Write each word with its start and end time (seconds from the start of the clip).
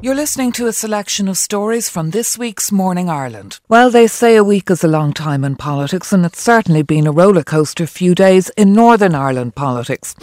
You're 0.00 0.14
listening 0.14 0.52
to 0.52 0.68
a 0.68 0.72
selection 0.72 1.26
of 1.26 1.36
stories 1.36 1.88
from 1.88 2.10
this 2.10 2.38
week's 2.38 2.70
Morning 2.70 3.08
Ireland. 3.08 3.58
Well, 3.68 3.90
they 3.90 4.06
say 4.06 4.36
a 4.36 4.44
week 4.44 4.70
is 4.70 4.84
a 4.84 4.88
long 4.88 5.12
time 5.12 5.42
in 5.42 5.56
politics, 5.56 6.12
and 6.12 6.24
it's 6.24 6.40
certainly 6.40 6.82
been 6.82 7.08
a 7.08 7.12
rollercoaster 7.12 7.88
few 7.88 8.14
days 8.14 8.48
in 8.50 8.72
Northern 8.72 9.16
Ireland 9.16 9.56
politics. 9.56 10.14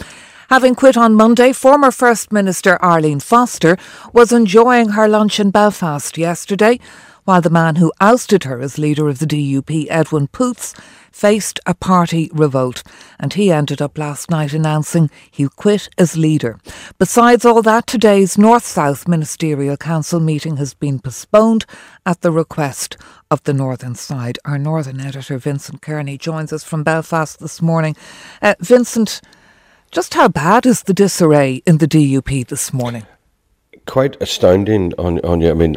Having 0.50 0.76
quit 0.76 0.96
on 0.96 1.14
Monday, 1.14 1.52
former 1.52 1.92
First 1.92 2.32
Minister 2.32 2.82
Arlene 2.82 3.20
Foster 3.20 3.76
was 4.14 4.32
enjoying 4.32 4.92
her 4.92 5.10
lunch 5.10 5.42
in 5.42 5.52
Belfast 5.52 6.18
yesterday, 6.18 6.80
while 7.26 7.42
the 7.42 7.50
man 7.50 7.76
who 7.76 7.94
ousted 8.00 8.44
her 8.44 8.60
as 8.60 8.78
leader 8.78 9.08
of 9.08 9.20
the 9.20 9.26
DUP, 9.26 9.88
Edwin 9.90 10.28
Poots, 10.28 10.74
faced 11.12 11.60
a 11.66 11.74
party 11.74 12.30
revolt, 12.34 12.84
and 13.20 13.34
he 13.34 13.52
ended 13.52 13.82
up 13.82 13.98
last 13.98 14.30
night 14.30 14.54
announcing 14.54 15.10
he'll 15.30 15.50
quit 15.50 15.90
as 15.98 16.18
leader. 16.18 16.58
Besides 16.98 17.46
all 17.46 17.62
that, 17.62 17.86
today's 17.86 18.38
North 18.38 18.66
South 18.66 19.08
Ministerial 19.08 19.78
Council 19.78 20.20
meeting 20.20 20.58
has 20.58 20.74
been 20.74 21.00
postponed 21.00 21.66
at 22.06 22.22
the 22.22 22.32
request 22.32 22.98
of 23.30 23.44
the 23.44 23.54
Northern 23.54 23.96
side. 23.96 24.40
Our 24.46 24.58
Northern 24.58 25.00
editor, 25.00 25.38
Vincent 25.38 25.82
Kearney, 25.82 26.18
joins 26.18 26.54
us 26.54 26.64
from 26.64 26.84
Belfast 26.84 27.40
this 27.40 27.62
morning. 27.62 27.96
Uh, 28.42 28.56
Vincent, 28.60 29.22
just 29.92 30.14
how 30.14 30.28
bad 30.28 30.66
is 30.66 30.84
the 30.84 30.94
disarray 30.94 31.62
in 31.66 31.78
the 31.78 31.88
DUP 31.88 32.48
this 32.48 32.74
morning? 32.74 33.06
Quite 33.86 34.22
astounding 34.22 34.94
on, 34.98 35.20
on 35.22 35.42
you. 35.42 35.50
I 35.50 35.54
mean, 35.54 35.76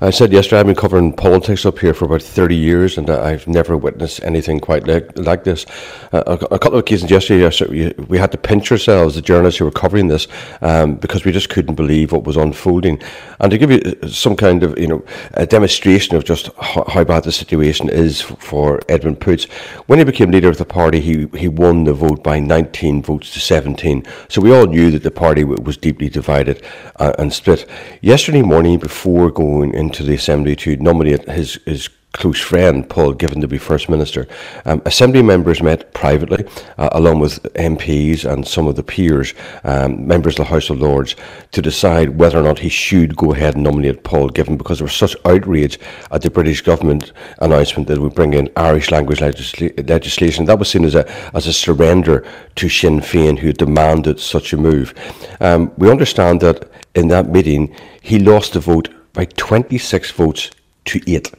I 0.00 0.10
said 0.10 0.32
yesterday 0.32 0.60
I've 0.60 0.66
been 0.66 0.74
covering 0.74 1.12
politics 1.12 1.64
up 1.64 1.78
here 1.78 1.94
for 1.94 2.04
about 2.04 2.22
30 2.22 2.54
years 2.54 2.98
and 2.98 3.08
I've 3.08 3.48
never 3.48 3.76
witnessed 3.76 4.22
anything 4.22 4.60
quite 4.60 4.86
like, 4.86 5.18
like 5.18 5.44
this. 5.44 5.66
Uh, 6.12 6.22
a, 6.26 6.32
a, 6.54 6.58
couple 6.58 6.74
of 6.74 6.80
occasions 6.80 7.10
yesterday, 7.10 7.94
we 8.08 8.18
had 8.18 8.30
to 8.32 8.38
pinch 8.38 8.70
ourselves, 8.70 9.14
the 9.14 9.22
journalists 9.22 9.58
who 9.58 9.64
were 9.64 9.70
covering 9.70 10.08
this, 10.08 10.28
um, 10.60 10.96
because 10.96 11.24
we 11.24 11.32
just 11.32 11.48
couldn't 11.48 11.74
believe 11.74 12.12
what 12.12 12.24
was 12.24 12.36
unfolding. 12.36 13.00
And 13.40 13.50
to 13.50 13.58
give 13.58 13.70
you 13.70 13.80
uh, 14.02 14.06
some 14.08 14.36
kind 14.36 14.62
of, 14.62 14.78
you 14.78 14.86
know, 14.86 15.04
a 15.34 15.46
demonstration 15.46 16.16
of 16.16 16.24
just 16.24 16.50
how, 16.60 16.84
how 16.88 17.04
bad 17.04 17.24
the 17.24 17.32
situation 17.32 17.88
is 17.88 18.20
for 18.20 18.80
Edwin 18.88 19.16
Poots, 19.16 19.44
when 19.86 19.98
he 19.98 20.04
became 20.04 20.30
leader 20.30 20.48
of 20.48 20.58
the 20.58 20.64
party, 20.64 21.00
he, 21.00 21.26
he 21.36 21.48
won 21.48 21.84
the 21.84 21.94
vote 21.94 22.22
by 22.22 22.38
19 22.38 23.02
votes 23.02 23.32
to 23.32 23.40
17. 23.40 24.04
So 24.28 24.40
we 24.40 24.54
all 24.54 24.66
knew 24.66 24.90
that 24.90 25.02
the 25.02 25.10
party 25.10 25.42
was 25.42 25.76
deeply 25.76 26.08
divided 26.08 26.62
uh, 26.96 27.12
and 27.30 27.34
split. 27.36 27.64
Yesterday 28.02 28.42
morning, 28.42 28.78
before 28.78 29.30
going 29.30 29.72
into 29.72 30.02
the 30.02 30.14
assembly 30.14 30.56
to 30.56 30.76
nominate 30.76 31.28
his, 31.28 31.60
his 31.64 31.88
close 32.12 32.40
friend, 32.40 32.88
Paul 32.88 33.14
Givan, 33.14 33.40
to 33.40 33.48
be 33.48 33.58
First 33.58 33.88
Minister. 33.88 34.26
Um, 34.64 34.82
Assembly 34.84 35.22
members 35.22 35.62
met 35.62 35.92
privately, 35.94 36.44
uh, 36.76 36.88
along 36.92 37.20
with 37.20 37.42
MPs 37.54 38.24
and 38.24 38.46
some 38.46 38.66
of 38.66 38.76
the 38.76 38.82
peers, 38.82 39.32
um, 39.64 40.06
members 40.06 40.34
of 40.34 40.46
the 40.46 40.50
House 40.50 40.70
of 40.70 40.80
Lords, 40.80 41.14
to 41.52 41.62
decide 41.62 42.18
whether 42.18 42.38
or 42.38 42.42
not 42.42 42.58
he 42.58 42.68
should 42.68 43.16
go 43.16 43.32
ahead 43.32 43.54
and 43.54 43.64
nominate 43.64 44.02
Paul 44.02 44.28
Givan 44.30 44.58
because 44.58 44.78
there 44.78 44.86
was 44.86 44.94
such 44.94 45.16
outrage 45.24 45.78
at 46.10 46.22
the 46.22 46.30
British 46.30 46.62
government 46.62 47.12
announcement 47.38 47.88
that 47.88 47.98
we 47.98 48.08
bring 48.08 48.34
in 48.34 48.50
Irish 48.56 48.90
language 48.90 49.20
legisla- 49.20 49.88
legislation. 49.88 50.46
That 50.46 50.58
was 50.58 50.70
seen 50.70 50.84
as 50.84 50.96
a, 50.96 51.08
as 51.34 51.46
a 51.46 51.52
surrender 51.52 52.26
to 52.56 52.68
Sinn 52.68 53.00
Féin, 53.00 53.38
who 53.38 53.52
demanded 53.52 54.18
such 54.18 54.52
a 54.52 54.56
move. 54.56 54.94
Um, 55.40 55.72
we 55.76 55.90
understand 55.90 56.40
that 56.40 56.70
in 56.94 57.08
that 57.08 57.28
meeting, 57.28 57.74
he 58.02 58.18
lost 58.18 58.54
the 58.54 58.60
vote 58.60 58.88
by 59.12 59.26
26 59.26 60.10
votes 60.12 60.50
to 60.86 61.00
8. 61.06 61.32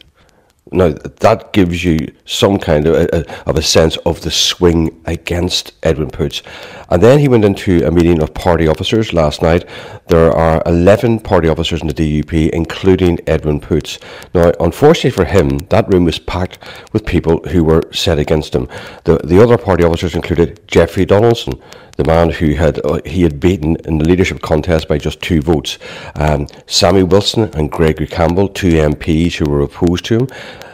Now 0.73 0.89
that 0.89 1.51
gives 1.51 1.83
you 1.83 2.13
some 2.25 2.57
kind 2.57 2.87
of 2.87 2.95
a, 2.95 3.49
of 3.49 3.57
a 3.57 3.61
sense 3.61 3.97
of 4.05 4.21
the 4.21 4.31
swing 4.31 5.01
against 5.05 5.73
Edwin 5.83 6.09
Poots, 6.09 6.41
and 6.89 7.03
then 7.03 7.19
he 7.19 7.27
went 7.27 7.43
into 7.43 7.85
a 7.85 7.91
meeting 7.91 8.21
of 8.21 8.33
party 8.33 8.69
officers 8.69 9.11
last 9.11 9.41
night. 9.41 9.65
There 10.07 10.31
are 10.31 10.63
eleven 10.65 11.19
party 11.19 11.49
officers 11.49 11.81
in 11.81 11.87
the 11.89 11.93
DUP, 11.93 12.51
including 12.51 13.19
Edwin 13.27 13.59
Poots. 13.59 13.99
Now, 14.33 14.53
unfortunately 14.61 15.11
for 15.11 15.25
him, 15.25 15.57
that 15.69 15.91
room 15.93 16.05
was 16.05 16.19
packed 16.19 16.57
with 16.93 17.05
people 17.05 17.39
who 17.49 17.65
were 17.65 17.83
set 17.91 18.17
against 18.17 18.55
him. 18.55 18.69
The 19.03 19.17
the 19.17 19.43
other 19.43 19.57
party 19.57 19.83
officers 19.83 20.15
included 20.15 20.65
Jeffrey 20.67 21.03
Donaldson, 21.03 21.61
the 22.01 22.07
man 22.07 22.31
who 22.31 22.53
had 22.55 22.83
uh, 22.83 22.99
he 23.05 23.21
had 23.21 23.39
beaten 23.39 23.75
in 23.85 23.99
the 23.99 24.05
leadership 24.05 24.41
contest 24.41 24.87
by 24.87 24.97
just 24.97 25.21
two 25.21 25.41
votes. 25.41 25.77
Um, 26.15 26.47
Sammy 26.65 27.03
Wilson 27.03 27.43
and 27.55 27.71
Gregory 27.71 28.07
Campbell, 28.07 28.47
two 28.47 28.73
MPs 28.73 29.35
who 29.35 29.49
were 29.49 29.61
opposed 29.61 30.05
to 30.05 30.19
him. 30.19 30.27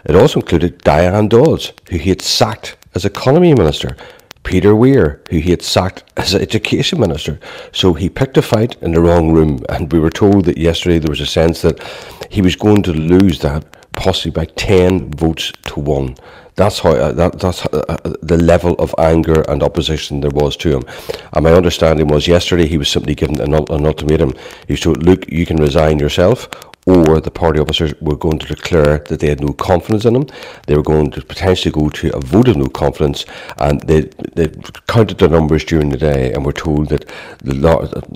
It 0.05 0.15
also 0.15 0.39
included 0.39 0.77
Diane 0.83 1.27
Dodds, 1.27 1.73
who 1.89 1.97
he 1.97 2.09
had 2.09 2.21
sacked 2.21 2.77
as 2.95 3.03
economy 3.03 3.53
minister. 3.53 3.97
Peter 4.43 4.73
Weir, 4.73 5.21
who 5.29 5.39
he 5.39 5.49
had 5.51 5.61
sacked 5.61 6.05
as 6.15 6.33
education 6.33 7.01
minister. 7.01 7.37
So 7.73 7.93
he 7.93 8.07
picked 8.07 8.37
a 8.37 8.41
fight 8.41 8.81
in 8.81 8.93
the 8.93 9.01
wrong 9.01 9.33
room, 9.33 9.59
and 9.67 9.91
we 9.91 9.99
were 9.99 10.09
told 10.09 10.45
that 10.45 10.57
yesterday 10.57 10.99
there 10.99 11.09
was 11.09 11.19
a 11.19 11.25
sense 11.25 11.61
that 11.63 11.83
he 12.29 12.41
was 12.41 12.55
going 12.55 12.83
to 12.83 12.93
lose 12.93 13.39
that 13.39 13.65
possibly 13.97 14.31
by 14.31 14.45
10 14.55 15.11
votes 15.11 15.51
to 15.65 15.81
1. 15.81 16.15
That's 16.57 16.79
how 16.79 16.89
uh, 16.91 17.11
that, 17.13 17.39
that's 17.39 17.65
uh, 17.67 17.85
uh, 17.87 18.13
the 18.23 18.37
level 18.37 18.73
of 18.79 18.93
anger 18.97 19.41
and 19.47 19.61
opposition 19.61 20.21
there 20.21 20.31
was 20.31 20.57
to 20.57 20.77
him. 20.77 20.83
And 21.33 21.43
my 21.43 21.53
understanding 21.53 22.07
was 22.07 22.27
yesterday 22.27 22.67
he 22.67 22.79
was 22.79 22.89
simply 22.89 23.13
given 23.13 23.39
an, 23.39 23.53
an 23.53 23.85
ultimatum. 23.85 24.33
He 24.67 24.75
said, 24.75 25.03
"Look, 25.03 25.31
you 25.31 25.45
can 25.45 25.57
resign 25.57 25.99
yourself, 25.99 26.49
or 26.87 27.19
the 27.19 27.29
party 27.29 27.59
officers 27.59 27.93
were 27.99 28.15
going 28.15 28.39
to 28.39 28.47
declare 28.47 28.99
that 28.99 29.19
they 29.19 29.27
had 29.27 29.41
no 29.41 29.51
confidence 29.51 30.05
in 30.05 30.15
him. 30.15 30.27
They 30.67 30.75
were 30.75 30.83
going 30.83 31.11
to 31.11 31.21
potentially 31.21 31.71
go 31.71 31.89
to 31.89 32.15
a 32.15 32.21
vote 32.21 32.47
of 32.47 32.55
no 32.55 32.67
confidence, 32.67 33.25
and 33.57 33.81
they, 33.81 34.01
they 34.35 34.47
counted 34.87 35.17
the 35.17 35.27
numbers 35.27 35.65
during 35.65 35.89
the 35.89 35.97
day 35.97 36.31
and 36.31 36.45
were 36.45 36.53
told 36.53 36.87
that 36.89 37.05
the, 37.43 37.53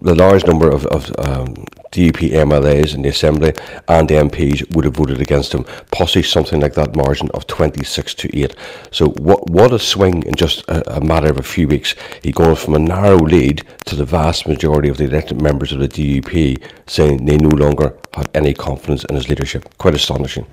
the 0.02 0.16
large 0.16 0.46
number 0.48 0.70
of, 0.70 0.86
of 0.86 1.12
um, 1.20 1.66
DUP 1.92 2.32
MLAs 2.32 2.96
in 2.96 3.02
the 3.02 3.10
Assembly 3.10 3.54
and 3.90 4.08
the 4.08 4.16
MPs 4.16 4.74
would 4.74 4.86
have 4.86 4.96
voted 4.96 5.20
against 5.20 5.54
him, 5.54 5.66
possibly 5.92 6.24
something 6.24 6.62
like 6.62 6.76
that 6.76 6.96
margin 6.96 7.30
of 7.34 7.46
26 7.48 8.14
to 8.16 8.40
8. 8.40 8.56
So, 8.92 9.10
what, 9.10 9.50
what 9.50 9.74
a 9.74 9.80
swing 9.80 10.24
in 10.24 10.36
just 10.36 10.62
a, 10.70 10.96
a 10.96 11.02
matter 11.02 11.30
of 11.30 11.38
a 11.38 11.44
few 11.44 11.68
weeks. 11.68 11.94
He 12.24 12.32
gone 12.32 12.56
from 12.56 12.76
a 12.76 12.80
narrow 12.80 13.18
lead 13.18 13.64
to 13.88 13.98
the 13.98 14.06
vast 14.06 14.48
majority 14.48 14.88
of 14.88 14.96
the 14.96 15.04
elected 15.04 15.42
members 15.42 15.74
of 15.74 15.80
the 15.80 15.90
DUP 15.90 16.64
saying 16.88 17.26
they 17.26 17.38
no 17.38 17.50
longer 17.50 17.98
have 18.14 18.30
any 18.34 18.54
confidence 18.54 19.04
in 19.06 19.16
his 19.16 19.30
leadership. 19.30 19.78
Quite 19.78 19.96
astonishing. 19.96 20.46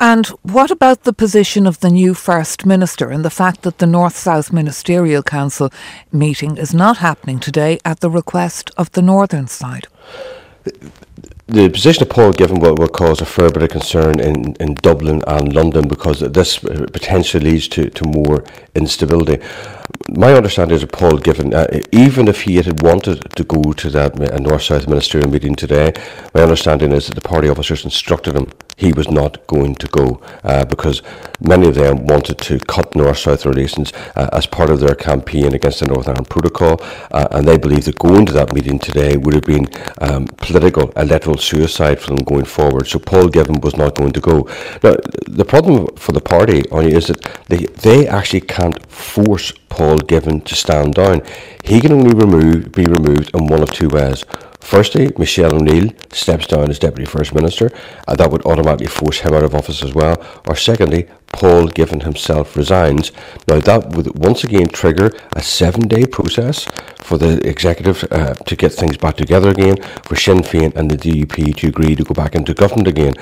And 0.00 0.26
what 0.42 0.70
about 0.70 1.02
the 1.02 1.12
position 1.12 1.66
of 1.66 1.80
the 1.80 1.90
new 1.90 2.14
First 2.14 2.64
Minister 2.64 3.10
and 3.10 3.24
the 3.24 3.30
fact 3.30 3.62
that 3.62 3.78
the 3.78 3.86
North 3.86 4.16
South 4.16 4.52
Ministerial 4.52 5.24
Council 5.24 5.70
meeting 6.12 6.56
is 6.56 6.72
not 6.72 6.98
happening 6.98 7.40
today 7.40 7.80
at 7.84 7.98
the 7.98 8.10
request 8.10 8.70
of 8.76 8.92
the 8.92 9.02
Northern 9.02 9.48
side? 9.48 9.88
the 11.48 11.70
position 11.70 12.02
of 12.02 12.10
Paul 12.10 12.32
Givan 12.32 12.60
will, 12.60 12.74
will 12.74 12.88
cause 12.88 13.22
a 13.22 13.24
fair 13.24 13.50
bit 13.50 13.62
of 13.62 13.70
concern 13.70 14.20
in, 14.20 14.54
in 14.60 14.74
Dublin 14.74 15.22
and 15.26 15.54
London 15.54 15.88
because 15.88 16.20
this 16.20 16.58
potentially 16.58 17.52
leads 17.52 17.68
to, 17.68 17.88
to 17.88 18.06
more 18.06 18.44
instability. 18.74 19.42
My 20.10 20.32
understanding 20.32 20.74
is 20.74 20.80
that 20.80 20.92
Paul 20.92 21.18
Givan, 21.18 21.52
uh, 21.52 21.80
even 21.92 22.28
if 22.28 22.42
he 22.42 22.56
had 22.56 22.82
wanted 22.82 23.30
to 23.36 23.44
go 23.44 23.74
to 23.74 23.90
that 23.90 24.18
uh, 24.18 24.38
North 24.38 24.62
South 24.62 24.88
ministerial 24.88 25.30
meeting 25.30 25.54
today, 25.54 25.92
my 26.32 26.40
understanding 26.40 26.92
is 26.92 27.08
that 27.08 27.14
the 27.14 27.20
party 27.20 27.50
officers 27.50 27.84
instructed 27.84 28.34
him 28.34 28.50
he 28.78 28.92
was 28.92 29.10
not 29.10 29.44
going 29.48 29.74
to 29.74 29.88
go 29.88 30.22
uh, 30.44 30.64
because 30.64 31.02
many 31.40 31.66
of 31.66 31.74
them 31.74 32.06
wanted 32.06 32.38
to 32.38 32.60
cut 32.60 32.94
North 32.94 33.18
South 33.18 33.44
relations 33.44 33.92
uh, 34.14 34.28
as 34.32 34.46
part 34.46 34.70
of 34.70 34.78
their 34.78 34.94
campaign 34.94 35.52
against 35.52 35.80
the 35.80 35.86
Northern 35.86 36.12
Ireland 36.12 36.30
Protocol, 36.30 36.80
uh, 37.10 37.26
and 37.32 37.46
they 37.46 37.58
believe 37.58 37.86
that 37.86 37.98
going 37.98 38.24
to 38.26 38.32
that 38.34 38.54
meeting 38.54 38.78
today 38.78 39.16
would 39.16 39.34
have 39.34 39.42
been 39.44 39.66
um, 40.00 40.26
political, 40.26 40.92
electoral 40.92 41.38
suicide 41.38 42.00
for 42.00 42.14
them 42.14 42.24
going 42.24 42.44
forward. 42.44 42.86
So 42.86 43.00
Paul 43.00 43.28
Givan 43.28 43.60
was 43.64 43.76
not 43.76 43.96
going 43.96 44.12
to 44.12 44.20
go. 44.20 44.48
Now, 44.84 44.94
the 45.26 45.44
problem 45.44 45.88
for 45.96 46.12
the 46.12 46.20
party 46.20 46.58
is 46.96 47.08
that 47.08 47.20
they, 47.48 47.66
they 47.82 48.06
actually 48.06 48.42
can't 48.42 48.78
force 48.90 49.52
Paul 49.68 49.98
Givan 49.98 50.44
to 50.44 50.54
stand 50.54 50.94
down. 50.94 51.22
He 51.64 51.80
can 51.80 51.92
only 51.92 52.14
remove, 52.14 52.70
be 52.72 52.84
removed 52.84 53.34
in 53.34 53.46
one 53.46 53.62
of 53.62 53.72
two 53.72 53.88
ways. 53.88 54.24
Firstly, 54.68 55.10
Michelle 55.16 55.54
O'Neill 55.54 55.92
steps 56.12 56.46
down 56.46 56.68
as 56.68 56.78
Deputy 56.78 57.06
First 57.06 57.34
Minister, 57.34 57.70
and 58.06 58.18
that 58.18 58.30
would 58.30 58.44
automatically 58.44 58.86
force 58.86 59.20
him 59.20 59.32
out 59.32 59.42
of 59.42 59.54
office 59.54 59.82
as 59.82 59.94
well. 59.94 60.22
Or 60.46 60.56
secondly, 60.56 61.08
Paul 61.32 61.68
Givan 61.68 62.02
himself 62.02 62.54
resigns. 62.54 63.10
Now, 63.48 63.60
that 63.60 63.94
would 63.94 64.18
once 64.18 64.44
again 64.44 64.68
trigger 64.68 65.10
a 65.32 65.40
seven 65.40 65.88
day 65.88 66.04
process 66.04 66.66
for 66.98 67.16
the 67.16 67.40
executive 67.48 68.04
uh, 68.10 68.34
to 68.34 68.56
get 68.56 68.74
things 68.74 68.98
back 68.98 69.16
together 69.16 69.48
again, 69.48 69.76
for 70.04 70.16
Sinn 70.16 70.40
Féin 70.40 70.76
and 70.76 70.90
the 70.90 70.98
DUP 70.98 71.56
to 71.56 71.68
agree 71.68 71.96
to 71.96 72.04
go 72.04 72.12
back 72.12 72.34
into 72.34 72.52
government 72.52 72.88
again. 72.88 73.14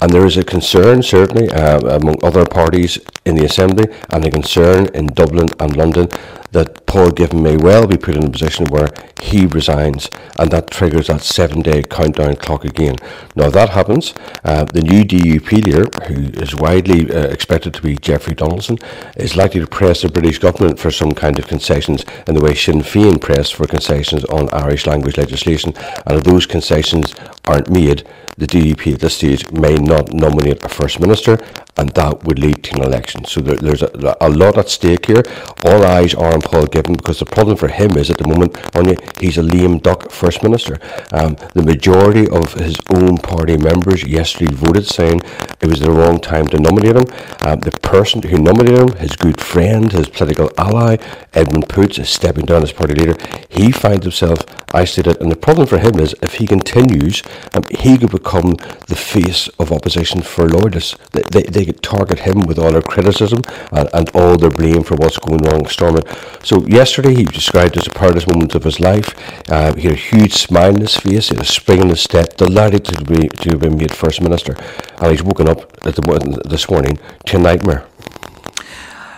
And 0.00 0.10
there 0.10 0.24
is 0.24 0.38
a 0.38 0.44
concern, 0.44 1.02
certainly, 1.02 1.50
uh, 1.50 1.80
among 1.96 2.16
other 2.24 2.46
parties 2.46 2.98
in 3.26 3.34
the 3.34 3.44
Assembly, 3.44 3.94
and 4.08 4.24
a 4.24 4.30
concern 4.30 4.86
in 4.94 5.08
Dublin 5.08 5.48
and 5.60 5.76
London 5.76 6.08
that 6.54 6.86
Paul 6.86 7.10
Givan 7.10 7.42
may 7.42 7.56
well 7.56 7.86
be 7.86 7.96
put 7.96 8.16
in 8.16 8.24
a 8.24 8.30
position 8.30 8.66
where 8.66 8.88
he 9.20 9.46
resigns 9.46 10.08
and 10.38 10.50
that 10.52 10.70
triggers 10.70 10.93
that 11.02 11.22
seven 11.22 11.62
day 11.62 11.82
countdown 11.82 12.36
clock 12.36 12.64
again. 12.64 12.96
Now, 13.36 13.50
that 13.50 13.70
happens, 13.70 14.14
uh, 14.44 14.64
the 14.64 14.82
new 14.82 15.04
DUP 15.04 15.50
leader, 15.52 15.84
who 16.06 16.30
is 16.40 16.54
widely 16.54 17.10
uh, 17.10 17.28
expected 17.28 17.74
to 17.74 17.82
be 17.82 17.96
Jeffrey 17.96 18.34
Donaldson, 18.34 18.78
is 19.16 19.36
likely 19.36 19.60
to 19.60 19.66
press 19.66 20.02
the 20.02 20.08
British 20.08 20.38
government 20.38 20.78
for 20.78 20.90
some 20.90 21.12
kind 21.12 21.38
of 21.38 21.46
concessions 21.46 22.04
in 22.26 22.34
the 22.34 22.40
way 22.40 22.54
Sinn 22.54 22.80
Féin 22.82 23.20
pressed 23.20 23.54
for 23.54 23.66
concessions 23.66 24.24
on 24.26 24.48
Irish 24.52 24.86
language 24.86 25.16
legislation. 25.16 25.74
And 26.06 26.18
if 26.18 26.24
those 26.24 26.46
concessions 26.46 27.14
aren't 27.44 27.70
made, 27.70 28.06
the 28.36 28.46
DUP 28.46 28.94
at 28.94 29.00
this 29.00 29.16
stage 29.16 29.50
may 29.52 29.74
not 29.76 30.12
nominate 30.12 30.64
a 30.64 30.68
First 30.68 31.00
Minister, 31.00 31.38
and 31.76 31.90
that 31.90 32.24
would 32.24 32.38
lead 32.38 32.62
to 32.64 32.76
an 32.76 32.82
election. 32.82 33.24
So 33.24 33.40
there, 33.40 33.56
there's 33.56 33.82
a, 33.82 34.16
a, 34.20 34.28
lot 34.28 34.58
at 34.58 34.68
stake 34.68 35.06
here. 35.06 35.22
All 35.64 35.84
eyes 35.84 36.14
are 36.14 36.32
on 36.32 36.40
Paul 36.40 36.66
Givan 36.66 36.96
because 36.96 37.18
the 37.18 37.26
problem 37.26 37.56
for 37.56 37.68
him 37.68 37.96
is 37.96 38.10
at 38.10 38.18
the 38.18 38.28
moment, 38.28 38.56
only 38.76 38.96
he's 39.20 39.38
a 39.38 39.42
lame 39.42 39.78
duck 39.78 40.10
First 40.10 40.42
Minister. 40.42 40.78
Um, 41.12 41.36
the 41.54 41.62
majority 41.62 42.28
of 42.28 42.54
his 42.54 42.76
own 42.90 43.18
party 43.18 43.56
members 43.56 44.04
yesterday 44.04 44.52
voted 44.54 44.86
saying 44.86 45.20
it 45.60 45.66
was 45.66 45.80
the 45.80 45.90
wrong 45.90 46.20
time 46.20 46.46
to 46.48 46.58
nominate 46.58 46.96
him. 46.96 47.06
Um, 47.44 47.60
the 47.60 47.72
person 47.82 48.22
who 48.22 48.38
nominated 48.38 48.78
him, 48.78 48.96
his 48.98 49.16
good 49.16 49.40
friend, 49.40 49.90
his 49.90 50.08
political 50.08 50.50
ally, 50.58 50.96
Edwin 51.32 51.62
Poots, 51.62 51.98
is 51.98 52.08
stepping 52.08 52.44
down 52.44 52.62
as 52.62 52.72
party 52.72 52.94
leader. 52.94 53.16
He 53.48 53.72
finds 53.72 54.04
himself 54.04 54.40
isolated, 54.72 55.20
and 55.20 55.30
the 55.30 55.36
problem 55.36 55.66
for 55.66 55.78
him 55.78 55.98
is 55.98 56.14
if 56.22 56.34
he 56.34 56.46
continues, 56.46 57.22
um, 57.54 57.62
he 57.70 57.96
could 57.96 58.10
become 58.24 58.54
the 58.88 58.96
face 58.96 59.48
of 59.58 59.70
opposition 59.70 60.22
for 60.22 60.48
loyalists. 60.48 60.96
They, 61.12 61.22
they, 61.30 61.42
they 61.42 61.64
could 61.66 61.82
target 61.82 62.20
him 62.20 62.40
with 62.46 62.58
all 62.58 62.72
their 62.72 62.82
criticism 62.82 63.42
and, 63.72 63.88
and 63.92 64.08
all 64.14 64.36
their 64.36 64.50
blame 64.50 64.82
for 64.82 64.96
what's 64.96 65.18
going 65.18 65.42
wrong 65.42 65.62
with 65.62 65.72
Stormont. 65.72 66.06
So 66.42 66.66
yesterday 66.66 67.14
he 67.14 67.24
described 67.24 67.76
as 67.76 67.84
the 67.84 67.90
proudest 67.90 68.26
moment 68.26 68.54
of 68.54 68.64
his 68.64 68.80
life. 68.80 69.14
Uh, 69.50 69.74
he 69.74 69.82
had 69.82 69.92
a 69.92 69.96
huge 69.96 70.34
smile 70.34 70.74
on 70.74 70.80
his 70.80 70.96
face, 70.96 71.28
he 71.28 71.36
had 71.36 71.44
a 71.44 71.48
spring 71.48 71.82
in 71.82 71.88
his 71.90 72.00
step, 72.00 72.36
delighted 72.36 72.84
to 72.86 73.04
be 73.04 73.28
to 73.28 73.50
have 73.50 73.60
been 73.60 73.76
made 73.76 73.94
first 73.94 74.20
minister, 74.20 74.56
and 75.00 75.10
he's 75.10 75.22
woken 75.22 75.48
up 75.48 75.60
at 75.86 75.94
the, 75.94 76.42
this 76.48 76.68
morning 76.70 76.98
to 77.26 77.36
a 77.36 77.40
nightmare. 77.40 77.86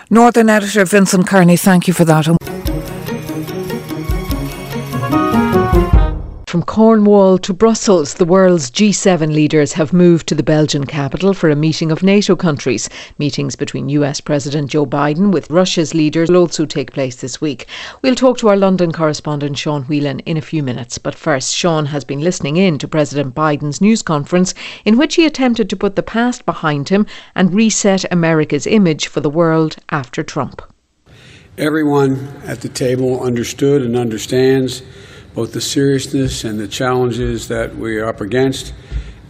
Northern 0.09 0.49
editor 0.49 0.85
Vincent 0.85 1.27
Kearney, 1.27 1.57
thank 1.57 1.87
you 1.87 1.93
for 1.93 2.05
that. 2.05 2.56
From 6.47 6.63
Cornwall 6.63 7.37
to 7.39 7.53
Brussels, 7.53 8.13
the 8.13 8.23
world's 8.23 8.71
G7 8.71 9.33
leaders 9.33 9.73
have 9.73 9.91
moved 9.91 10.27
to 10.27 10.33
the 10.33 10.41
Belgian 10.41 10.85
capital 10.85 11.33
for 11.33 11.49
a 11.49 11.57
meeting 11.57 11.91
of 11.91 12.03
NATO 12.03 12.37
countries. 12.37 12.87
Meetings 13.19 13.57
between 13.57 13.89
US 13.89 14.21
President 14.21 14.69
Joe 14.69 14.85
Biden 14.85 15.33
with 15.33 15.51
Russia's 15.51 15.93
leaders 15.93 16.29
will 16.29 16.37
also 16.37 16.65
take 16.65 16.93
place 16.93 17.17
this 17.17 17.41
week. 17.41 17.67
We'll 18.01 18.15
talk 18.15 18.37
to 18.37 18.47
our 18.47 18.55
London 18.55 18.93
correspondent 18.93 19.57
Sean 19.57 19.83
Whelan 19.83 20.21
in 20.21 20.37
a 20.37 20.41
few 20.41 20.63
minutes. 20.63 20.97
But 20.97 21.15
first, 21.15 21.53
Sean 21.53 21.87
has 21.87 22.05
been 22.05 22.21
listening 22.21 22.55
in 22.55 22.77
to 22.77 22.87
President 22.87 23.35
Biden's 23.35 23.81
news 23.81 24.01
conference 24.01 24.53
in 24.85 24.95
which 24.95 25.15
he 25.15 25.25
attempted 25.25 25.69
to 25.69 25.75
put 25.75 25.97
the 25.97 26.01
past 26.01 26.45
behind 26.45 26.87
him 26.87 27.07
and 27.35 27.53
reset 27.53 28.09
America's 28.09 28.65
image 28.65 29.07
for 29.07 29.19
the 29.19 29.29
world 29.29 29.75
after 29.89 30.23
Trump. 30.23 30.61
Everyone 31.57 32.41
at 32.45 32.61
the 32.61 32.69
table 32.69 33.21
understood 33.21 33.81
and 33.81 33.97
understands 33.97 34.81
both 35.37 35.53
the 35.53 35.61
seriousness 35.61 36.43
and 36.45 36.59
the 36.59 36.67
challenges 36.67 37.47
that 37.47 37.75
we 37.75 37.95
are 37.99 38.07
up 38.07 38.21
against, 38.21 38.73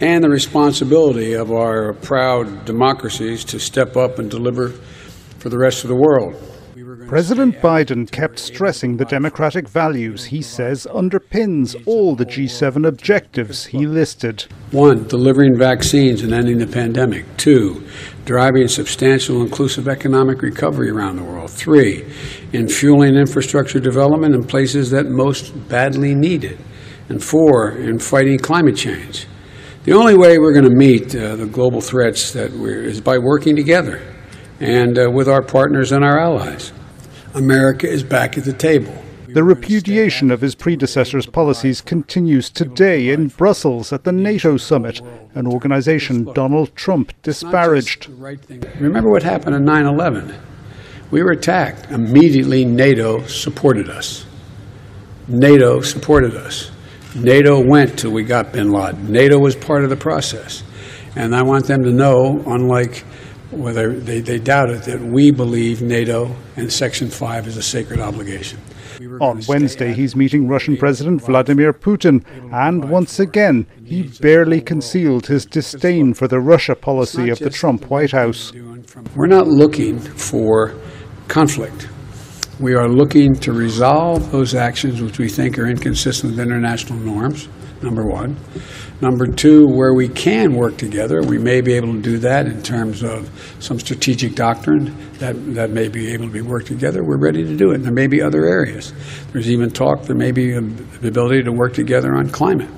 and 0.00 0.24
the 0.24 0.28
responsibility 0.30 1.34
of 1.34 1.52
our 1.52 1.92
proud 1.92 2.64
democracies 2.64 3.44
to 3.44 3.60
step 3.60 3.94
up 3.94 4.18
and 4.18 4.30
deliver 4.30 4.70
for 5.38 5.50
the 5.50 5.58
rest 5.58 5.84
of 5.84 5.88
the 5.88 5.94
world. 5.94 6.34
President 7.08 7.56
Biden 7.56 8.10
kept 8.10 8.38
stressing 8.38 8.96
the 8.96 9.04
democratic 9.04 9.68
values 9.68 10.24
he 10.24 10.40
says 10.40 10.86
underpins 10.90 11.76
all 11.86 12.14
the 12.14 12.24
G7 12.24 12.86
objectives 12.86 13.66
he 13.66 13.86
listed. 13.86 14.46
One, 14.70 15.06
delivering 15.08 15.58
vaccines 15.58 16.22
and 16.22 16.32
ending 16.32 16.56
the 16.56 16.66
pandemic. 16.66 17.24
Two, 17.36 17.86
driving 18.28 18.68
substantial 18.68 19.40
inclusive 19.40 19.88
economic 19.88 20.42
recovery 20.42 20.90
around 20.90 21.16
the 21.16 21.24
world. 21.24 21.50
Three, 21.50 22.04
in 22.52 22.68
fueling 22.68 23.14
infrastructure 23.14 23.80
development 23.80 24.34
in 24.34 24.44
places 24.44 24.90
that 24.90 25.06
most 25.06 25.50
badly 25.66 26.14
need 26.14 26.44
it. 26.44 26.58
And 27.08 27.24
four, 27.24 27.70
in 27.70 27.98
fighting 27.98 28.38
climate 28.38 28.76
change. 28.76 29.26
The 29.84 29.94
only 29.94 30.14
way 30.14 30.38
we're 30.38 30.52
going 30.52 30.68
to 30.68 30.76
meet 30.76 31.16
uh, 31.16 31.36
the 31.36 31.46
global 31.46 31.80
threats 31.80 32.36
is 32.36 33.00
by 33.00 33.16
working 33.16 33.56
together 33.56 34.02
and 34.60 34.98
uh, 34.98 35.10
with 35.10 35.26
our 35.26 35.40
partners 35.40 35.90
and 35.92 36.04
our 36.04 36.20
allies. 36.20 36.70
America 37.34 37.88
is 37.88 38.02
back 38.02 38.36
at 38.36 38.44
the 38.44 38.52
table. 38.52 38.94
The 39.38 39.44
repudiation 39.44 40.32
of 40.32 40.40
his 40.40 40.56
predecessor's 40.56 41.26
policies 41.26 41.80
continues 41.80 42.50
today 42.50 43.10
in 43.10 43.28
Brussels 43.28 43.92
at 43.92 44.02
the 44.02 44.10
NATO 44.10 44.56
summit, 44.56 45.00
an 45.36 45.46
organization 45.46 46.24
Donald 46.32 46.74
Trump 46.74 47.12
disparaged. 47.22 48.08
Remember 48.08 49.10
what 49.10 49.22
happened 49.22 49.54
on 49.54 49.64
9 49.64 49.86
11? 49.86 50.34
We 51.12 51.22
were 51.22 51.30
attacked. 51.30 51.88
Immediately, 51.92 52.64
NATO 52.64 53.24
supported 53.28 53.88
us. 53.88 54.26
NATO 55.28 55.82
supported 55.82 56.34
us. 56.34 56.72
NATO 57.14 57.64
went 57.64 57.96
till 57.96 58.10
we 58.10 58.24
got 58.24 58.52
bin 58.52 58.72
Laden. 58.72 59.08
NATO 59.08 59.38
was 59.38 59.54
part 59.54 59.84
of 59.84 59.90
the 59.90 59.96
process. 59.96 60.64
And 61.14 61.32
I 61.32 61.42
want 61.42 61.66
them 61.66 61.84
to 61.84 61.92
know, 61.92 62.42
unlike 62.44 63.04
whether 63.52 63.92
they, 63.92 64.20
they 64.20 64.34
it, 64.34 64.82
that 64.82 65.00
we 65.00 65.30
believe 65.30 65.80
NATO 65.80 66.34
and 66.56 66.72
Section 66.72 67.08
5 67.08 67.46
is 67.46 67.56
a 67.56 67.62
sacred 67.62 68.00
obligation. 68.00 68.58
On 69.20 69.40
Wednesday, 69.46 69.92
he's 69.92 70.16
meeting 70.16 70.48
Russian 70.48 70.76
President 70.76 71.22
Vladimir 71.22 71.72
Putin, 71.72 72.24
and 72.52 72.90
once 72.90 73.20
again, 73.20 73.66
he 73.84 74.02
barely 74.20 74.60
concealed 74.60 75.26
his 75.26 75.46
disdain 75.46 76.14
for 76.14 76.26
the 76.26 76.40
Russia 76.40 76.74
policy 76.74 77.30
of 77.30 77.38
the 77.38 77.50
Trump 77.50 77.90
White 77.90 78.10
House. 78.10 78.52
We're 79.14 79.26
not 79.26 79.46
looking 79.46 79.98
for 80.00 80.74
conflict. 81.28 81.88
We 82.58 82.74
are 82.74 82.88
looking 82.88 83.34
to 83.36 83.52
resolve 83.52 84.32
those 84.32 84.54
actions 84.54 85.00
which 85.00 85.18
we 85.18 85.28
think 85.28 85.58
are 85.58 85.66
inconsistent 85.66 86.32
with 86.32 86.40
international 86.40 86.98
norms, 86.98 87.48
number 87.82 88.04
one. 88.04 88.36
Number 89.00 89.26
two, 89.26 89.66
where 89.66 89.94
we 89.94 90.08
can 90.08 90.54
work 90.54 90.76
together, 90.76 91.22
we 91.22 91.38
may 91.38 91.60
be 91.60 91.74
able 91.74 91.92
to 91.92 92.00
do 92.00 92.18
that 92.18 92.46
in 92.46 92.62
terms 92.62 93.02
of 93.02 93.30
some 93.60 93.78
strategic 93.78 94.34
doctrine 94.34 94.96
that, 95.18 95.36
that 95.54 95.70
may 95.70 95.88
be 95.88 96.12
able 96.12 96.26
to 96.26 96.32
be 96.32 96.40
worked 96.40 96.66
together. 96.66 97.04
We're 97.04 97.20
ready 97.20 97.44
to 97.44 97.56
do 97.56 97.70
it. 97.70 97.78
There 97.78 97.92
may 97.92 98.08
be 98.08 98.20
other 98.20 98.44
areas. 98.44 98.92
There's 99.32 99.50
even 99.50 99.70
talk 99.70 100.02
there 100.02 100.16
may 100.16 100.32
be 100.32 100.52
the 100.52 101.08
ability 101.08 101.42
to 101.44 101.52
work 101.52 101.74
together 101.74 102.14
on 102.14 102.28
climate. 102.30 102.70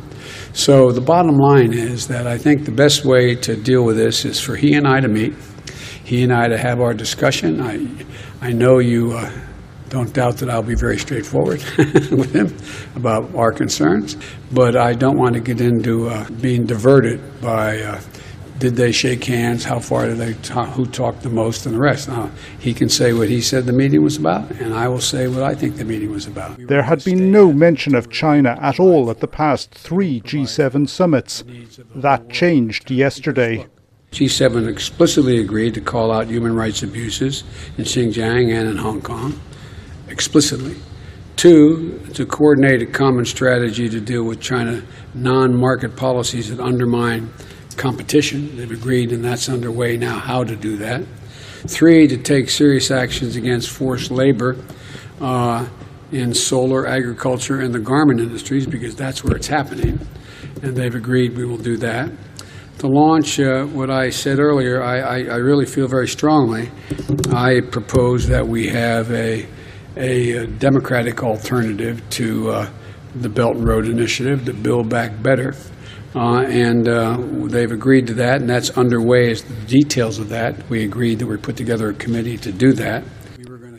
So 0.52 0.90
the 0.90 1.00
bottom 1.00 1.38
line 1.38 1.72
is 1.72 2.08
that 2.08 2.26
I 2.26 2.36
think 2.36 2.64
the 2.64 2.72
best 2.72 3.04
way 3.04 3.34
to 3.36 3.56
deal 3.56 3.84
with 3.84 3.96
this 3.96 4.24
is 4.24 4.40
for 4.40 4.56
he 4.56 4.74
and 4.74 4.86
I 4.86 5.00
to 5.00 5.08
meet, 5.08 5.34
he 6.04 6.22
and 6.22 6.32
I 6.32 6.48
to 6.48 6.58
have 6.58 6.80
our 6.80 6.92
discussion. 6.92 7.60
I, 7.60 7.86
I 8.40 8.52
know 8.52 8.78
you. 8.78 9.12
Uh, 9.12 9.30
don't 9.90 10.12
doubt 10.14 10.36
that 10.38 10.48
I'll 10.48 10.62
be 10.62 10.76
very 10.76 10.98
straightforward 10.98 11.62
with 11.76 12.34
him 12.34 12.56
about 12.96 13.34
our 13.34 13.52
concerns, 13.52 14.16
but 14.52 14.76
I 14.76 14.94
don't 14.94 15.18
want 15.18 15.34
to 15.34 15.40
get 15.40 15.60
into 15.60 16.08
uh, 16.08 16.30
being 16.40 16.64
diverted 16.64 17.20
by 17.42 17.80
uh, 17.80 18.00
did 18.58 18.76
they 18.76 18.92
shake 18.92 19.24
hands, 19.24 19.64
how 19.64 19.80
far 19.80 20.06
did 20.06 20.18
they 20.18 20.34
talk, 20.34 20.68
who 20.70 20.86
talked 20.86 21.22
the 21.22 21.30
most, 21.30 21.66
and 21.66 21.74
the 21.74 21.80
rest. 21.80 22.08
Now, 22.08 22.30
he 22.58 22.72
can 22.74 22.88
say 22.88 23.12
what 23.12 23.28
he 23.28 23.40
said 23.40 23.64
the 23.64 23.72
meeting 23.72 24.02
was 24.02 24.16
about, 24.16 24.50
and 24.52 24.74
I 24.74 24.86
will 24.86 25.00
say 25.00 25.26
what 25.28 25.42
I 25.42 25.54
think 25.54 25.76
the 25.76 25.84
meeting 25.84 26.12
was 26.12 26.26
about. 26.26 26.58
There 26.68 26.82
had 26.82 27.02
been 27.02 27.32
no 27.32 27.52
mention 27.52 27.94
of 27.94 28.10
China 28.10 28.58
at 28.60 28.78
all 28.78 29.10
at 29.10 29.20
the 29.20 29.26
past 29.26 29.70
three 29.70 30.20
G7 30.20 30.88
summits. 30.88 31.42
That 31.94 32.30
changed 32.30 32.90
yesterday. 32.90 33.66
G7 34.12 34.68
explicitly 34.68 35.38
agreed 35.38 35.74
to 35.74 35.80
call 35.80 36.12
out 36.12 36.26
human 36.26 36.54
rights 36.54 36.82
abuses 36.82 37.44
in 37.78 37.84
Xinjiang 37.84 38.52
and 38.52 38.68
in 38.68 38.76
Hong 38.76 39.00
Kong 39.00 39.40
explicitly. 40.10 40.76
Two, 41.36 41.98
to 42.12 42.26
coordinate 42.26 42.82
a 42.82 42.86
common 42.86 43.24
strategy 43.24 43.88
to 43.88 44.00
deal 44.00 44.24
with 44.24 44.40
China 44.40 44.82
non 45.14 45.56
market 45.56 45.96
policies 45.96 46.50
that 46.50 46.60
undermine 46.60 47.30
competition. 47.76 48.54
They've 48.56 48.70
agreed, 48.70 49.10
and 49.10 49.24
that's 49.24 49.48
underway 49.48 49.96
now, 49.96 50.18
how 50.18 50.44
to 50.44 50.54
do 50.54 50.76
that. 50.78 51.02
Three, 51.66 52.06
to 52.08 52.18
take 52.18 52.50
serious 52.50 52.90
actions 52.90 53.36
against 53.36 53.70
forced 53.70 54.10
labor 54.10 54.56
uh, 55.20 55.66
in 56.12 56.34
solar, 56.34 56.86
agriculture, 56.86 57.60
and 57.60 57.72
the 57.74 57.78
garment 57.78 58.20
industries, 58.20 58.66
because 58.66 58.94
that's 58.94 59.24
where 59.24 59.36
it's 59.36 59.46
happening. 59.46 59.98
And 60.62 60.76
they've 60.76 60.94
agreed 60.94 61.36
we 61.36 61.46
will 61.46 61.56
do 61.56 61.76
that. 61.78 62.10
To 62.80 62.86
launch 62.86 63.38
uh, 63.40 63.64
what 63.64 63.90
I 63.90 64.10
said 64.10 64.38
earlier, 64.38 64.82
I, 64.82 64.98
I, 64.98 65.16
I 65.24 65.36
really 65.36 65.66
feel 65.66 65.86
very 65.86 66.08
strongly. 66.08 66.70
I 67.30 67.60
propose 67.60 68.26
that 68.28 68.46
we 68.46 68.68
have 68.68 69.10
a 69.12 69.46
a 69.96 70.46
democratic 70.46 71.22
alternative 71.22 72.02
to 72.10 72.50
uh, 72.50 72.70
the 73.14 73.28
Belt 73.28 73.56
and 73.56 73.66
Road 73.66 73.86
Initiative, 73.86 74.44
the 74.44 74.52
Build 74.52 74.88
Back 74.88 75.22
Better. 75.22 75.54
Uh, 76.14 76.42
and 76.42 76.88
uh, 76.88 77.16
they've 77.46 77.70
agreed 77.70 78.06
to 78.08 78.14
that, 78.14 78.40
and 78.40 78.50
that's 78.50 78.70
underway 78.70 79.30
as 79.30 79.42
the 79.42 79.54
details 79.66 80.18
of 80.18 80.28
that. 80.28 80.68
We 80.68 80.84
agreed 80.84 81.20
that 81.20 81.26
we 81.26 81.36
put 81.36 81.56
together 81.56 81.90
a 81.90 81.94
committee 81.94 82.36
to 82.38 82.50
do 82.50 82.72
that. 82.72 83.04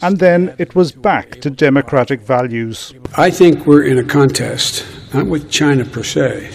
and 0.01 0.17
then 0.17 0.55
it 0.57 0.73
was 0.73 0.93
back 0.93 1.41
to 1.41 1.49
democratic 1.49 2.21
values. 2.21 2.93
I 3.17 3.29
think 3.29 3.67
we're 3.67 3.83
in 3.83 3.97
a 3.97 4.03
contest, 4.03 4.85
not 5.13 5.27
with 5.27 5.51
China 5.51 5.83
per 5.83 6.03
se, 6.03 6.51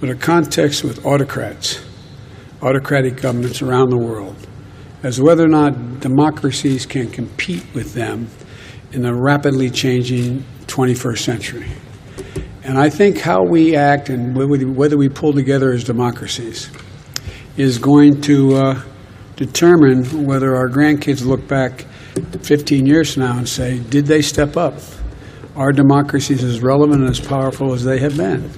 but 0.00 0.10
a 0.10 0.14
contest 0.14 0.84
with 0.84 1.04
autocrats, 1.06 1.80
autocratic 2.60 3.16
governments 3.22 3.62
around 3.62 3.88
the 3.88 3.98
world, 3.98 4.36
as 5.02 5.18
whether 5.18 5.44
or 5.44 5.48
not 5.48 6.00
democracies 6.00 6.84
can 6.84 7.10
compete 7.10 7.64
with 7.74 7.94
them 7.94 8.28
in 8.92 9.02
the 9.02 9.14
rapidly 9.14 9.70
changing 9.70 10.44
21st 10.66 11.18
century. 11.18 11.66
And 12.64 12.78
I 12.78 12.90
think 12.90 13.18
how 13.18 13.44
we 13.44 13.76
act 13.76 14.08
and 14.08 14.36
whether 14.36 14.96
we 14.96 15.08
pull 15.08 15.32
together 15.32 15.72
as 15.72 15.84
democracies 15.84 16.70
is 17.56 17.78
going 17.78 18.20
to 18.22 18.56
uh, 18.56 18.82
determine 19.36 20.24
whether 20.24 20.56
our 20.56 20.68
grandkids 20.68 21.24
look 21.24 21.46
back 21.46 21.86
15 22.42 22.86
years 22.86 23.14
from 23.14 23.22
now 23.22 23.38
and 23.38 23.48
say, 23.48 23.78
did 23.78 24.06
they 24.06 24.22
step 24.22 24.56
up? 24.56 24.74
Are 25.54 25.72
democracies 25.72 26.42
as 26.42 26.60
relevant 26.60 27.02
and 27.02 27.10
as 27.10 27.20
powerful 27.20 27.72
as 27.72 27.84
they 27.84 27.98
have 28.00 28.16
been? 28.16 28.50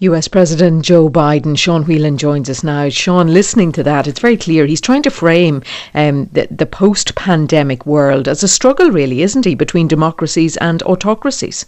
US 0.00 0.28
President 0.28 0.82
Joe 0.82 1.10
Biden, 1.10 1.58
Sean 1.58 1.84
Whelan 1.84 2.16
joins 2.16 2.48
us 2.48 2.64
now. 2.64 2.88
Sean, 2.88 3.34
listening 3.34 3.70
to 3.72 3.82
that, 3.82 4.08
it's 4.08 4.20
very 4.20 4.38
clear 4.38 4.64
he's 4.64 4.80
trying 4.80 5.02
to 5.02 5.10
frame 5.10 5.62
um, 5.92 6.24
the, 6.32 6.48
the 6.50 6.64
post 6.64 7.14
pandemic 7.16 7.84
world 7.84 8.26
as 8.26 8.42
a 8.42 8.48
struggle, 8.48 8.90
really, 8.90 9.20
isn't 9.20 9.44
he, 9.44 9.54
between 9.54 9.88
democracies 9.88 10.56
and 10.56 10.82
autocracies? 10.84 11.66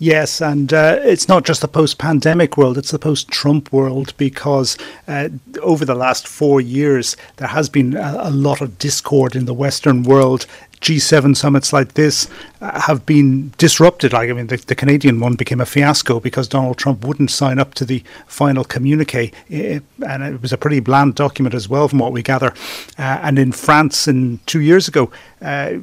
Yes, 0.00 0.40
and 0.40 0.72
uh, 0.72 1.00
it's 1.00 1.28
not 1.28 1.44
just 1.44 1.60
the 1.60 1.68
post 1.68 1.98
pandemic 1.98 2.56
world, 2.56 2.78
it's 2.78 2.92
the 2.92 3.00
post 3.00 3.28
Trump 3.28 3.72
world 3.72 4.14
because 4.16 4.78
uh, 5.08 5.28
over 5.60 5.84
the 5.84 5.96
last 5.96 6.28
four 6.28 6.60
years, 6.60 7.16
there 7.36 7.48
has 7.48 7.68
been 7.68 7.96
a, 7.96 8.16
a, 8.22 8.30
lot 8.30 8.60
of 8.60 8.78
discord 8.78 9.34
in 9.34 9.44
the 9.44 9.52
Western 9.52 10.04
world 10.04 10.46
G7 10.80 11.36
summits 11.36 11.72
like 11.72 11.94
this 11.94 12.28
uh, 12.60 12.80
have 12.80 13.04
been 13.04 13.52
disrupted. 13.58 14.12
Like, 14.12 14.30
I 14.30 14.32
mean, 14.32 14.46
the, 14.46 14.56
the, 14.56 14.74
Canadian 14.74 15.20
one 15.20 15.34
became 15.34 15.60
a 15.60 15.66
fiasco 15.66 16.20
because 16.20 16.48
Donald 16.48 16.78
Trump 16.78 17.04
wouldn't 17.04 17.30
sign 17.30 17.58
up 17.58 17.74
to 17.74 17.84
the 17.84 18.02
final 18.26 18.64
communique, 18.64 19.32
it, 19.48 19.82
and 20.06 20.22
it 20.22 20.40
was 20.40 20.52
a 20.52 20.58
pretty 20.58 20.80
bland 20.80 21.14
document 21.14 21.54
as 21.54 21.68
well, 21.68 21.88
from 21.88 21.98
what 21.98 22.12
we 22.12 22.22
gather. 22.22 22.52
Uh, 22.98 23.20
and 23.22 23.38
in 23.38 23.52
France, 23.52 24.08
in 24.08 24.38
two 24.46 24.60
years 24.60 24.88
ago, 24.88 25.10
uh, 25.40 25.78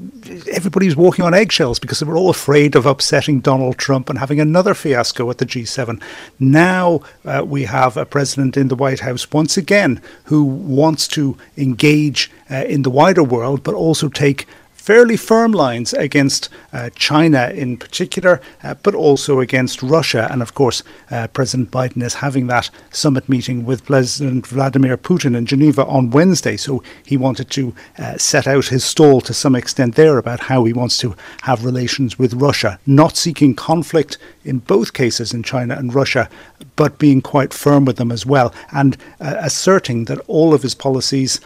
everybody 0.52 0.86
was 0.86 0.96
walking 0.96 1.24
on 1.24 1.34
eggshells 1.34 1.80
because 1.80 2.00
they 2.00 2.06
were 2.06 2.18
all 2.18 2.30
afraid 2.30 2.76
of 2.76 2.86
upsetting 2.86 3.40
Donald 3.40 3.78
Trump 3.78 4.10
and 4.10 4.20
having 4.20 4.40
another 4.40 4.74
fiasco 4.74 5.30
at 5.30 5.38
the 5.38 5.46
G7. 5.46 6.02
Now 6.40 7.02
uh, 7.24 7.44
we 7.46 7.64
have 7.64 7.96
a 7.96 8.06
president 8.06 8.58
in 8.58 8.68
the 8.68 8.76
White 8.76 9.02
House 9.02 9.32
once 9.32 9.56
again 9.56 10.02
who 10.26 10.44
wants 10.44 11.08
to 11.10 11.38
engage 11.58 12.32
uh, 12.50 12.66
in 12.68 12.82
the 12.82 12.90
wider 12.90 13.24
world, 13.24 13.64
but 13.64 13.74
also 13.74 14.10
take 14.10 14.46
fairly 14.86 15.18
firm 15.18 15.52
lines 15.52 15.94
against 15.94 16.48
uh, 16.72 16.92
China 16.96 17.50
in 17.56 17.76
particular, 17.76 18.40
uh, 18.62 18.76
but 18.84 18.94
also 18.94 19.40
against 19.40 19.82
Russia. 19.82 20.28
And 20.30 20.44
of 20.44 20.54
course, 20.54 20.84
uh, 21.10 21.28
President 21.30 21.72
Biden 21.72 22.04
is 22.04 22.14
having 22.14 22.46
that 22.48 22.70
summit 22.92 23.28
meeting 23.28 23.66
with 23.66 23.84
President 23.86 24.46
Vladimir 24.46 24.96
Putin 24.96 25.36
in 25.36 25.48
Geneva 25.48 25.84
on 25.88 26.12
Wednesday. 26.12 26.56
So 26.56 26.84
he 27.04 27.18
wanted 27.18 27.50
to 27.50 27.74
uh, 27.98 28.18
set 28.20 28.46
out 28.46 28.68
his 28.68 28.86
stall 28.86 29.22
to 29.22 29.34
some 29.34 29.56
extent 29.56 29.96
there 29.96 30.20
about 30.20 30.42
how 30.42 30.66
he 30.66 30.74
wants 30.74 31.00
to 31.00 31.16
have 31.42 31.66
relations 31.66 32.20
with 32.20 32.36
Russia, 32.36 32.78
not 32.86 33.18
seeking 33.18 33.56
conflict 33.56 34.20
in 34.44 34.60
both 34.60 34.94
cases 34.94 35.34
in 35.34 35.42
China 35.42 35.76
and 35.76 35.96
Russia, 35.96 36.30
but 36.76 37.00
being 37.00 37.24
quite 37.24 37.56
firm 37.56 37.86
with 37.86 37.98
them 37.98 38.12
as 38.12 38.24
well, 38.24 38.54
and 38.72 38.98
uh, 39.20 39.34
asserting 39.40 40.06
that 40.06 40.20
all 40.28 40.54
of 40.54 40.62
his 40.62 40.76
policies 40.76 41.42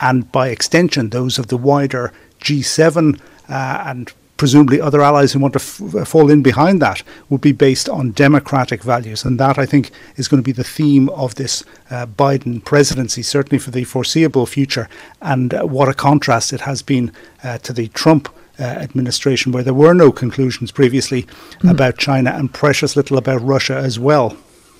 and 0.00 0.30
by 0.30 0.48
extension 0.48 1.10
those 1.10 1.38
of 1.38 1.48
the 1.48 1.56
wider 1.56 2.12
G7 2.40 3.20
uh, 3.48 3.82
and 3.86 4.12
presumably 4.38 4.80
other 4.80 5.02
allies 5.02 5.32
who 5.32 5.40
want 5.40 5.52
to 5.52 5.58
f- 5.58 6.08
fall 6.08 6.30
in 6.30 6.42
behind 6.42 6.80
that 6.80 7.02
would 7.28 7.40
be 7.42 7.52
based 7.52 7.88
on 7.88 8.12
democratic 8.12 8.82
values. 8.82 9.24
And 9.24 9.38
that, 9.38 9.58
I 9.58 9.66
think, 9.66 9.90
is 10.16 10.28
going 10.28 10.42
to 10.42 10.46
be 10.46 10.52
the 10.52 10.64
theme 10.64 11.10
of 11.10 11.34
this 11.34 11.64
uh, 11.90 12.06
Biden 12.06 12.64
presidency, 12.64 13.22
certainly 13.22 13.58
for 13.58 13.72
the 13.72 13.84
foreseeable 13.84 14.46
future. 14.46 14.88
And 15.20 15.52
uh, 15.52 15.64
what 15.64 15.88
a 15.88 15.94
contrast 15.94 16.52
it 16.52 16.62
has 16.62 16.80
been 16.80 17.12
uh, 17.44 17.58
to 17.58 17.74
the 17.74 17.88
Trump. 17.88 18.34
Uh, 18.60 18.64
administration, 18.64 19.52
where 19.52 19.62
there 19.62 19.72
were 19.72 19.94
no 19.94 20.10
conclusions 20.10 20.72
previously 20.72 21.22
mm. 21.60 21.70
about 21.70 21.96
China 21.96 22.30
and 22.32 22.52
precious 22.52 22.96
little 22.96 23.16
about 23.16 23.40
Russia 23.40 23.76
as 23.76 24.00
well. 24.00 24.36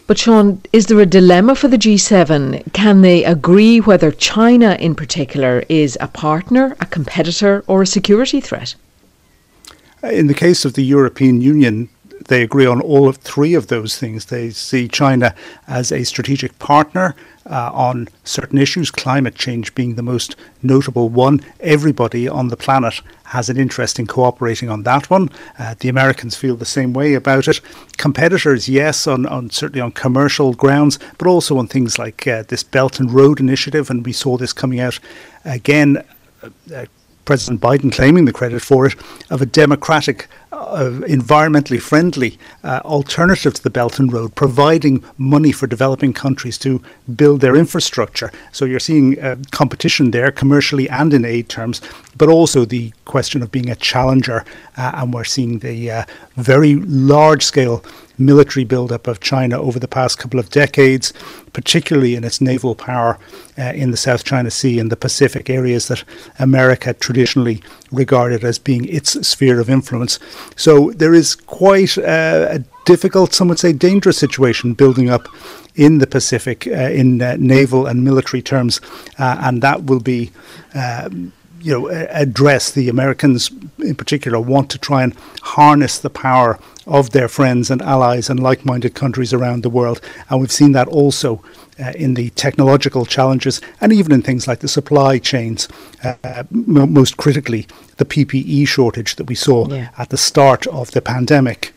But 0.08 0.16
Sean, 0.16 0.62
is 0.72 0.86
there 0.86 0.98
a 1.00 1.04
dilemma 1.04 1.54
for 1.54 1.68
the 1.68 1.76
G7? 1.76 2.72
Can 2.72 3.02
they 3.02 3.24
agree 3.24 3.78
whether 3.78 4.10
China 4.10 4.74
in 4.80 4.94
particular 4.94 5.64
is 5.68 5.98
a 6.00 6.08
partner, 6.08 6.74
a 6.80 6.86
competitor, 6.86 7.62
or 7.66 7.82
a 7.82 7.86
security 7.86 8.40
threat? 8.40 8.74
In 10.02 10.26
the 10.26 10.32
case 10.34 10.64
of 10.64 10.72
the 10.72 10.82
European 10.82 11.42
Union, 11.42 11.90
they 12.28 12.42
agree 12.42 12.64
on 12.64 12.80
all 12.80 13.06
of 13.06 13.18
three 13.18 13.52
of 13.52 13.66
those 13.66 13.98
things. 13.98 14.24
They 14.24 14.48
see 14.48 14.88
China 14.88 15.34
as 15.66 15.92
a 15.92 16.04
strategic 16.04 16.58
partner 16.58 17.14
uh, 17.48 17.70
on 17.72 18.08
certain 18.24 18.58
issues, 18.58 18.90
climate 18.90 19.34
change 19.34 19.74
being 19.74 19.94
the 19.94 20.02
most 20.02 20.36
notable 20.62 21.08
one. 21.08 21.40
Everybody 21.60 22.28
on 22.28 22.48
the 22.48 22.56
planet 22.56 23.00
has 23.24 23.48
an 23.48 23.58
interest 23.58 23.98
in 23.98 24.06
cooperating 24.06 24.68
on 24.68 24.82
that 24.84 25.10
one. 25.10 25.30
Uh, 25.58 25.74
the 25.78 25.88
Americans 25.88 26.36
feel 26.36 26.56
the 26.56 26.64
same 26.64 26.92
way 26.92 27.14
about 27.14 27.48
it. 27.48 27.60
Competitors, 27.96 28.68
yes, 28.68 29.06
on, 29.06 29.26
on 29.26 29.50
certainly 29.50 29.80
on 29.80 29.92
commercial 29.92 30.54
grounds, 30.54 30.98
but 31.18 31.26
also 31.26 31.58
on 31.58 31.66
things 31.66 31.98
like 31.98 32.26
uh, 32.26 32.42
this 32.48 32.62
Belt 32.62 33.00
and 33.00 33.12
Road 33.12 33.40
Initiative, 33.40 33.90
and 33.90 34.04
we 34.04 34.12
saw 34.12 34.36
this 34.36 34.52
coming 34.52 34.80
out 34.80 34.98
again. 35.44 36.04
Uh, 36.42 36.86
President 37.24 37.60
Biden 37.60 37.92
claiming 37.92 38.24
the 38.24 38.32
credit 38.32 38.62
for 38.62 38.86
it, 38.86 38.94
of 39.28 39.42
a 39.42 39.46
democratic, 39.46 40.28
uh, 40.52 40.90
environmentally 41.06 41.80
friendly 41.80 42.38
uh, 42.64 42.80
alternative 42.84 43.54
to 43.54 43.62
the 43.62 43.70
Belt 43.70 43.98
and 43.98 44.12
Road, 44.12 44.34
providing 44.34 45.04
money 45.16 45.52
for 45.52 45.66
developing 45.66 46.12
countries 46.12 46.58
to 46.58 46.82
build 47.14 47.40
their 47.40 47.56
infrastructure. 47.56 48.32
So 48.52 48.64
you're 48.64 48.80
seeing 48.80 49.20
uh, 49.20 49.36
competition 49.50 50.10
there, 50.10 50.30
commercially 50.30 50.88
and 50.88 51.12
in 51.12 51.24
aid 51.24 51.48
terms, 51.48 51.80
but 52.16 52.28
also 52.28 52.64
the 52.64 52.92
question 53.04 53.42
of 53.42 53.52
being 53.52 53.70
a 53.70 53.76
challenger. 53.76 54.44
Uh, 54.76 54.92
and 54.94 55.14
we're 55.14 55.24
seeing 55.24 55.58
the 55.58 55.90
uh, 55.90 56.04
very 56.36 56.76
large 56.76 57.44
scale 57.44 57.84
military 58.18 58.64
buildup 58.64 59.06
of 59.06 59.20
China 59.20 59.60
over 59.60 59.78
the 59.78 59.88
past 59.88 60.18
couple 60.18 60.40
of 60.40 60.50
decades, 60.50 61.12
particularly 61.52 62.14
in 62.14 62.24
its 62.24 62.40
naval 62.40 62.74
power 62.74 63.18
uh, 63.56 63.72
in 63.74 63.90
the 63.90 63.96
South 63.96 64.24
China 64.24 64.50
Sea 64.50 64.78
and 64.78 64.90
the 64.90 64.96
Pacific 64.96 65.48
areas 65.48 65.88
that 65.88 66.04
America 66.38 66.92
traditionally 66.94 67.62
regarded 67.92 68.44
as 68.44 68.58
being 68.58 68.84
its 68.86 69.26
sphere 69.26 69.60
of 69.60 69.70
influence. 69.70 70.18
So 70.56 70.90
there 70.90 71.14
is 71.14 71.34
quite 71.34 71.98
uh, 71.98 72.48
a 72.50 72.64
difficult, 72.84 73.34
some 73.34 73.48
would 73.48 73.58
say 73.58 73.72
dangerous 73.72 74.18
situation 74.18 74.74
building 74.74 75.10
up 75.10 75.28
in 75.74 75.98
the 75.98 76.06
Pacific 76.06 76.66
uh, 76.66 76.70
in 76.70 77.22
uh, 77.22 77.36
naval 77.38 77.86
and 77.86 78.02
military 78.02 78.42
terms, 78.42 78.80
uh, 79.18 79.36
and 79.40 79.62
that 79.62 79.84
will 79.84 80.00
be 80.00 80.30
um, 80.74 81.32
you 81.60 81.72
know, 81.72 81.88
address 81.90 82.70
the 82.70 82.88
Americans 82.88 83.50
in 83.78 83.94
particular 83.94 84.40
want 84.40 84.70
to 84.70 84.78
try 84.78 85.02
and 85.02 85.14
harness 85.42 85.98
the 85.98 86.10
power 86.10 86.58
of 86.86 87.10
their 87.10 87.28
friends 87.28 87.70
and 87.70 87.82
allies 87.82 88.30
and 88.30 88.40
like-minded 88.40 88.94
countries 88.94 89.32
around 89.32 89.62
the 89.62 89.70
world, 89.70 90.00
and 90.28 90.40
we've 90.40 90.52
seen 90.52 90.72
that 90.72 90.88
also 90.88 91.42
uh, 91.80 91.92
in 91.94 92.14
the 92.14 92.30
technological 92.30 93.06
challenges 93.06 93.60
and 93.80 93.92
even 93.92 94.12
in 94.12 94.22
things 94.22 94.48
like 94.48 94.60
the 94.60 94.68
supply 94.68 95.18
chains. 95.18 95.68
Uh, 96.02 96.14
m- 96.52 96.92
most 96.92 97.16
critically, 97.16 97.66
the 97.98 98.04
PPE 98.04 98.66
shortage 98.66 99.16
that 99.16 99.24
we 99.24 99.34
saw 99.34 99.68
yeah. 99.68 99.90
at 99.98 100.10
the 100.10 100.16
start 100.16 100.66
of 100.68 100.90
the 100.92 101.02
pandemic. 101.02 101.72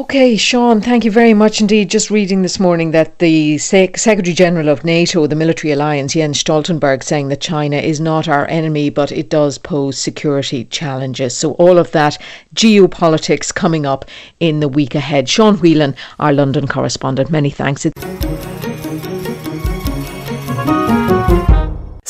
Okay, 0.00 0.34
Sean, 0.34 0.80
thank 0.80 1.04
you 1.04 1.10
very 1.10 1.34
much 1.34 1.60
indeed. 1.60 1.90
Just 1.90 2.10
reading 2.10 2.40
this 2.40 2.58
morning 2.58 2.92
that 2.92 3.18
the 3.18 3.58
Sec- 3.58 3.98
Secretary 3.98 4.32
General 4.32 4.70
of 4.70 4.82
NATO, 4.82 5.26
the 5.26 5.36
military 5.36 5.72
alliance, 5.72 6.14
Jens 6.14 6.42
Stoltenberg, 6.42 7.04
saying 7.04 7.28
that 7.28 7.42
China 7.42 7.76
is 7.76 8.00
not 8.00 8.26
our 8.26 8.46
enemy, 8.46 8.88
but 8.88 9.12
it 9.12 9.28
does 9.28 9.58
pose 9.58 9.98
security 9.98 10.64
challenges. 10.64 11.36
So, 11.36 11.52
all 11.52 11.76
of 11.76 11.90
that 11.90 12.16
geopolitics 12.54 13.54
coming 13.54 13.84
up 13.84 14.06
in 14.40 14.60
the 14.60 14.68
week 14.68 14.94
ahead. 14.94 15.28
Sean 15.28 15.58
Whelan, 15.58 15.94
our 16.18 16.32
London 16.32 16.66
correspondent, 16.66 17.30
many 17.30 17.50
thanks. 17.50 17.86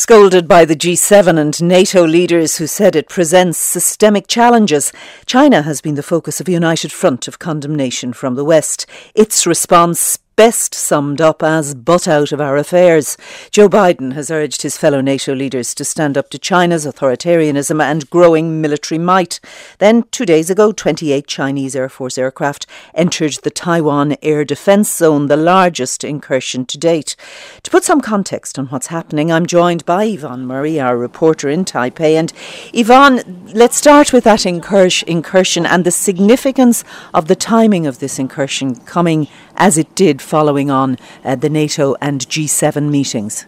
Scolded 0.00 0.48
by 0.48 0.64
the 0.64 0.74
G7 0.74 1.38
and 1.38 1.62
NATO 1.62 2.06
leaders 2.06 2.56
who 2.56 2.66
said 2.66 2.96
it 2.96 3.06
presents 3.06 3.58
systemic 3.58 4.28
challenges, 4.28 4.94
China 5.26 5.60
has 5.60 5.82
been 5.82 5.94
the 5.94 6.02
focus 6.02 6.40
of 6.40 6.48
a 6.48 6.52
united 6.52 6.90
front 6.90 7.28
of 7.28 7.38
condemnation 7.38 8.14
from 8.14 8.34
the 8.34 8.42
West. 8.42 8.86
Its 9.14 9.46
response 9.46 10.18
best 10.40 10.74
summed 10.74 11.20
up 11.20 11.42
as 11.42 11.74
butt 11.74 12.08
out 12.08 12.32
of 12.32 12.40
our 12.40 12.56
affairs. 12.56 13.18
Joe 13.50 13.68
Biden 13.68 14.14
has 14.14 14.30
urged 14.30 14.62
his 14.62 14.78
fellow 14.78 15.02
NATO 15.02 15.34
leaders 15.34 15.74
to 15.74 15.84
stand 15.84 16.16
up 16.16 16.30
to 16.30 16.38
China's 16.38 16.86
authoritarianism 16.86 17.78
and 17.82 18.08
growing 18.08 18.58
military 18.58 18.98
might. 18.98 19.38
Then, 19.80 20.04
two 20.04 20.24
days 20.24 20.48
ago, 20.48 20.72
28 20.72 21.26
Chinese 21.26 21.76
Air 21.76 21.90
Force 21.90 22.16
aircraft 22.16 22.66
entered 22.94 23.34
the 23.42 23.50
Taiwan 23.50 24.16
air 24.22 24.46
defense 24.46 24.90
zone, 24.90 25.26
the 25.26 25.36
largest 25.36 26.04
incursion 26.04 26.64
to 26.64 26.78
date. 26.78 27.16
To 27.62 27.70
put 27.70 27.84
some 27.84 28.00
context 28.00 28.58
on 28.58 28.68
what's 28.68 28.86
happening, 28.86 29.30
I'm 29.30 29.44
joined 29.44 29.84
by 29.84 30.04
Yvonne 30.04 30.46
Murray, 30.46 30.80
our 30.80 30.96
reporter 30.96 31.50
in 31.50 31.66
Taipei. 31.66 32.14
And 32.14 32.32
Yvonne, 32.72 33.52
let's 33.52 33.76
start 33.76 34.10
with 34.10 34.24
that 34.24 34.46
incursion 34.46 35.66
and 35.66 35.84
the 35.84 35.90
significance 35.90 36.82
of 37.12 37.28
the 37.28 37.36
timing 37.36 37.86
of 37.86 37.98
this 37.98 38.18
incursion 38.18 38.76
coming 38.86 39.28
as 39.60 39.76
it 39.76 39.94
did 39.94 40.22
following 40.30 40.70
on 40.70 40.96
uh, 41.24 41.34
the 41.34 41.50
NATO 41.50 41.96
and 42.00 42.20
G7 42.20 42.88
meetings? 42.88 43.46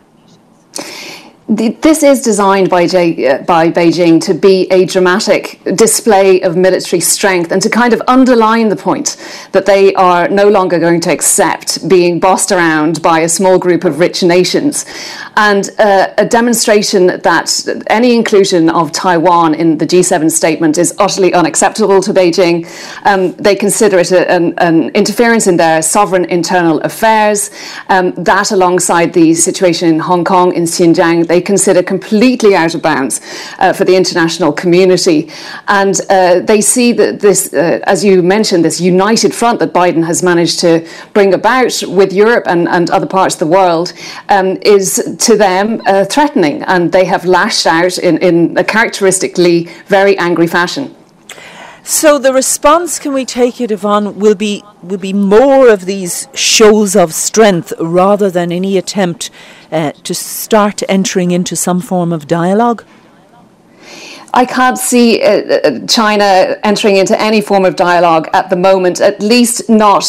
This 1.56 2.02
is 2.02 2.22
designed 2.22 2.70
by, 2.70 2.86
J, 2.86 3.28
uh, 3.28 3.42
by 3.42 3.70
Beijing 3.70 4.22
to 4.22 4.32
be 4.32 4.66
a 4.70 4.86
dramatic 4.86 5.60
display 5.74 6.40
of 6.40 6.56
military 6.56 7.00
strength 7.00 7.52
and 7.52 7.60
to 7.60 7.68
kind 7.68 7.92
of 7.92 8.00
underline 8.08 8.70
the 8.70 8.76
point 8.76 9.18
that 9.52 9.66
they 9.66 9.92
are 9.94 10.28
no 10.28 10.48
longer 10.48 10.78
going 10.78 11.00
to 11.02 11.12
accept 11.12 11.86
being 11.88 12.18
bossed 12.18 12.52
around 12.52 13.02
by 13.02 13.20
a 13.20 13.28
small 13.28 13.58
group 13.58 13.84
of 13.84 13.98
rich 13.98 14.22
nations. 14.22 14.86
And 15.36 15.68
uh, 15.78 16.14
a 16.16 16.26
demonstration 16.26 17.06
that 17.06 17.68
any 17.88 18.14
inclusion 18.14 18.70
of 18.70 18.90
Taiwan 18.90 19.54
in 19.54 19.76
the 19.76 19.86
G7 19.86 20.30
statement 20.30 20.78
is 20.78 20.94
utterly 20.98 21.34
unacceptable 21.34 22.00
to 22.02 22.14
Beijing. 22.14 22.66
Um, 23.04 23.32
they 23.32 23.56
consider 23.56 23.98
it 23.98 24.10
a, 24.10 24.30
an, 24.30 24.54
an, 24.58 24.88
interference 24.90 25.46
in 25.46 25.56
their 25.58 25.82
sovereign 25.82 26.24
internal 26.26 26.80
affairs. 26.80 27.50
Um, 27.88 28.12
that, 28.12 28.52
alongside 28.52 29.12
the 29.12 29.34
situation 29.34 29.88
in 29.88 29.98
Hong 29.98 30.24
Kong, 30.24 30.54
in 30.54 30.64
Xinjiang, 30.64 31.26
they 31.26 31.41
consider 31.42 31.82
completely 31.82 32.54
out 32.54 32.74
of 32.74 32.82
bounds 32.82 33.20
uh, 33.58 33.72
for 33.72 33.84
the 33.84 33.96
international 33.96 34.52
community. 34.52 35.30
And 35.68 36.00
uh, 36.08 36.40
they 36.40 36.60
see 36.60 36.92
that 36.92 37.20
this, 37.20 37.52
uh, 37.52 37.80
as 37.84 38.04
you 38.04 38.22
mentioned, 38.22 38.64
this 38.64 38.80
united 38.80 39.34
front 39.34 39.58
that 39.60 39.72
Biden 39.72 40.04
has 40.04 40.22
managed 40.22 40.60
to 40.60 40.86
bring 41.12 41.34
about 41.34 41.82
with 41.86 42.12
Europe 42.12 42.44
and, 42.46 42.68
and 42.68 42.90
other 42.90 43.06
parts 43.06 43.34
of 43.34 43.40
the 43.40 43.46
world 43.46 43.92
um, 44.28 44.58
is 44.62 45.16
to 45.18 45.36
them 45.36 45.82
uh, 45.86 46.04
threatening. 46.04 46.62
And 46.62 46.92
they 46.92 47.04
have 47.04 47.24
lashed 47.24 47.66
out 47.66 47.98
in, 47.98 48.18
in 48.18 48.56
a 48.56 48.64
characteristically 48.64 49.68
very 49.86 50.16
angry 50.18 50.46
fashion. 50.46 50.94
So 51.84 52.16
the 52.16 52.32
response, 52.32 53.00
can 53.00 53.12
we 53.12 53.24
take 53.24 53.60
it, 53.60 53.72
Yvonne, 53.72 54.20
will 54.20 54.36
be 54.36 54.62
will 54.82 54.98
be 54.98 55.12
more 55.12 55.68
of 55.68 55.84
these 55.84 56.28
shows 56.32 56.94
of 56.94 57.12
strength 57.12 57.72
rather 57.80 58.30
than 58.30 58.52
any 58.52 58.78
attempt 58.78 59.30
uh, 59.72 59.92
to 59.92 60.14
start 60.14 60.82
entering 60.88 61.30
into 61.30 61.56
some 61.56 61.80
form 61.80 62.12
of 62.12 62.26
dialogue. 62.26 62.84
I 64.34 64.46
can't 64.46 64.78
see 64.78 65.22
uh, 65.22 65.28
uh 65.28 65.86
China 65.86 66.56
entering 66.64 66.96
into 66.96 67.20
any 67.20 67.40
form 67.40 67.64
of 67.64 67.76
dialogue 67.76 68.28
at 68.32 68.48
the 68.48 68.56
moment, 68.56 69.00
at 69.00 69.20
least 69.20 69.68
not 69.68 70.04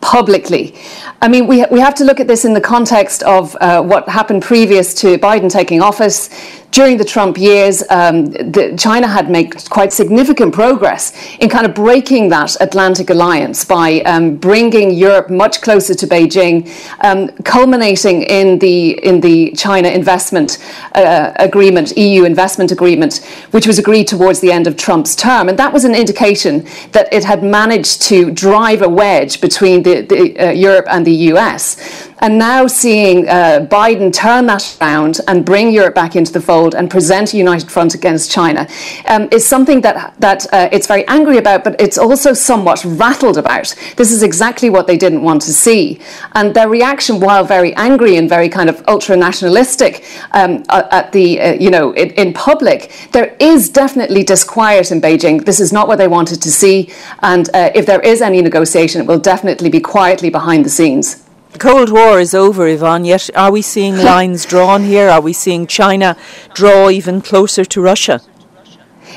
publicly. 0.00 0.74
I 1.20 1.28
mean, 1.28 1.46
we, 1.46 1.64
we 1.70 1.80
have 1.80 1.94
to 1.96 2.04
look 2.04 2.20
at 2.20 2.28
this 2.28 2.44
in 2.44 2.54
the 2.54 2.60
context 2.60 3.22
of 3.24 3.56
uh, 3.60 3.82
what 3.82 4.08
happened 4.08 4.42
previous 4.42 4.94
to 4.94 5.18
Biden 5.18 5.50
taking 5.50 5.82
office 5.82 6.30
during 6.70 6.96
the 6.96 7.04
Trump 7.04 7.38
years, 7.38 7.82
um, 7.90 8.26
the, 8.26 8.76
China 8.78 9.06
had 9.06 9.30
made 9.30 9.68
quite 9.70 9.92
significant 9.92 10.52
progress 10.52 11.12
in 11.38 11.48
kind 11.48 11.64
of 11.66 11.74
breaking 11.74 12.28
that 12.28 12.56
Atlantic 12.60 13.10
alliance 13.10 13.64
by 13.64 14.00
um, 14.02 14.36
bringing 14.36 14.90
Europe 14.92 15.30
much 15.30 15.60
closer 15.62 15.94
to 15.94 16.06
Beijing, 16.06 16.68
um, 17.04 17.28
culminating 17.44 18.22
in 18.22 18.58
the 18.58 18.90
in 19.04 19.20
the 19.20 19.52
China 19.52 19.88
investment 19.88 20.58
uh, 20.94 21.32
agreement, 21.36 21.96
EU 21.96 22.24
investment 22.24 22.70
agreement, 22.70 23.24
which 23.50 23.66
was 23.66 23.78
agreed 23.78 24.06
towards 24.06 24.40
the 24.40 24.52
end 24.52 24.66
of 24.66 24.76
Trump's 24.76 25.16
term, 25.16 25.48
and 25.48 25.58
that 25.58 25.72
was 25.72 25.84
an 25.84 25.94
indication 25.94 26.66
that 26.92 27.12
it 27.12 27.24
had 27.24 27.42
managed 27.42 28.02
to 28.02 28.30
drive 28.30 28.82
a 28.82 28.88
wedge 28.88 29.40
between 29.40 29.82
the, 29.82 30.02
the 30.02 30.38
uh, 30.38 30.50
Europe 30.50 30.86
and 30.88 31.06
the 31.06 31.14
US. 31.32 32.07
And 32.20 32.36
now 32.38 32.66
seeing 32.66 33.28
uh, 33.28 33.66
Biden 33.70 34.12
turn 34.12 34.46
that 34.46 34.76
around 34.80 35.20
and 35.28 35.44
bring 35.44 35.72
Europe 35.72 35.94
back 35.94 36.16
into 36.16 36.32
the 36.32 36.40
fold 36.40 36.74
and 36.74 36.90
present 36.90 37.32
a 37.32 37.36
united 37.36 37.70
front 37.70 37.94
against 37.94 38.30
China 38.30 38.66
um, 39.08 39.28
is 39.30 39.46
something 39.46 39.80
that 39.82 40.14
that 40.18 40.52
uh, 40.52 40.68
it's 40.72 40.86
very 40.86 41.06
angry 41.06 41.38
about, 41.38 41.62
but 41.62 41.80
it's 41.80 41.96
also 41.96 42.32
somewhat 42.32 42.84
rattled 42.84 43.38
about. 43.38 43.74
This 43.96 44.10
is 44.10 44.22
exactly 44.22 44.68
what 44.68 44.86
they 44.86 44.96
didn't 44.96 45.22
want 45.22 45.42
to 45.42 45.52
see, 45.52 46.00
and 46.34 46.54
their 46.54 46.68
reaction, 46.68 47.20
while 47.20 47.44
very 47.44 47.72
angry 47.74 48.16
and 48.16 48.28
very 48.28 48.48
kind 48.48 48.68
of 48.68 48.82
ultra 48.88 49.16
nationalistic 49.16 50.04
um, 50.32 50.64
at 50.70 51.12
the 51.12 51.40
uh, 51.40 51.52
you 51.54 51.70
know 51.70 51.92
in, 51.92 52.10
in 52.10 52.32
public, 52.32 52.90
there 53.12 53.36
is 53.38 53.68
definitely 53.68 54.24
disquiet 54.24 54.90
in 54.90 55.00
Beijing. 55.00 55.44
This 55.44 55.60
is 55.60 55.72
not 55.72 55.86
what 55.86 55.96
they 55.96 56.08
wanted 56.08 56.42
to 56.42 56.50
see, 56.50 56.90
and 57.22 57.48
uh, 57.54 57.70
if 57.74 57.86
there 57.86 58.00
is 58.00 58.20
any 58.22 58.42
negotiation, 58.42 59.00
it 59.02 59.06
will 59.06 59.20
definitely 59.20 59.70
be 59.70 59.80
quietly 59.80 60.30
behind 60.30 60.64
the 60.64 60.70
scenes. 60.70 61.27
The 61.58 61.68
Cold 61.70 61.90
War 61.90 62.20
is 62.20 62.34
over, 62.34 62.68
Yvonne, 62.68 63.04
yet 63.04 63.30
are 63.34 63.50
we 63.50 63.62
seeing 63.62 63.96
lines 64.12 64.46
drawn 64.46 64.84
here? 64.84 65.08
Are 65.08 65.20
we 65.20 65.32
seeing 65.32 65.66
China 65.66 66.16
draw 66.54 66.88
even 66.88 67.20
closer 67.20 67.64
to 67.64 67.80
Russia? 67.80 68.20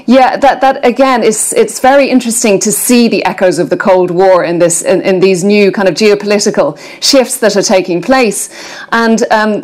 Yeah, 0.07 0.37
that, 0.37 0.59
that 0.61 0.83
again 0.83 1.21
is 1.21 1.53
it's 1.53 1.79
very 1.79 2.09
interesting 2.09 2.59
to 2.61 2.71
see 2.71 3.07
the 3.07 3.23
echoes 3.25 3.59
of 3.59 3.69
the 3.69 3.77
Cold 3.77 4.09
War 4.09 4.43
in 4.43 4.57
this 4.57 4.81
in, 4.81 5.01
in 5.01 5.19
these 5.19 5.43
new 5.43 5.71
kind 5.71 5.87
of 5.87 5.93
geopolitical 5.93 6.79
shifts 6.99 7.37
that 7.41 7.55
are 7.55 7.61
taking 7.61 8.01
place, 8.01 8.49
and 8.91 9.21
um, 9.29 9.63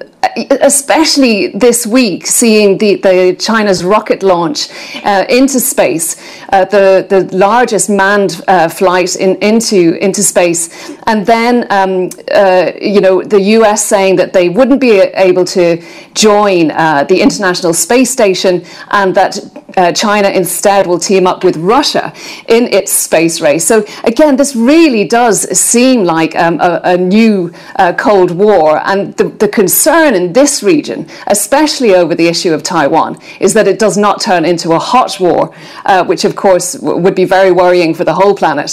especially 0.62 1.48
this 1.48 1.86
week, 1.86 2.26
seeing 2.28 2.78
the, 2.78 2.96
the 2.96 3.36
China's 3.40 3.84
rocket 3.84 4.24
launch 4.24 4.70
uh, 5.04 5.26
into 5.30 5.60
space, 5.60 6.16
uh, 6.50 6.66
the 6.66 7.06
the 7.10 7.36
largest 7.36 7.90
manned 7.90 8.42
uh, 8.48 8.68
flight 8.68 9.16
in, 9.16 9.36
into 9.38 9.98
into 10.04 10.24
space, 10.24 10.92
and 11.08 11.26
then 11.26 11.66
um, 11.70 12.10
uh, 12.34 12.72
you 12.82 13.02
know 13.02 13.22
the 13.24 13.42
U.S. 13.58 13.86
saying 13.86 14.16
that 14.18 14.34
they 14.34 14.50
wouldn't 14.50 14.82
be 14.82 15.00
able 15.00 15.46
to 15.46 15.82
join 16.13 16.72
uh, 16.72 17.04
the 17.04 17.22
International 17.22 17.74
Space 17.74 18.12
Station, 18.12 18.63
and 18.92 19.13
that 19.16 19.40
uh, 19.78 19.92
China 19.92 20.30
instead 20.30 20.88
will 20.88 21.00
team 21.00 21.28
up 21.28 21.44
with 21.44 21.58
Russia 21.58 22.13
in 22.48 22.66
its 22.74 22.92
space 22.92 23.42
race. 23.42 23.66
So 23.66 23.86
again, 24.04 24.36
this 24.36 24.56
really 24.56 25.06
does 25.06 25.42
seem 25.58 26.04
like 26.04 26.36
um, 26.36 26.60
a, 26.62 26.82
a, 26.84 26.98
new 26.98 27.54
Cold 27.98 28.32
War, 28.32 28.82
and 28.86 29.16
the, 29.18 29.26
the 29.26 29.48
concern 29.48 30.13
in 30.18 30.34
this 30.34 30.54
region, 30.64 31.08
especially 31.28 31.92
over 31.96 32.14
the 32.16 32.28
issue 32.28 32.54
of 32.54 32.64
Taiwan, 32.64 33.12
is 33.40 33.54
that 33.54 33.68
it 33.68 33.80
does 33.80 33.98
not 33.98 34.20
turn 34.30 34.44
into 34.44 34.74
a 34.74 34.80
hot 34.80 35.12
war, 35.20 35.42
uh, 35.86 36.04
which 36.10 36.26
of 36.26 36.36
course 36.36 36.74
w- 36.74 37.00
would 37.04 37.16
be 37.16 37.28
very 37.38 37.52
worrying 37.52 37.94
for 37.94 38.04
the 38.04 38.16
whole 38.20 38.36
planet. 38.36 38.72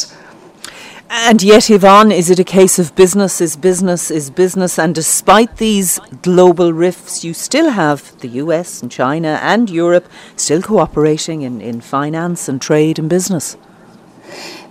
And 1.11 1.43
yet, 1.43 1.71
Yvonne, 1.71 2.11
is 2.11 2.29
it 2.31 2.41
a 2.41 2.45
case 2.59 2.79
of 2.79 2.97
business 2.97 3.41
is 3.41 3.57
business 3.57 4.11
is 4.11 4.31
business? 4.31 4.79
And 4.79 4.95
despite 4.95 5.59
these 5.59 6.01
global 6.23 6.73
rifts, 6.73 7.23
you 7.25 7.35
still 7.35 7.71
have 7.71 8.19
the 8.21 8.29
US 8.43 8.83
and 8.83 8.91
China 8.91 9.39
and 9.43 9.71
Europe 9.71 10.07
still 10.35 10.63
cooperating 10.63 11.43
in, 11.43 11.61
in 11.61 11.81
finance 11.81 12.49
and 12.49 12.61
trade 12.61 12.99
and 12.99 13.09
business. 13.09 13.57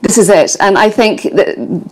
This 0.03 0.17
is 0.17 0.27
it, 0.27 0.57
and 0.59 0.77
I 0.77 0.89
think 0.89 1.21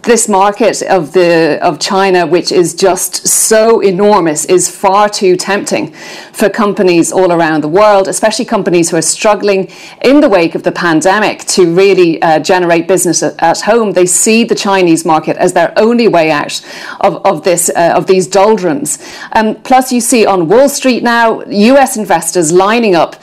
this 0.04 0.28
market 0.28 0.82
of 0.82 1.14
the 1.14 1.58
of 1.62 1.80
China, 1.80 2.28
which 2.28 2.52
is 2.52 2.76
just 2.76 3.26
so 3.26 3.80
enormous, 3.80 4.44
is 4.44 4.70
far 4.70 5.08
too 5.08 5.38
tempting 5.38 5.94
for 6.34 6.50
companies 6.50 7.14
all 7.14 7.32
around 7.32 7.62
the 7.62 7.70
world, 7.70 8.10
especially 8.10 8.44
companies 8.44 8.90
who 8.90 8.98
are 8.98 9.02
struggling 9.02 9.72
in 10.04 10.20
the 10.20 10.28
wake 10.28 10.56
of 10.56 10.64
the 10.64 10.74
pandemic 10.74 11.46
to 11.46 11.74
really 11.74 12.22
uh, 12.22 12.40
generate 12.40 12.86
business 12.86 13.24
at, 13.24 13.42
at, 13.42 13.62
home. 13.62 13.94
They 13.94 14.06
see 14.06 14.44
the 14.44 14.56
Chinese 14.56 15.06
market 15.06 15.38
as 15.38 15.54
their 15.54 15.72
only 15.78 16.10
way 16.10 16.32
out 16.32 16.62
of 17.00 17.26
of 17.26 17.46
this 17.46 17.70
uh, 17.70 17.94
of 17.96 18.08
these 18.08 18.28
doldrums. 18.28 19.00
Um, 19.32 19.56
plus, 19.64 19.94
you 19.94 20.02
see 20.02 20.26
on 20.26 20.50
Wall 20.50 20.68
Street 20.68 21.02
now, 21.02 21.46
U.S. 21.46 21.96
investors 21.96 22.52
lining 22.52 22.94
up 22.94 23.16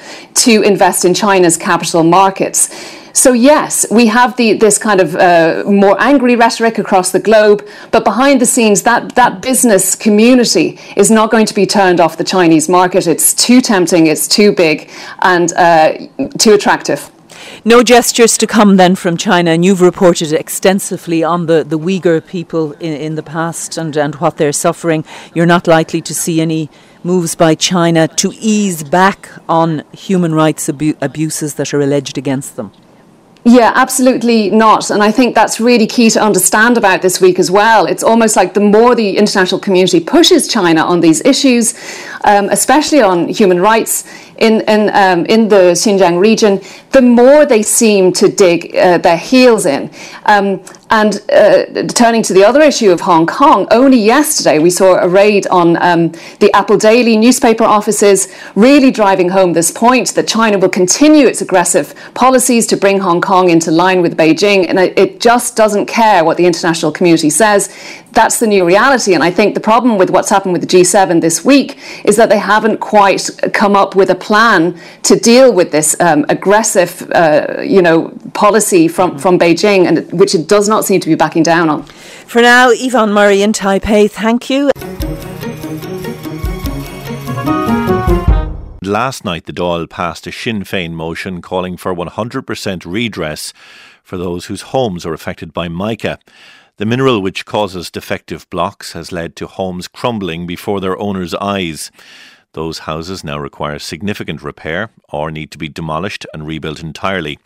to 0.47 0.63
invest 0.63 1.05
in 1.05 1.13
China's 1.13 1.59
capital 1.59 2.05
markets. 2.05 2.97
So, 3.19 3.33
yes, 3.33 3.85
we 3.91 4.07
have 4.07 4.37
the, 4.37 4.53
this 4.53 4.79
kind 4.79 5.01
of 5.01 5.17
uh, 5.17 5.65
more 5.67 6.01
angry 6.01 6.37
rhetoric 6.37 6.79
across 6.79 7.11
the 7.11 7.19
globe, 7.19 7.67
but 7.91 8.05
behind 8.05 8.41
the 8.41 8.47
scenes, 8.47 8.85
that, 8.85 9.17
that 9.17 9.43
business 9.43 9.97
community 9.97 10.79
is 10.97 11.11
not 11.11 11.33
going 11.33 11.45
to 11.47 11.53
be 11.53 11.67
turned 11.67 11.99
off 11.99 12.17
the 12.17 12.23
Chinese 12.23 12.69
market. 12.69 13.09
It's 13.09 13.35
too 13.35 13.61
tempting, 13.61 14.07
it's 14.07 14.29
too 14.29 14.53
big, 14.53 14.89
and 15.19 15.53
uh, 15.55 16.07
too 16.39 16.53
attractive. 16.53 17.11
No 17.65 17.83
gestures 17.83 18.39
to 18.39 18.47
come 18.47 18.77
then 18.77 18.95
from 18.95 19.17
China, 19.17 19.51
and 19.51 19.65
you've 19.65 19.81
reported 19.81 20.33
extensively 20.33 21.25
on 21.25 21.47
the, 21.47 21.65
the 21.65 21.77
Uyghur 21.77 22.25
people 22.25 22.71
in, 22.75 22.93
in 22.93 23.15
the 23.17 23.25
past 23.25 23.77
and, 23.77 23.97
and 23.97 24.15
what 24.17 24.37
they're 24.37 24.53
suffering. 24.53 25.05
You're 25.35 25.45
not 25.45 25.67
likely 25.67 26.01
to 26.03 26.15
see 26.15 26.41
any 26.41 26.71
moves 27.03 27.35
by 27.35 27.57
China 27.57 28.07
to 28.07 28.33
ease 28.39 28.85
back 28.85 29.29
on 29.49 29.83
human 29.91 30.37
rights 30.37 30.69
abu- 30.69 30.97
abuses 31.01 31.55
that 31.55 31.75
are 31.75 31.81
alleged 31.81 32.17
against 32.17 32.55
them. 32.55 32.71
Yeah, 33.45 33.73
absolutely 33.75 34.51
not. 34.51 34.91
And 34.91 35.03
I 35.03 35.11
think 35.11 35.35
that's 35.35 35.59
really 35.61 35.87
key 35.87 36.11
to 36.11 36.23
understand 36.23 36.77
about 36.77 37.03
this 37.03 37.21
week 37.21 37.39
as 37.39 37.51
well. 37.51 37.87
It's 37.87 38.03
almost 38.03 38.37
like 38.37 38.53
the 38.55 38.61
more 38.61 38.95
the 38.95 39.17
international 39.17 39.61
community 39.61 40.01
pushes 40.01 40.49
China 40.49 40.83
on 40.85 41.01
these 41.01 41.23
issues, 41.25 41.75
um, 42.25 42.49
especially 42.51 43.01
on 43.01 43.29
human 43.29 43.61
rights 43.61 44.05
in, 44.39 44.63
in, 44.63 44.91
um, 44.95 45.27
in 45.27 45.49
the 45.49 45.73
Xinjiang 45.73 46.19
region, 46.21 46.61
the 46.93 47.03
more 47.03 47.45
they 47.45 47.63
seem 47.63 48.13
to 48.15 48.29
dig 48.29 48.75
uh, 48.77 48.99
their 48.99 49.17
heels 49.17 49.67
in. 49.67 49.91
Um, 50.25 50.63
and 50.91 51.21
uh, 51.31 51.87
turning 51.89 52.23
to 52.23 52.33
the 52.33 52.45
other 52.45 52.63
issue 52.63 52.91
of 52.91 53.03
Hong 53.03 53.27
Kong, 53.27 53.69
only 53.71 53.99
yesterday 53.99 54.59
we 54.59 54.71
saw 54.71 54.95
a 54.95 55.07
raid 55.07 55.47
on 55.49 55.77
um, 55.83 56.13
the 56.41 56.51
Apple 56.55 56.79
Daily 56.79 57.17
newspaper 57.17 57.65
offices, 57.65 58.29
really 58.55 58.91
driving 58.91 59.29
home 59.29 59.53
this 59.53 59.71
point 59.71 60.15
that 60.15 60.27
China 60.27 60.59
will 60.59 60.71
continue 60.71 61.27
its 61.27 61.43
aggressive 61.43 61.95
policies 62.15 62.67
to 62.69 62.77
bring 62.77 63.01
Hong 63.01 63.21
Kong 63.21 63.51
into 63.51 63.71
line 63.71 64.01
with 64.01 64.17
Beijing. 64.17 64.67
And 64.67 64.79
it 64.79 65.21
just 65.21 65.57
doesn't 65.57 65.87
care 65.87 66.25
what 66.25 66.39
the 66.39 66.47
international 66.47 66.91
community 66.91 67.29
says. 67.29 67.69
That's 68.13 68.41
the 68.41 68.47
new 68.47 68.65
reality. 68.65 69.13
And 69.15 69.23
I 69.23 69.31
think 69.31 69.55
the 69.55 69.61
problem 69.61 69.99
with 69.99 70.11
what's 70.11 70.31
happened 70.31 70.53
with 70.55 70.63
the 70.63 70.79
G7 70.79 71.21
this 71.21 71.45
week 71.45 71.79
is 72.05 72.17
that 72.17 72.31
they 72.31 72.39
haven't 72.39 72.79
quite 72.79 73.29
come 73.53 73.77
up 73.77 73.95
with 73.95 74.09
a 74.09 74.15
plan 74.29 74.61
to 75.03 75.15
deal 75.31 75.53
with 75.53 75.69
this 75.77 75.89
um, 76.01 76.25
aggressive, 76.29 76.91
uh, 77.13 77.61
you 77.75 77.83
know, 77.83 77.97
policy 78.33 78.89
from, 78.89 79.19
from 79.19 79.39
Beijing, 79.39 79.87
and 79.89 79.97
which 80.21 80.35
it 80.35 80.49
does 80.49 80.67
not 80.69 80.79
not 80.79 80.85
seem 80.85 81.01
to 81.01 81.09
be 81.09 81.17
backing 81.17 81.43
down 81.43 81.69
on. 81.69 81.83
For 82.33 82.41
now, 82.41 82.71
Yvonne 82.71 83.13
Murray 83.13 83.43
in 83.43 83.53
Taipei, 83.53 84.09
thank 84.09 84.49
you. 84.49 84.71
Last 88.83 89.25
night, 89.25 89.47
the 89.47 89.53
Dáil 89.53 89.91
passed 89.91 90.27
a 90.29 90.33
Sinn 90.33 90.63
Féin 90.63 90.93
motion 90.93 91.43
calling 91.43 91.77
for 91.77 91.93
100% 91.93 92.87
redress 92.87 93.53
for 94.05 94.17
those 94.17 94.47
whose 94.47 94.71
homes 94.73 95.05
are 95.05 95.13
affected 95.13 95.53
by 95.53 95.69
mica. 95.69 96.19
The 96.77 96.87
mineral 96.87 97.21
which 97.21 97.45
causes 97.45 97.91
defective 97.91 98.49
blocks 98.51 98.93
has 98.93 99.11
led 99.11 99.35
to 99.37 99.49
homes 99.49 99.89
crumbling 99.89 100.47
before 100.47 100.81
their 100.81 100.97
owners' 100.97 101.35
eyes. 101.35 101.91
Those 102.59 102.81
houses 102.81 103.23
now 103.23 103.39
require 103.39 103.79
significant 103.79 104.43
repair 104.43 104.91
or 105.11 105.31
need 105.31 105.53
to 105.53 105.59
be 105.59 105.69
demolished 105.69 106.27
and 106.35 106.45
rebuilt 106.45 106.83
entirely. 106.83 107.39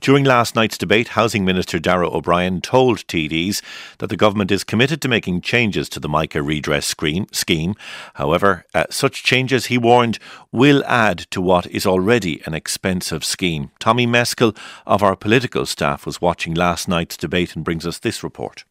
During 0.00 0.22
last 0.22 0.54
night's 0.54 0.78
debate, 0.78 1.08
Housing 1.08 1.44
Minister 1.44 1.80
Darragh 1.80 2.14
O'Brien 2.14 2.60
told 2.60 2.98
TDs 3.08 3.60
that 3.98 4.06
the 4.06 4.16
government 4.16 4.52
is 4.52 4.62
committed 4.62 5.02
to 5.02 5.08
making 5.08 5.40
changes 5.40 5.88
to 5.88 5.98
the 5.98 6.08
MICA 6.08 6.44
redress 6.44 6.94
scheme. 7.32 7.74
However, 8.14 8.64
uh, 8.72 8.84
such 8.88 9.24
changes, 9.24 9.66
he 9.66 9.78
warned, 9.78 10.20
will 10.52 10.84
add 10.86 11.26
to 11.32 11.40
what 11.40 11.66
is 11.66 11.84
already 11.84 12.40
an 12.46 12.54
expensive 12.54 13.24
scheme. 13.24 13.72
Tommy 13.80 14.06
Meskill 14.06 14.56
of 14.86 15.02
our 15.02 15.16
political 15.16 15.66
staff 15.66 16.06
was 16.06 16.20
watching 16.20 16.54
last 16.54 16.86
night's 16.86 17.16
debate 17.16 17.56
and 17.56 17.64
brings 17.64 17.84
us 17.84 17.98
this 17.98 18.22
report. 18.22 18.62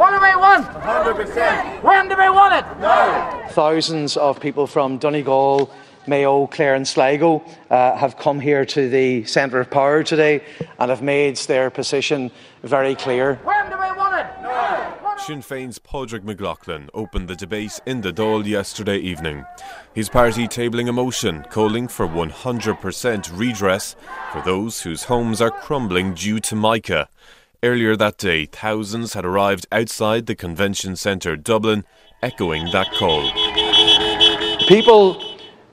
What 0.00 0.10
do 0.12 0.20
we 0.22 0.36
want? 0.36 0.66
100%. 0.66 1.82
When 1.82 2.08
do 2.08 2.16
we 2.16 2.30
want 2.30 2.54
it? 2.54 2.80
No. 2.80 3.44
Thousands 3.50 4.16
of 4.16 4.40
people 4.40 4.68
from 4.68 4.98
Donegal, 4.98 5.68
Mayo, 6.06 6.46
Clare, 6.46 6.76
and 6.76 6.86
Sligo 6.86 7.44
uh, 7.70 7.96
have 7.96 8.16
come 8.16 8.38
here 8.38 8.64
to 8.64 8.88
the 8.88 9.24
Centre 9.24 9.60
of 9.60 9.68
Power 9.68 10.04
today 10.04 10.42
and 10.78 10.90
have 10.90 11.02
made 11.02 11.36
their 11.38 11.70
position 11.70 12.30
very 12.62 12.94
clear. 12.94 13.34
When 13.42 13.68
do 13.68 13.76
we 13.76 13.92
want 13.96 14.20
it? 14.20 14.42
No. 14.42 15.16
Sinn 15.26 15.42
Féin's 15.42 15.78
Pádraig 15.78 16.24
Mac 16.24 16.38
Lochlainn 16.38 16.88
opened 16.94 17.28
the 17.28 17.36
debate 17.36 17.78
in 17.84 18.00
the 18.00 18.10
Dáil 18.10 18.46
yesterday 18.46 18.96
evening. 18.96 19.44
His 19.92 20.08
party 20.08 20.48
tabling 20.48 20.88
a 20.88 20.92
motion 20.92 21.44
calling 21.50 21.88
for 21.88 22.08
100% 22.08 23.38
redress 23.38 23.96
for 24.32 24.40
those 24.42 24.80
whose 24.80 25.04
homes 25.04 25.42
are 25.42 25.50
crumbling 25.50 26.14
due 26.14 26.40
to 26.40 26.56
mica. 26.56 27.08
Earlier 27.62 27.94
that 27.96 28.16
day, 28.16 28.46
thousands 28.46 29.12
had 29.12 29.26
arrived 29.26 29.66
outside 29.70 30.24
the 30.24 30.34
convention 30.34 30.96
centre 30.96 31.36
Dublin, 31.36 31.84
echoing 32.22 32.70
that 32.72 32.90
call. 32.92 33.30
People 34.66 35.22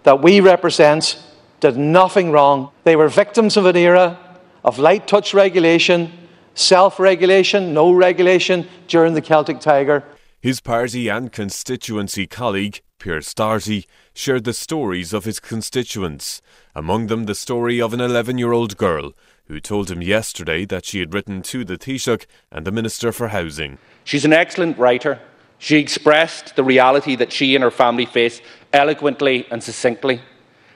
that 0.03 0.21
we 0.21 0.41
represent 0.41 1.17
did 1.61 1.77
nothing 1.77 2.31
wrong. 2.31 2.71
They 2.83 2.97
were 2.97 3.07
victims 3.07 3.55
of 3.55 3.65
an 3.65 3.77
era 3.77 4.19
of 4.65 4.79
light 4.79 5.07
touch 5.07 5.33
regulation, 5.33 6.11
self 6.55 6.99
regulation, 6.99 7.73
no 7.73 7.93
regulation 7.93 8.67
during 8.89 9.13
the 9.13 9.21
Celtic 9.21 9.61
Tiger. 9.61 10.03
His 10.41 10.59
party 10.59 11.07
and 11.07 11.31
constituency 11.31 12.27
colleague, 12.27 12.81
Pearse 12.99 13.33
Doherty, 13.33 13.85
shared 14.13 14.43
the 14.43 14.53
stories 14.53 15.13
of 15.13 15.23
his 15.23 15.39
constituents, 15.39 16.41
among 16.75 17.07
them 17.07 17.27
the 17.27 17.35
story 17.35 17.81
of 17.81 17.93
an 17.93 18.01
11 18.01 18.37
year 18.37 18.51
old 18.51 18.75
girl 18.75 19.13
who 19.47 19.59
told 19.59 19.89
him 19.89 20.01
yesterday 20.01 20.65
that 20.65 20.85
she 20.85 20.99
had 20.99 21.13
written 21.13 21.41
to 21.41 21.63
the 21.63 21.77
Taoiseach 21.77 22.25
and 22.51 22.65
the 22.65 22.71
Minister 22.71 23.11
for 23.11 23.29
Housing. 23.29 23.77
She's 24.03 24.25
an 24.25 24.33
excellent 24.33 24.77
writer. 24.77 25.19
She 25.57 25.77
expressed 25.77 26.55
the 26.55 26.63
reality 26.63 27.15
that 27.15 27.31
she 27.31 27.55
and 27.55 27.63
her 27.63 27.71
family 27.71 28.05
face 28.05 28.41
eloquently 28.73 29.47
and 29.49 29.63
succinctly. 29.63 30.21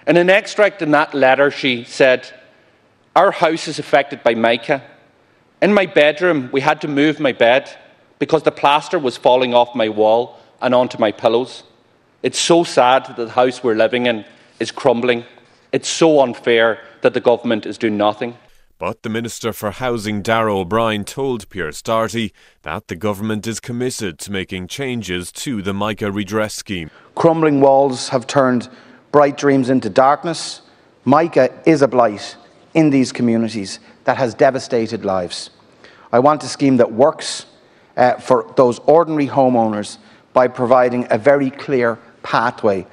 In 0.07 0.17
an 0.17 0.29
extract 0.29 0.81
in 0.81 0.91
that 0.91 1.13
letter, 1.13 1.51
she 1.51 1.83
said, 1.83 2.31
Our 3.15 3.31
house 3.31 3.67
is 3.67 3.77
affected 3.77 4.23
by 4.23 4.35
mica. 4.35 4.81
In 5.61 5.73
my 5.73 5.85
bedroom, 5.85 6.49
we 6.51 6.61
had 6.61 6.81
to 6.81 6.87
move 6.87 7.19
my 7.19 7.33
bed 7.33 7.69
because 8.19 8.43
the 8.43 8.51
plaster 8.51 8.97
was 8.97 9.17
falling 9.17 9.53
off 9.53 9.75
my 9.75 9.89
wall 9.89 10.39
and 10.61 10.73
onto 10.73 10.97
my 10.97 11.11
pillows. 11.11 11.63
It's 12.23 12.39
so 12.39 12.63
sad 12.63 13.05
that 13.05 13.17
the 13.17 13.29
house 13.29 13.63
we're 13.63 13.75
living 13.75 14.05
in 14.05 14.25
is 14.59 14.71
crumbling. 14.71 15.25
It's 15.71 15.89
so 15.89 16.21
unfair 16.21 16.79
that 17.01 17.13
the 17.13 17.19
government 17.19 17.65
is 17.65 17.77
doing 17.77 17.97
nothing. 17.97 18.37
But 18.81 19.03
the 19.03 19.09
Minister 19.09 19.53
for 19.53 19.69
Housing, 19.69 20.23
Darragh 20.23 20.61
O'Brien, 20.61 21.05
told 21.05 21.47
Pearse 21.49 21.83
Doherty 21.83 22.33
that 22.63 22.87
the 22.87 22.95
government 22.95 23.45
is 23.45 23.59
committed 23.59 24.17
to 24.17 24.31
making 24.31 24.69
changes 24.69 25.31
to 25.33 25.61
the 25.61 25.71
MICA 25.71 26.11
redress 26.11 26.55
scheme. 26.55 26.89
Crumbling 27.13 27.61
walls 27.61 28.09
have 28.09 28.25
turned 28.25 28.69
bright 29.11 29.37
dreams 29.37 29.69
into 29.69 29.87
darkness. 29.87 30.63
MICA 31.05 31.61
is 31.67 31.83
a 31.83 31.87
blight 31.87 32.35
in 32.73 32.89
these 32.89 33.11
communities 33.11 33.79
that 34.05 34.17
has 34.17 34.33
devastated 34.33 35.05
lives. 35.05 35.51
I 36.11 36.17
want 36.17 36.41
a 36.41 36.47
scheme 36.47 36.77
that 36.77 36.91
works 36.91 37.45
uh, 37.97 38.15
for 38.15 38.51
those 38.55 38.79
ordinary 38.87 39.27
homeowners 39.27 39.99
by 40.33 40.47
providing 40.47 41.05
a 41.11 41.19
very 41.19 41.51
clear 41.51 41.99
pathway 42.23 42.87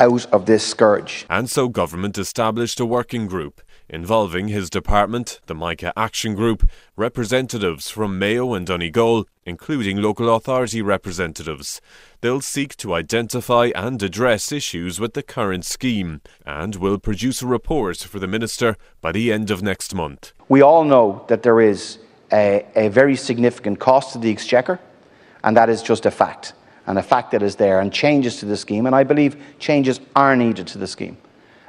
out 0.00 0.24
of 0.32 0.46
this 0.46 0.66
scourge. 0.66 1.26
And 1.28 1.50
so 1.50 1.68
government 1.68 2.16
established 2.16 2.80
a 2.80 2.86
working 2.86 3.26
group 3.26 3.60
involving 3.88 4.48
his 4.48 4.70
department, 4.70 5.40
the 5.46 5.54
MICA 5.54 5.92
Action 5.96 6.34
Group, 6.34 6.68
representatives 6.96 7.90
from 7.90 8.18
Mayo 8.18 8.54
and 8.54 8.66
Donegal, 8.66 9.26
including 9.44 10.00
local 10.00 10.34
authority 10.34 10.82
representatives. 10.82 11.80
They'll 12.20 12.40
seek 12.40 12.76
to 12.78 12.94
identify 12.94 13.70
and 13.74 14.02
address 14.02 14.52
issues 14.52 14.98
with 14.98 15.14
the 15.14 15.22
current 15.22 15.64
scheme 15.64 16.20
and 16.46 16.76
will 16.76 16.98
produce 16.98 17.42
a 17.42 17.46
report 17.46 17.98
for 17.98 18.18
the 18.18 18.26
Minister 18.26 18.76
by 19.00 19.12
the 19.12 19.32
end 19.32 19.50
of 19.50 19.62
next 19.62 19.94
month. 19.94 20.32
We 20.48 20.62
all 20.62 20.84
know 20.84 21.24
that 21.28 21.42
there 21.42 21.60
is 21.60 21.98
a, 22.32 22.66
a 22.74 22.88
very 22.88 23.16
significant 23.16 23.78
cost 23.78 24.12
to 24.12 24.18
the 24.18 24.30
Exchequer, 24.30 24.80
and 25.42 25.56
that 25.56 25.68
is 25.68 25.82
just 25.82 26.06
a 26.06 26.10
fact, 26.10 26.54
and 26.86 26.98
a 26.98 27.02
fact 27.02 27.30
that 27.32 27.42
is 27.42 27.56
there, 27.56 27.80
and 27.80 27.92
changes 27.92 28.36
to 28.38 28.46
the 28.46 28.56
scheme, 28.56 28.86
and 28.86 28.94
I 28.94 29.04
believe 29.04 29.36
changes 29.58 30.00
are 30.16 30.34
needed 30.34 30.66
to 30.68 30.78
the 30.78 30.86
scheme. 30.86 31.16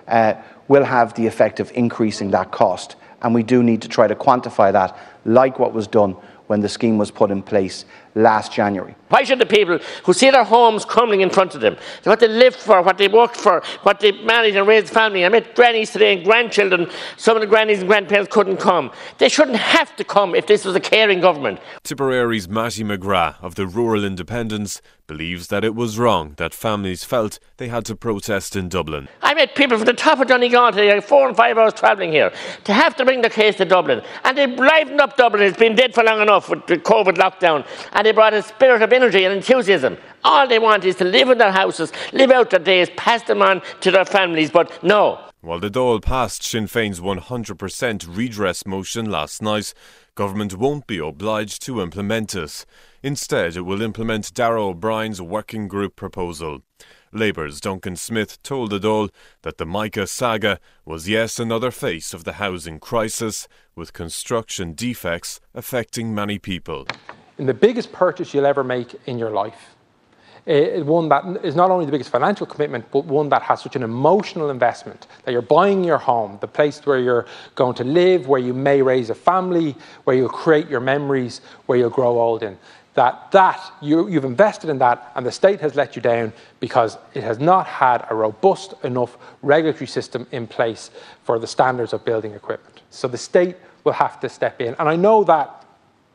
Uh, 0.08 0.36
will 0.68 0.84
have 0.84 1.14
the 1.14 1.28
effect 1.28 1.60
of 1.60 1.72
increasing 1.76 2.32
that 2.32 2.52
cost. 2.52 2.96
And 3.22 3.34
we 3.34 3.44
do 3.44 3.64
need 3.64 3.82
to 3.84 3.88
try 3.88 4.08
to 4.08 4.16
quantify 4.16 4.72
that, 4.72 4.98
like 5.26 5.60
what 5.60 5.74
was 5.74 5.88
done 5.88 6.16
when 6.48 6.62
the 6.62 6.70
scheme 6.70 6.98
was 6.98 7.12
put 7.12 7.32
in 7.32 7.42
place 7.42 7.86
last 8.16 8.52
January. 8.52 8.96
Why 9.10 9.24
should 9.24 9.40
the 9.40 9.46
people 9.46 9.80
who 10.04 10.14
see 10.14 10.32
their 10.32 10.44
homes 10.44 10.84
crumbling 10.84 11.22
in 11.22 11.30
front 11.30 11.54
of 11.54 11.62
them, 11.62 11.78
what 12.06 12.20
they 12.20 12.28
lived 12.28 12.56
for, 12.56 12.82
what 12.82 12.98
they 12.98 13.08
worked 13.08 13.38
for, 13.38 13.62
what 13.84 14.00
they 14.00 14.12
married 14.24 14.56
and 14.56 14.68
raised 14.68 14.92
family, 14.92 15.24
I 15.26 15.30
met 15.30 15.54
grannies 15.54 15.92
today 15.92 16.16
and 16.16 16.26
grandchildren, 16.26 16.90
some 17.18 17.38
of 17.38 17.42
the 17.42 17.48
grannies 17.48 17.80
and 17.80 17.88
grandparents 17.88 18.34
couldn't 18.34 18.58
come. 18.58 18.92
They 19.18 19.30
shouldn't 19.30 19.58
have 19.58 19.96
to 19.98 20.04
come 20.04 20.34
if 20.34 20.48
this 20.48 20.66
was 20.66 20.76
a 20.76 20.80
caring 20.80 21.22
government. 21.22 21.60
Tipperary's 21.84 22.50
Mattie 22.50 22.84
McGrath 22.84 23.42
of 23.44 23.56
the 23.56 23.68
Rural 23.68 24.04
Independents 24.04 24.82
believes 25.08 25.48
that 25.48 25.64
it 25.64 25.76
was 25.76 26.00
wrong 26.00 26.34
that 26.38 26.54
families 26.54 27.04
felt 27.04 27.38
they 27.58 27.68
had 27.68 27.86
to 27.86 27.96
protest 27.96 28.56
in 28.56 28.68
Dublin. 28.70 29.08
I 29.22 29.34
met 29.34 29.56
people 29.56 29.78
from 29.78 29.86
the 29.86 29.94
top 29.94 30.20
of 30.20 30.28
Donegal 30.28 30.72
today, 30.72 31.00
four 31.00 31.28
and 31.28 31.38
five 31.38 31.58
hours 31.58 31.74
travelling 31.74 32.12
here, 32.12 32.34
to 32.64 32.74
have 32.74 32.96
to 32.96 33.06
bring 33.06 33.22
the 33.22 33.30
case 33.30 33.56
to 33.58 33.66
Dublin. 33.66 34.02
And 34.24 34.38
they 34.38 34.48
livened 34.48 35.00
up 35.00 35.16
Dublin. 35.16 35.44
It's 35.44 35.58
been 35.58 35.76
dead 35.76 35.94
for 35.94 36.04
long 36.04 36.22
enough 36.22 36.50
with 36.50 36.66
the 36.68 36.78
COVID 36.78 37.18
lockdown. 37.18 37.66
And 37.94 38.05
they 38.06 38.12
brought 38.12 38.34
a 38.34 38.42
spirit 38.42 38.82
of 38.82 38.94
energy 38.94 39.24
and 39.24 39.34
enthusiasm. 39.34 39.98
All 40.24 40.48
they 40.48 40.60
want 40.60 40.86
is 40.86 40.96
to 40.98 41.04
live 41.04 41.30
in 41.30 41.38
their 41.38 41.52
houses, 41.52 41.92
live 42.14 42.32
out 42.32 42.50
their 42.52 42.60
days, 42.60 42.90
pass 42.96 43.24
them 43.24 43.42
on 43.42 43.62
to 43.82 43.92
their 43.92 44.06
families. 44.06 44.52
But 44.52 44.84
no. 44.84 45.20
While 45.42 45.60
the 45.60 45.70
Dáil 45.70 46.02
passed 46.02 46.44
Sinn 46.44 46.66
Féin's 46.66 47.00
100% 47.00 48.18
redress 48.18 48.66
motion 48.66 49.12
last 49.12 49.42
night, 49.42 49.74
government 50.16 50.58
won't 50.58 50.88
be 50.88 50.98
obliged 50.98 51.62
to 51.64 51.82
implement 51.82 52.34
it. 52.34 52.66
Instead, 53.04 53.56
it 53.56 53.62
will 53.62 53.82
implement 53.82 54.34
Darragh 54.34 54.70
O'Brien's 54.70 55.22
working 55.22 55.68
group 55.68 55.96
proposal. 55.96 56.64
Labour's 57.12 57.62
Duncan 57.62 57.96
Smith 57.96 58.42
told 58.44 58.72
the 58.72 58.80
Dáil 58.80 59.10
that 59.44 59.58
the 59.58 59.66
Mica 59.66 60.08
saga 60.08 60.60
was 60.84 61.08
yes 61.08 61.40
another 61.40 61.72
face 61.72 62.14
of 62.14 62.24
the 62.24 62.34
housing 62.34 62.80
crisis, 62.80 63.48
with 63.76 63.94
construction 63.94 64.74
defects 64.74 65.40
affecting 65.54 66.16
many 66.16 66.40
people. 66.40 66.88
In 67.38 67.46
the 67.46 67.54
biggest 67.54 67.92
purchase 67.92 68.34
you'll 68.34 68.46
ever 68.46 68.64
make 68.64 68.96
in 69.08 69.18
your 69.18 69.30
life, 69.30 69.76
uh, 70.48 70.84
one 70.84 71.10
that 71.10 71.44
is 71.44 71.56
not 71.56 71.72
only 71.72 71.86
the 71.86 71.92
biggest 71.92 72.12
financial 72.12 72.46
commitment, 72.46 72.86
but 72.92 73.04
one 73.06 73.30
that 73.30 73.42
has 73.42 73.62
such 73.62 73.76
an 73.76 73.84
emotional 73.84 74.52
investment 74.52 75.08
that 75.24 75.32
you're 75.32 75.42
buying 75.42 75.84
your 75.84 75.98
home, 75.98 76.38
the 76.40 76.48
place 76.48 76.86
where 76.86 77.00
you're 77.00 77.26
going 77.56 77.74
to 77.76 77.84
live, 77.84 78.28
where 78.28 78.40
you 78.40 78.54
may 78.54 78.82
raise 78.82 79.10
a 79.10 79.16
family, 79.16 79.76
where 80.04 80.16
you'll 80.16 80.30
create 80.30 80.70
your 80.70 80.80
memories, 80.80 81.42
where 81.66 81.78
you'll 81.78 81.90
grow 81.90 82.20
old 82.20 82.44
in. 82.44 82.58
That 82.94 83.32
that 83.32 83.60
you, 83.82 84.08
you've 84.08 84.24
invested 84.24 84.70
in 84.70 84.78
that, 84.78 85.12
and 85.16 85.26
the 85.26 85.32
state 85.32 85.60
has 85.60 85.76
let 85.76 85.96
you 85.98 86.02
down 86.02 86.32
because 86.62 86.98
it 87.14 87.24
has 87.24 87.40
not 87.40 87.66
had 87.66 88.06
a 88.10 88.16
robust 88.16 88.76
enough 88.84 89.18
regulatory 89.42 89.88
system 89.88 90.26
in 90.32 90.48
place 90.48 90.92
for 91.24 91.40
the 91.40 91.48
standards 91.48 91.92
of 91.92 92.06
building 92.06 92.34
equipment. 92.34 92.82
So 92.92 93.10
the 93.10 93.18
state 93.18 93.58
will 93.84 93.94
have 93.94 94.20
to 94.22 94.30
step 94.30 94.62
in, 94.62 94.76
and 94.80 94.88
I 94.88 94.96
know 94.96 95.26
that 95.26 95.65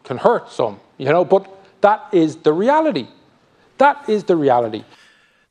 can 0.04 0.18
hurt 0.18 0.50
some, 0.50 0.80
you 0.98 1.06
know, 1.06 1.24
but 1.24 1.48
that 1.80 2.08
is 2.12 2.36
the 2.36 2.52
reality. 2.52 3.08
That 3.78 4.08
is 4.08 4.24
the 4.24 4.36
reality. 4.36 4.84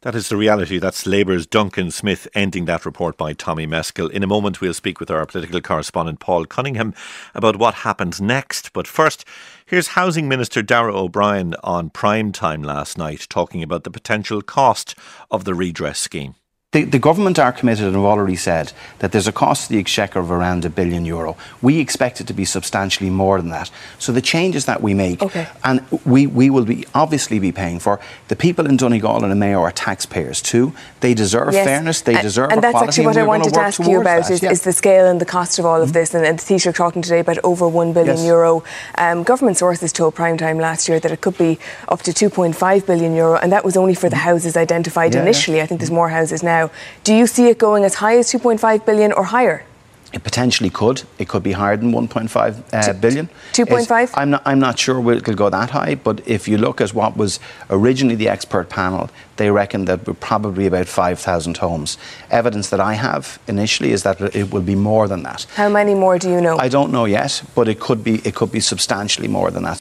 That 0.01 0.15
is 0.15 0.29
the 0.29 0.37
reality. 0.37 0.79
That's 0.79 1.05
Labour's 1.05 1.45
Duncan 1.45 1.91
Smith 1.91 2.25
ending 2.33 2.63
that 2.65 2.85
report 2.85 3.17
by 3.17 3.33
Tommy 3.33 3.67
Meskill. 3.67 4.09
In 4.09 4.23
a 4.23 4.27
moment, 4.27 4.61
we'll 4.61 4.73
speak 4.73 4.97
with 5.01 5.11
our 5.11 5.25
political 5.25 5.59
correspondent 5.59 6.21
Paul 6.21 6.45
Cunningham 6.45 6.93
about 7.35 7.57
what 7.57 7.73
happens 7.73 8.21
next. 8.21 8.71
But 8.71 8.87
first, 8.87 9.25
here's 9.65 9.89
Housing 9.89 10.29
Minister 10.29 10.61
Darragh 10.61 10.95
O'Brien 10.95 11.53
on 11.65 11.89
prime 11.89 12.31
time 12.31 12.63
last 12.63 12.97
night 12.97 13.27
talking 13.29 13.61
about 13.61 13.83
the 13.83 13.91
potential 13.91 14.41
cost 14.41 14.95
of 15.29 15.43
the 15.43 15.53
redress 15.53 15.99
scheme. 15.99 16.35
The, 16.71 16.83
the, 16.83 16.99
government 16.99 17.39
are 17.39 17.51
committed 17.51 17.85
and 17.85 17.95
have 17.95 18.03
already 18.03 18.35
said 18.35 18.73
that 18.99 19.11
there's 19.11 19.27
a 19.27 19.31
cost 19.31 19.63
to 19.65 19.73
the 19.73 19.79
exchequer 19.79 20.19
of 20.19 20.29
around 20.29 20.65
a 20.65 20.69
billion 20.69 21.03
euro. 21.03 21.35
We 21.63 21.79
expect 21.79 22.21
it 22.21 22.27
to 22.27 22.33
be 22.33 22.45
substantially 22.45 23.09
more 23.09 23.41
than 23.41 23.49
that. 23.49 23.71
So 23.97 24.11
the 24.11 24.21
changes 24.21 24.65
that 24.65 24.79
we 24.79 24.93
make, 24.93 25.23
okay. 25.23 25.47
and 25.63 25.83
we, 26.05 26.27
we 26.27 26.51
will 26.51 26.65
be 26.65 26.85
obviously 26.93 27.39
be 27.39 27.51
paying 27.51 27.79
for. 27.79 27.99
The 28.27 28.35
people 28.35 28.67
in 28.67 28.77
Donegal 28.77 29.23
and 29.23 29.39
Mayo 29.39 29.61
are 29.61 29.71
taxpayers 29.71 30.43
too. 30.43 30.71
They 30.99 31.15
deserve 31.15 31.53
yes. 31.53 31.65
fairness. 31.65 32.01
They 32.01 32.21
deserve 32.21 32.51
and, 32.51 32.63
and 32.63 32.63
that's 32.63 32.83
actually 32.83 33.07
what 33.07 33.17
I 33.17 33.23
wanted 33.23 33.51
to 33.55 33.61
ask 33.61 33.79
you 33.79 33.99
about 33.99 34.29
is, 34.29 34.43
yeah. 34.43 34.51
is, 34.51 34.61
the 34.61 34.71
scale 34.71 35.07
and 35.07 35.19
the 35.19 35.25
cost 35.25 35.57
of 35.57 35.65
all 35.65 35.81
of 35.81 35.89
mm-hmm. 35.89 35.93
this. 35.93 36.13
And, 36.13 36.23
and 36.23 36.37
the 36.37 36.43
Taoiseach 36.43 36.75
talking 36.75 37.01
today 37.01 37.21
about 37.21 37.39
over 37.43 37.67
one 37.67 37.93
billion 37.93 38.17
yes. 38.17 38.25
euro. 38.27 38.63
Um, 38.93 39.23
government 39.23 39.57
sources 39.57 39.91
told 39.91 40.13
Prime 40.13 40.37
Time 40.37 40.59
last 40.59 40.87
year 40.87 40.99
that 40.99 41.11
it 41.11 41.21
could 41.21 41.35
be 41.39 41.57
up 41.87 42.03
to 42.03 42.11
2.5 42.11 42.85
billion 42.85 43.15
euro, 43.15 43.39
and 43.39 43.51
that 43.51 43.65
was 43.65 43.75
only 43.75 43.95
for 43.95 44.07
the 44.07 44.15
mm-hmm. 44.15 44.25
houses 44.25 44.55
identified 44.55 45.15
yeah, 45.15 45.23
initially. 45.23 45.63
I 45.63 45.65
think 45.65 45.79
there's 45.79 45.89
more 45.89 46.09
houses 46.09 46.43
now. 46.43 46.58
Do 47.03 47.13
you 47.13 47.27
see 47.27 47.47
it 47.49 47.57
going 47.57 47.83
as 47.83 47.95
high 47.95 48.17
as 48.17 48.31
2.5 48.31 48.85
billion 48.85 49.11
or 49.13 49.23
higher? 49.23 49.63
It 50.11 50.23
potentially 50.23 50.71
could. 50.71 51.03
It 51.19 51.27
could 51.29 51.43
be 51.43 51.51
higher 51.51 51.77
than 51.77 51.91
1.5 51.91 52.63
uh, 52.73 52.93
billion. 52.93 53.29
2.5? 53.53 54.11
I'm 54.15 54.31
not, 54.31 54.41
I'm 54.43 54.59
not 54.59 54.79
sure 54.79 54.99
it'll 55.13 55.35
go 55.35 55.49
that 55.49 55.69
high, 55.69 55.95
but 55.95 56.27
if 56.27 56.47
you 56.47 56.57
look 56.57 56.81
at 56.81 56.95
what 56.95 57.15
was 57.15 57.39
originally 57.69 58.15
the 58.15 58.27
expert 58.27 58.69
panel, 58.69 59.11
they 59.37 59.51
reckon 59.51 59.85
that 59.85 60.07
we're 60.07 60.15
probably 60.15 60.65
about 60.65 60.87
5,000 60.87 61.57
homes. 61.57 61.99
Evidence 62.31 62.69
that 62.71 62.79
I 62.79 62.93
have 62.93 63.39
initially 63.47 63.91
is 63.91 64.01
that 64.01 64.19
it 64.35 64.51
will 64.51 64.63
be 64.63 64.75
more 64.75 65.07
than 65.07 65.21
that. 65.23 65.45
How 65.55 65.69
many 65.69 65.93
more 65.93 66.17
do 66.17 66.29
you 66.29 66.41
know? 66.41 66.57
I 66.57 66.69
don't 66.69 66.91
know 66.91 67.05
yet, 67.05 67.43
but 67.53 67.67
it 67.67 67.79
could 67.79 68.03
be, 68.03 68.15
it 68.27 68.33
could 68.33 68.51
be 68.51 68.61
substantially 68.61 69.27
more 69.27 69.51
than 69.51 69.63
that. 69.63 69.79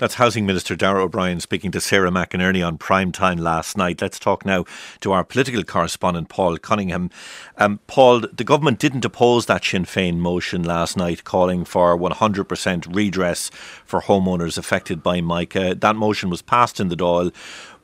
That's 0.00 0.14
Housing 0.14 0.46
Minister 0.46 0.74
Darragh 0.76 1.02
O'Brien 1.02 1.40
speaking 1.40 1.70
to 1.72 1.80
Sarah 1.80 2.10
McInerney 2.10 2.66
on 2.66 2.78
prime 2.78 3.12
time 3.12 3.36
last 3.36 3.76
night. 3.76 4.00
Let's 4.00 4.18
talk 4.18 4.46
now 4.46 4.64
to 5.00 5.12
our 5.12 5.22
political 5.22 5.62
correspondent, 5.62 6.30
Paul 6.30 6.56
Cunningham. 6.56 7.10
Um, 7.58 7.80
Paul, 7.86 8.20
the 8.20 8.42
government 8.42 8.78
didn't 8.78 9.04
oppose 9.04 9.44
that 9.44 9.62
Sinn 9.62 9.84
Féin 9.84 10.16
motion 10.16 10.62
last 10.62 10.96
night 10.96 11.24
calling 11.24 11.66
for 11.66 11.98
100% 11.98 12.96
redress 12.96 13.50
for 13.84 14.00
homeowners 14.00 14.56
affected 14.56 15.02
by 15.02 15.20
Mica. 15.20 15.74
That 15.74 15.96
motion 15.96 16.30
was 16.30 16.40
passed 16.40 16.80
in 16.80 16.88
the 16.88 16.96
Dáil 16.96 17.30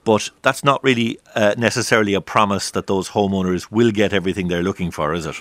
but 0.04 0.30
that's 0.40 0.64
not 0.64 0.82
really 0.84 1.18
uh, 1.34 1.54
necessarily 1.58 2.14
a 2.14 2.20
promise 2.22 2.70
that 2.70 2.86
those 2.86 3.10
homeowners 3.10 3.70
will 3.70 3.90
get 3.90 4.14
everything 4.14 4.48
they're 4.48 4.62
looking 4.62 4.90
for, 4.90 5.12
is 5.12 5.26
it? 5.26 5.36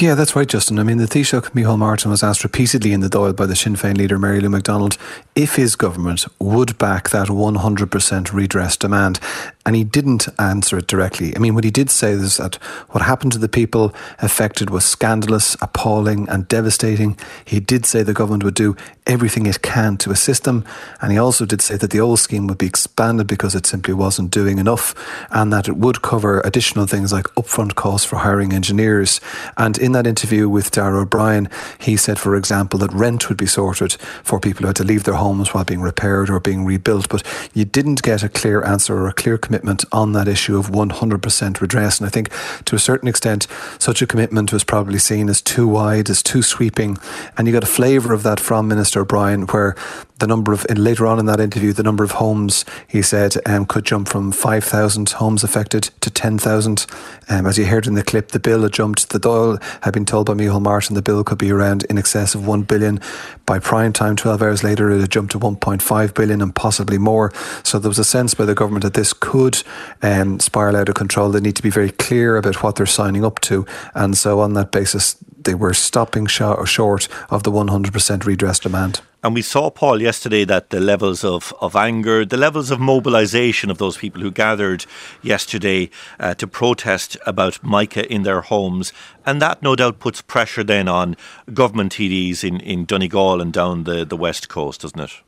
Yeah, 0.00 0.14
that's 0.14 0.34
right, 0.34 0.48
Justin. 0.48 0.78
I 0.78 0.82
mean, 0.82 0.98
the 0.98 1.04
Taoiseach 1.06 1.50
Micheál 1.52 1.78
Martin 1.78 2.10
was 2.10 2.22
asked 2.22 2.42
repeatedly 2.42 2.92
in 2.92 3.00
the 3.00 3.08
Dáil 3.08 3.36
by 3.36 3.46
the 3.46 3.54
Sinn 3.54 3.76
Féin 3.76 3.96
leader 3.96 4.18
Mary 4.18 4.40
Lou 4.40 4.48
McDonald 4.48 4.96
if 5.34 5.56
his 5.56 5.76
government 5.76 6.26
would 6.38 6.76
back 6.78 7.10
that 7.10 7.28
100% 7.28 8.32
redress 8.32 8.76
demand 8.76 9.20
and 9.66 9.74
he 9.74 9.84
didn't 9.84 10.28
answer 10.38 10.76
it 10.78 10.86
directly. 10.86 11.34
I 11.34 11.38
mean, 11.38 11.54
what 11.54 11.64
he 11.64 11.70
did 11.70 11.90
say 11.90 12.10
is 12.10 12.36
that 12.36 12.56
what 12.90 13.02
happened 13.02 13.32
to 13.32 13.38
the 13.38 13.48
people 13.48 13.94
affected 14.18 14.68
was 14.68 14.84
scandalous, 14.84 15.56
appalling, 15.62 16.28
and 16.28 16.46
devastating. 16.48 17.16
He 17.44 17.60
did 17.60 17.86
say 17.86 18.02
the 18.02 18.12
government 18.12 18.44
would 18.44 18.54
do 18.54 18.76
everything 19.06 19.46
it 19.46 19.62
can 19.62 19.96
to 19.98 20.10
assist 20.10 20.44
them, 20.44 20.64
and 21.00 21.12
he 21.12 21.18
also 21.18 21.46
did 21.46 21.62
say 21.62 21.76
that 21.76 21.90
the 21.90 22.00
old 22.00 22.18
scheme 22.18 22.46
would 22.46 22.58
be 22.58 22.66
expanded 22.66 23.26
because 23.26 23.54
it 23.54 23.66
simply 23.66 23.94
wasn't 23.94 24.30
doing 24.30 24.58
enough, 24.58 24.94
and 25.30 25.52
that 25.52 25.68
it 25.68 25.76
would 25.76 26.02
cover 26.02 26.40
additional 26.44 26.86
things 26.86 27.12
like 27.12 27.26
upfront 27.34 27.74
costs 27.74 28.06
for 28.06 28.16
hiring 28.16 28.52
engineers. 28.52 29.20
And 29.56 29.78
in 29.78 29.92
that 29.92 30.06
interview 30.06 30.48
with 30.48 30.70
Darragh 30.70 31.02
O'Brien, 31.02 31.48
he 31.78 31.96
said, 31.96 32.18
for 32.18 32.36
example, 32.36 32.78
that 32.80 32.92
rent 32.92 33.28
would 33.28 33.38
be 33.38 33.46
sorted 33.46 33.94
for 34.22 34.40
people 34.40 34.62
who 34.62 34.66
had 34.68 34.76
to 34.76 34.84
leave 34.84 35.04
their 35.04 35.14
homes 35.14 35.54
while 35.54 35.64
being 35.64 35.80
repaired 35.80 36.28
or 36.28 36.40
being 36.40 36.64
rebuilt, 36.64 37.08
but 37.08 37.22
you 37.54 37.64
didn't 37.64 38.02
get 38.02 38.22
a 38.22 38.28
clear 38.28 38.62
answer 38.62 38.96
or 38.96 39.08
a 39.08 39.12
clear 39.12 39.38
commitment 39.38 39.53
commitment 39.54 39.84
on 39.92 40.12
that 40.14 40.26
issue 40.26 40.58
of 40.58 40.70
100% 40.70 41.60
redress. 41.60 42.00
And 42.00 42.06
I 42.08 42.10
think 42.10 42.28
to 42.64 42.74
a 42.74 42.78
certain 42.78 43.06
extent, 43.06 43.46
such 43.78 44.02
a 44.02 44.06
commitment 44.06 44.52
was 44.52 44.64
probably 44.64 44.98
seen 44.98 45.28
as 45.28 45.40
too 45.40 45.68
wide, 45.68 46.10
as 46.10 46.24
too 46.24 46.42
sweeping. 46.42 46.98
And 47.38 47.46
you 47.46 47.52
got 47.52 47.62
a 47.62 47.66
flavour 47.66 48.12
of 48.12 48.24
that 48.24 48.40
from 48.40 48.66
Minister 48.66 49.02
O'Brien, 49.02 49.42
where 49.42 49.76
the 50.24 50.28
number 50.28 50.54
of, 50.54 50.64
later 50.70 51.06
on 51.06 51.18
in 51.18 51.26
that 51.26 51.38
interview, 51.38 51.74
the 51.74 51.82
number 51.82 52.02
of 52.02 52.12
homes, 52.12 52.64
he 52.88 53.02
said, 53.02 53.36
um, 53.44 53.66
could 53.66 53.84
jump 53.84 54.08
from 54.08 54.32
5,000 54.32 55.10
homes 55.10 55.44
affected 55.44 55.90
to 56.00 56.10
10,000. 56.10 56.86
Um, 57.28 57.46
as 57.46 57.58
you 57.58 57.66
heard 57.66 57.86
in 57.86 57.92
the 57.92 58.02
clip, 58.02 58.28
the 58.28 58.40
bill 58.40 58.62
had 58.62 58.72
jumped, 58.72 59.10
the 59.10 59.20
Dáil 59.20 59.62
had 59.82 59.92
been 59.92 60.06
told 60.06 60.28
by 60.28 60.32
Micheál 60.32 60.62
Martin 60.62 60.94
the 60.94 61.02
bill 61.02 61.22
could 61.24 61.36
be 61.36 61.52
around 61.52 61.84
in 61.90 61.98
excess 61.98 62.34
of 62.34 62.46
1 62.46 62.62
billion. 62.62 63.00
By 63.44 63.58
prime 63.58 63.92
time, 63.92 64.16
12 64.16 64.40
hours 64.40 64.64
later, 64.64 64.90
it 64.90 65.00
had 65.02 65.10
jumped 65.10 65.32
to 65.32 65.38
1.5 65.38 66.14
billion 66.14 66.40
and 66.40 66.54
possibly 66.54 66.96
more. 66.96 67.30
So 67.62 67.78
there 67.78 67.90
was 67.90 67.98
a 67.98 68.04
sense 68.04 68.32
by 68.32 68.46
the 68.46 68.54
government 68.54 68.84
that 68.84 68.94
this 68.94 69.12
could 69.12 69.62
um, 70.00 70.40
spiral 70.40 70.76
out 70.76 70.88
of 70.88 70.94
control. 70.94 71.28
They 71.28 71.40
need 71.40 71.56
to 71.56 71.62
be 71.62 71.68
very 71.68 71.90
clear 71.90 72.38
about 72.38 72.62
what 72.62 72.76
they're 72.76 72.86
signing 72.86 73.26
up 73.26 73.40
to. 73.40 73.66
And 73.94 74.16
so, 74.16 74.40
on 74.40 74.54
that 74.54 74.70
basis, 74.70 75.16
they 75.44 75.54
were 75.54 75.74
stopping 75.74 76.24
short 76.24 77.08
of 77.28 77.42
the 77.42 77.52
100% 77.52 78.24
redress 78.24 78.58
demand. 78.58 79.02
And 79.24 79.32
we 79.34 79.40
saw, 79.40 79.70
Paul, 79.70 80.02
yesterday 80.02 80.44
that 80.44 80.68
the 80.68 80.80
levels 80.80 81.24
of, 81.24 81.54
of 81.58 81.74
anger, 81.74 82.26
the 82.26 82.36
levels 82.36 82.70
of 82.70 82.78
mobilisation 82.78 83.70
of 83.70 83.78
those 83.78 83.96
people 83.96 84.20
who 84.20 84.30
gathered 84.30 84.84
yesterday 85.22 85.88
uh, 86.20 86.34
to 86.34 86.46
protest 86.46 87.16
about 87.24 87.64
mica 87.64 88.06
in 88.12 88.24
their 88.24 88.42
homes, 88.42 88.92
and 89.24 89.40
that 89.40 89.62
no 89.62 89.74
doubt 89.76 89.98
puts 89.98 90.20
pressure 90.20 90.62
then 90.62 90.88
on 90.88 91.16
government 91.54 91.94
TDs 91.94 92.44
in, 92.44 92.60
in 92.60 92.84
Donegal 92.84 93.40
and 93.40 93.50
down 93.50 93.84
the, 93.84 94.04
the 94.04 94.16
west 94.16 94.50
coast, 94.50 94.82
doesn't 94.82 95.00
it? 95.00 95.23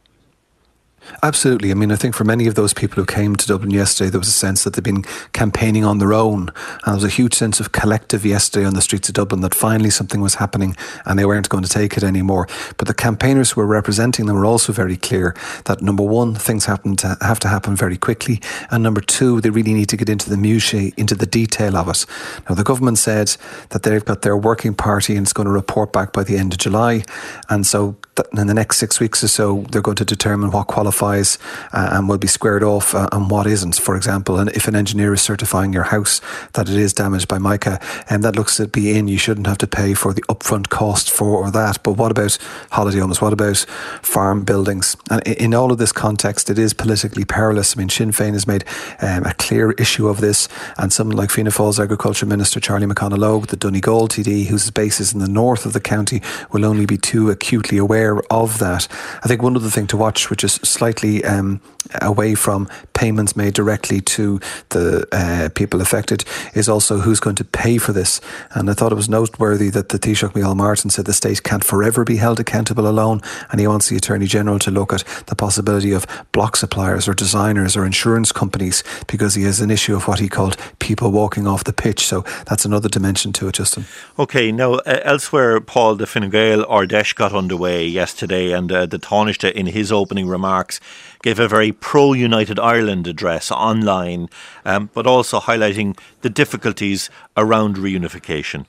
Absolutely. 1.23 1.71
I 1.71 1.75
mean, 1.75 1.91
I 1.91 1.97
think 1.97 2.15
for 2.15 2.25
many 2.25 2.47
of 2.47 2.55
those 2.55 2.75
people 2.75 2.97
who 2.97 3.07
came 3.07 3.37
to 3.37 3.47
Dublin 3.47 3.71
yesterday, 3.71 4.11
there 4.11 4.21
was 4.21 4.29
a 4.29 4.33
sense 4.33 4.65
that 4.65 4.75
they'd 4.75 4.85
been 4.85 5.03
campaigning 5.33 5.85
on 5.85 5.99
their 5.99 6.13
own. 6.13 6.51
And 6.85 6.87
there 6.87 6.95
was 6.95 7.05
a 7.05 7.09
huge 7.09 7.35
sense 7.35 7.61
of 7.61 7.73
collective 7.73 8.25
yesterday 8.25 8.67
on 8.67 8.75
the 8.75 8.83
streets 8.83 9.09
of 9.09 9.15
Dublin 9.15 9.41
that 9.41 9.55
finally 9.55 9.91
something 9.91 10.21
was 10.21 10.37
happening 10.37 10.77
and 11.05 11.19
they 11.19 11.25
weren't 11.25 11.49
going 11.49 11.65
to 11.65 11.71
take 11.71 11.97
it 11.97 12.03
anymore. 12.03 12.47
But 12.77 12.87
the 12.87 12.95
campaigners 12.95 13.53
who 13.53 13.61
were 13.61 13.67
representing 13.67 14.27
them 14.27 14.37
were 14.37 14.47
also 14.47 14.73
very 14.73 14.97
clear 14.97 15.35
that 15.65 15.83
number 15.83 16.03
one, 16.03 16.35
things 16.35 16.67
happen 16.67 16.97
to 16.97 17.17
have 17.21 17.41
to 17.41 17.49
happen 17.49 17.77
very 17.77 17.97
quickly. 17.97 18.41
And 18.71 18.83
number 18.83 19.01
two, 19.01 19.41
they 19.41 19.51
really 19.51 19.75
need 19.75 19.89
to 19.91 19.97
get 19.97 20.09
into 20.09 20.31
the 20.31 20.37
minutiae, 20.37 20.93
into 20.97 21.15
the 21.15 21.27
detail 21.27 21.77
of 21.77 21.89
it. 21.89 22.07
Now, 22.49 22.55
the 22.55 22.65
government 22.65 22.99
said 22.99 23.37
that 23.71 23.83
they've 23.83 24.05
got 24.05 24.23
their 24.23 24.37
working 24.37 24.75
party 24.75 25.17
and 25.17 25.25
it's 25.25 25.33
going 25.33 25.47
to 25.47 25.53
report 25.53 25.93
back 25.93 26.13
by 26.13 26.25
the 26.25 26.37
end 26.37 26.53
of 26.53 26.59
July. 26.59 27.05
And 27.49 27.67
so 27.67 27.97
in 28.37 28.47
the 28.47 28.55
next 28.55 28.79
six 28.79 29.01
weeks 29.01 29.23
or 29.23 29.29
so, 29.29 29.65
they're 29.71 29.83
going 29.83 29.97
to 29.97 30.05
determine 30.05 30.51
what 30.51 30.67
qualifies 30.67 31.39
uh, 31.73 31.91
and 31.93 32.09
will 32.09 32.19
be 32.19 32.27
squared 32.27 32.63
off 32.63 32.95
uh, 32.95 33.09
and 33.13 33.31
what 33.31 33.47
isn't. 33.47 33.77
For 33.77 33.97
example, 33.97 34.39
and 34.39 34.51
if 34.51 34.69
an 34.69 34.77
engineer 34.77 35.15
is 35.15 35.23
certifying 35.23 35.73
your 35.73 35.85
house 35.85 36.21
that 36.53 36.69
it 36.69 36.77
is 36.77 36.93
damaged 36.93 37.29
by 37.29 37.39
mica, 37.39 37.81
and 38.09 38.23
that 38.25 38.37
looks 38.37 38.57
to 38.57 38.69
be 38.69 38.97
in, 38.97 39.09
you 39.09 39.19
shouldn't 39.19 39.47
have 39.47 39.59
to 39.59 39.67
pay 39.67 39.95
for 39.95 40.13
the 40.13 40.23
upfront 40.23 40.69
cost 40.69 41.11
for 41.11 41.37
or 41.37 41.51
that. 41.51 41.83
But 41.83 41.93
what 41.93 42.11
about 42.11 42.39
holiday 42.71 43.01
homes? 43.01 43.21
What 43.21 43.33
about 43.33 43.59
farm 44.03 44.45
buildings? 44.45 44.97
And 45.11 45.23
in 45.27 45.55
all 45.55 45.73
of 45.73 45.79
this 45.79 45.93
context, 45.93 46.51
it 46.51 46.59
is 46.59 46.73
politically 46.73 47.25
perilous. 47.25 47.77
I 47.77 47.79
mean, 47.79 47.89
Sinn 47.89 48.13
Féin 48.13 48.33
has 48.33 48.47
made 48.47 48.65
um, 49.01 49.25
a 49.25 49.35
clear 49.35 49.73
issue 49.73 50.09
of 50.09 50.21
this, 50.21 50.49
and 50.79 50.93
someone 50.93 51.17
like 51.17 51.31
Fianna 51.31 51.51
Fáil's 51.51 51.81
Agriculture 51.81 52.27
Minister 52.27 52.61
Charlie 52.61 52.87
McConalogue, 52.87 53.49
the 53.49 53.57
Donegal 53.57 54.09
TD, 54.09 54.47
whose 54.47 54.71
base 54.71 55.01
is 55.01 55.13
in 55.13 55.21
the 55.21 55.29
north 55.29 55.67
of 55.67 55.73
the 55.73 55.81
county, 55.81 56.23
will 56.53 56.65
only 56.65 56.87
be 56.87 56.97
too 56.97 57.31
acutely 57.31 57.79
aware 57.79 58.06
aware 58.07 58.23
of 58.31 58.59
that. 58.59 58.89
I 59.23 59.29
think 59.29 59.43
one 59.43 59.57
other 59.57 59.71
thing 59.71 59.87
to 59.89 59.97
watch, 59.97 60.31
which 60.31 60.45
is 60.45 60.55
slightly 60.55 61.25
um, 61.25 61.61
away 62.01 62.35
from 62.35 62.69
payments 62.97 63.37
made 63.37 63.55
directly 63.55 64.01
to 64.01 64.41
the 64.71 65.07
uh, 65.13 65.49
people 65.55 65.81
affected, 65.81 66.25
is 66.55 66.69
also 66.69 66.99
who's 66.99 67.21
going 67.21 67.37
to 67.37 67.45
pay 67.45 67.79
for 67.79 67.93
this. 67.93 68.21
And 68.51 68.69
I 68.69 68.75
thought 68.75 68.91
it 68.91 68.97
was 68.97 69.09
noteworthy 69.09 69.71
that 69.71 69.91
the 69.91 69.99
Taoiseach 69.99 70.33
Micheál 70.33 70.57
Martin 70.57 70.91
said 70.91 71.05
the 71.05 71.13
state 71.13 71.45
can't 71.45 71.63
forever 71.63 72.03
be 72.03 72.17
held 72.17 72.41
accountable 72.41 72.89
alone, 72.89 73.21
and 73.51 73.61
he 73.61 73.69
wants 73.69 73.89
the 73.89 73.97
Attorney 73.97 74.27
General 74.27 74.59
to 74.59 74.71
look 74.73 74.93
at 74.93 75.05
the 75.27 75.37
possibility 75.37 75.93
of 75.93 76.07
block 76.33 76.57
suppliers 76.57 77.07
or 77.07 77.15
designers 77.15 77.77
or 77.77 77.87
insurance 77.87 78.33
companies 78.33 78.83
because 79.07 79.35
he 79.35 79.45
has 79.45 79.61
an 79.61 79.71
issue 79.71 79.95
of 79.95 80.09
what 80.09 80.19
he 80.19 80.29
called 80.29 80.57
people 80.81 81.13
walking 81.13 81.47
off 81.47 81.65
the 81.65 81.73
pitch. 81.73 82.07
So 82.07 82.25
that's 82.47 82.65
another 82.65 82.89
dimension 82.89 83.33
to 83.35 83.49
it, 83.49 83.55
Justin. 83.55 83.85
Okay, 84.19 84.51
now 84.51 84.75
uh, 84.75 85.01
elsewhere, 85.05 85.61
Paul, 85.61 85.97
de 85.97 86.07
Fine 86.07 86.31
Gael 86.31 86.65
Ard 86.69 86.91
Fheis 86.97 87.15
got 87.15 87.33
underway 87.33 87.87
yesterday, 87.87 88.53
and 88.53 88.73
uh, 88.73 88.87
the 88.87 88.99
Taoiseach, 88.99 89.53
in 89.53 89.67
his 89.67 89.93
opening 89.93 90.27
remarks, 90.27 90.81
gave 91.23 91.39
a 91.39 91.49
very 91.49 91.73
pro 91.73 92.13
United 92.13 92.59
Ireland 92.59 93.07
address 93.07 93.51
online, 93.51 94.29
um, 94.65 94.91
but 94.95 95.07
also 95.07 95.41
highlighting 95.41 95.99
the 96.23 96.31
difficulties 96.31 97.11
around 97.37 97.77
reunification. 97.77 98.67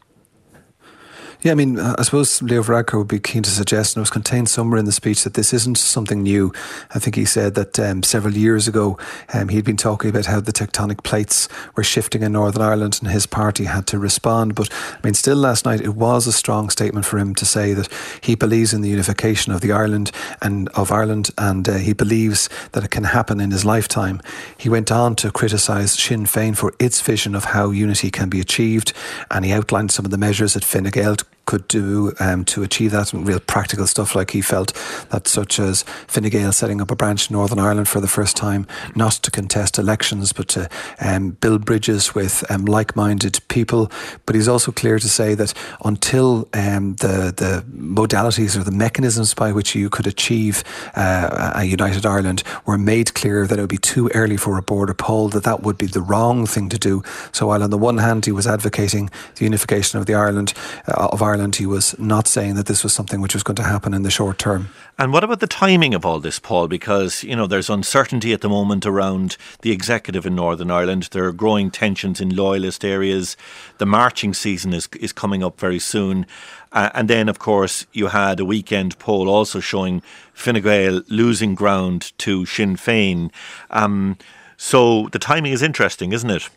Yeah, 1.43 1.51
I 1.51 1.55
mean, 1.55 1.79
I 1.79 2.01
suppose 2.01 2.41
Leo 2.41 2.63
Varadkar 2.63 2.97
would 2.97 3.07
be 3.07 3.19
keen 3.19 3.43
to 3.43 3.49
suggest, 3.51 3.95
and 3.95 4.01
it 4.01 4.05
was 4.05 4.09
contained 4.09 4.49
somewhere 4.49 4.79
in 4.79 4.85
the 4.85 4.91
speech, 4.91 5.23
that 5.23 5.35
this 5.35 5.53
isn't 5.53 5.77
something 5.77 6.23
new. 6.23 6.51
I 6.95 6.99
think 6.99 7.15
he 7.15 7.25
said 7.25 7.53
that 7.53 7.77
um, 7.79 8.01
several 8.01 8.33
years 8.33 8.67
ago 8.67 8.97
um, 9.35 9.49
he'd 9.49 9.63
been 9.63 9.77
talking 9.77 10.09
about 10.09 10.25
how 10.25 10.39
the 10.39 10.51
tectonic 10.51 11.03
plates 11.03 11.47
were 11.75 11.83
shifting 11.83 12.23
in 12.23 12.31
Northern 12.31 12.63
Ireland 12.63 12.97
and 13.01 13.11
his 13.11 13.27
party 13.27 13.65
had 13.65 13.85
to 13.87 13.99
respond. 13.99 14.55
But 14.55 14.73
I 14.73 14.97
mean, 15.03 15.13
still 15.13 15.37
last 15.37 15.63
night 15.63 15.79
it 15.79 15.95
was 15.95 16.25
a 16.25 16.33
strong 16.33 16.71
statement 16.71 17.05
for 17.05 17.19
him 17.19 17.35
to 17.35 17.45
say 17.45 17.73
that 17.73 17.87
he 18.19 18.33
believes 18.33 18.73
in 18.73 18.81
the 18.81 18.89
unification 18.89 19.53
of 19.53 19.61
the 19.61 19.71
Ireland 19.71 20.11
and 20.41 20.69
of 20.69 20.91
Ireland, 20.91 21.29
and 21.37 21.69
uh, 21.69 21.75
he 21.75 21.93
believes 21.93 22.49
that 22.71 22.83
it 22.83 22.89
can 22.89 23.03
happen 23.03 23.39
in 23.39 23.51
his 23.51 23.63
lifetime. 23.63 24.21
He 24.57 24.69
went 24.69 24.91
on 24.91 25.15
to 25.17 25.31
criticise 25.31 25.91
Sinn 25.91 26.25
Féin 26.25 26.57
for 26.57 26.73
its 26.79 26.99
vision 26.99 27.35
of 27.35 27.45
how 27.45 27.69
unity 27.69 28.09
can 28.09 28.27
be 28.27 28.41
achieved, 28.41 28.91
and 29.29 29.45
he 29.45 29.53
outlined 29.53 29.91
some 29.91 30.03
of 30.03 30.11
the 30.11 30.17
measures 30.17 30.55
that 30.55 30.65
Fine 30.65 30.85
Gael 30.85 31.15
could 31.47 31.67
do 31.67 32.13
um, 32.19 32.45
to 32.45 32.61
achieve 32.61 32.91
that. 32.91 33.13
And 33.13 33.27
real 33.27 33.39
practical 33.39 33.87
stuff 33.87 34.13
like 34.13 34.31
he 34.31 34.41
felt 34.41 34.73
that 35.09 35.27
such 35.27 35.59
as 35.59 35.83
Fine 36.05 36.29
Gael 36.29 36.51
setting 36.51 36.81
up 36.81 36.91
a 36.91 36.95
branch 36.95 37.29
in 37.29 37.33
Northern 37.33 37.57
Ireland 37.57 37.87
for 37.87 37.99
the 37.99 38.07
first 38.07 38.37
time 38.37 38.67
not 38.95 39.13
to 39.13 39.31
contest 39.31 39.79
elections 39.79 40.33
but 40.33 40.47
to 40.49 40.69
um, 40.99 41.31
build 41.31 41.65
bridges 41.65 42.13
with 42.13 42.43
um, 42.51 42.65
like-minded 42.65 43.39
people. 43.47 43.89
But 44.25 44.35
he's 44.35 44.47
also 44.47 44.71
clear 44.71 44.99
to 44.99 45.09
say 45.09 45.33
that 45.35 45.53
until 45.83 46.47
um, 46.53 46.95
the 46.97 47.33
the 47.35 47.63
modalities 47.71 48.57
or 48.57 48.63
the 48.63 48.71
mechanisms 48.71 49.33
by 49.33 49.51
which 49.51 49.73
you 49.73 49.89
could 49.89 50.07
achieve 50.07 50.63
uh, 50.95 51.53
a 51.55 51.63
united 51.63 52.05
Ireland 52.05 52.43
were 52.65 52.77
made 52.77 53.13
clear 53.13 53.47
that 53.47 53.57
it 53.57 53.61
would 53.61 53.69
be 53.69 53.77
too 53.77 54.09
early 54.13 54.37
for 54.37 54.57
a 54.57 54.61
border 54.61 54.93
poll 54.93 55.29
that 55.29 55.43
that 55.43 55.63
would 55.63 55.77
be 55.77 55.85
the 55.85 56.01
wrong 56.01 56.45
thing 56.45 56.67
to 56.69 56.77
do. 56.77 57.03
So 57.31 57.47
while 57.47 57.63
on 57.63 57.69
the 57.69 57.77
one 57.77 57.99
hand 57.99 58.25
he 58.25 58.33
was 58.33 58.47
advocating 58.47 59.09
the 59.35 59.45
unification 59.45 59.99
of 59.99 60.05
the 60.05 60.13
Ireland 60.13 60.53
uh, 60.87 61.07
of 61.13 61.21
Ireland 61.21 61.36
Ireland, 61.37 61.57
he 61.57 61.67
was 61.67 61.97
not 61.99 62.27
saying 62.27 62.55
that 62.55 62.65
this 62.65 62.83
was 62.83 62.93
something 62.93 63.21
which 63.21 63.35
was 63.35 63.43
going 63.43 63.57
to 63.57 63.63
happen 63.63 63.93
in 63.93 64.01
the 64.01 64.09
short 64.09 64.39
term. 64.39 64.69
And 64.97 65.13
what 65.13 65.23
about 65.23 65.39
the 65.39 65.45
timing 65.45 65.93
of 65.93 66.03
all 66.03 66.19
this, 66.19 66.39
Paul? 66.39 66.67
Because, 66.67 67.23
you 67.23 67.35
know, 67.35 67.45
there's 67.45 67.69
uncertainty 67.69 68.33
at 68.33 68.41
the 68.41 68.49
moment 68.49 68.87
around 68.87 69.37
the 69.61 69.71
executive 69.71 70.25
in 70.25 70.33
Northern 70.33 70.71
Ireland. 70.71 71.09
There 71.11 71.25
are 71.25 71.31
growing 71.31 71.69
tensions 71.69 72.19
in 72.19 72.35
loyalist 72.35 72.83
areas. 72.83 73.37
The 73.77 73.85
marching 73.85 74.33
season 74.33 74.73
is, 74.73 74.89
is 74.99 75.13
coming 75.13 75.43
up 75.43 75.59
very 75.59 75.77
soon. 75.77 76.25
Uh, 76.71 76.89
and 76.95 77.07
then, 77.07 77.29
of 77.29 77.37
course, 77.37 77.85
you 77.93 78.07
had 78.07 78.39
a 78.39 78.45
weekend 78.45 78.97
poll 78.97 79.29
also 79.29 79.59
showing 79.59 80.01
Fine 80.33 80.61
Gael 80.63 81.03
losing 81.07 81.53
ground 81.53 82.13
to 82.17 82.47
Sinn 82.47 82.77
Féin. 82.77 83.29
Um, 83.69 84.17
so 84.57 85.07
the 85.11 85.19
timing 85.19 85.53
is 85.53 85.61
interesting, 85.61 86.13
isn't 86.13 86.31
it? 86.31 86.49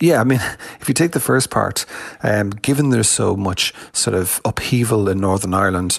Yeah, 0.00 0.20
I 0.20 0.24
mean, 0.24 0.40
if 0.80 0.88
you 0.88 0.94
take 0.94 1.12
the 1.12 1.20
first 1.20 1.50
part, 1.50 1.86
um, 2.22 2.50
given 2.50 2.90
there's 2.90 3.08
so 3.08 3.36
much 3.36 3.72
sort 3.92 4.14
of 4.14 4.40
upheaval 4.44 5.08
in 5.08 5.20
Northern 5.20 5.54
Ireland, 5.54 5.98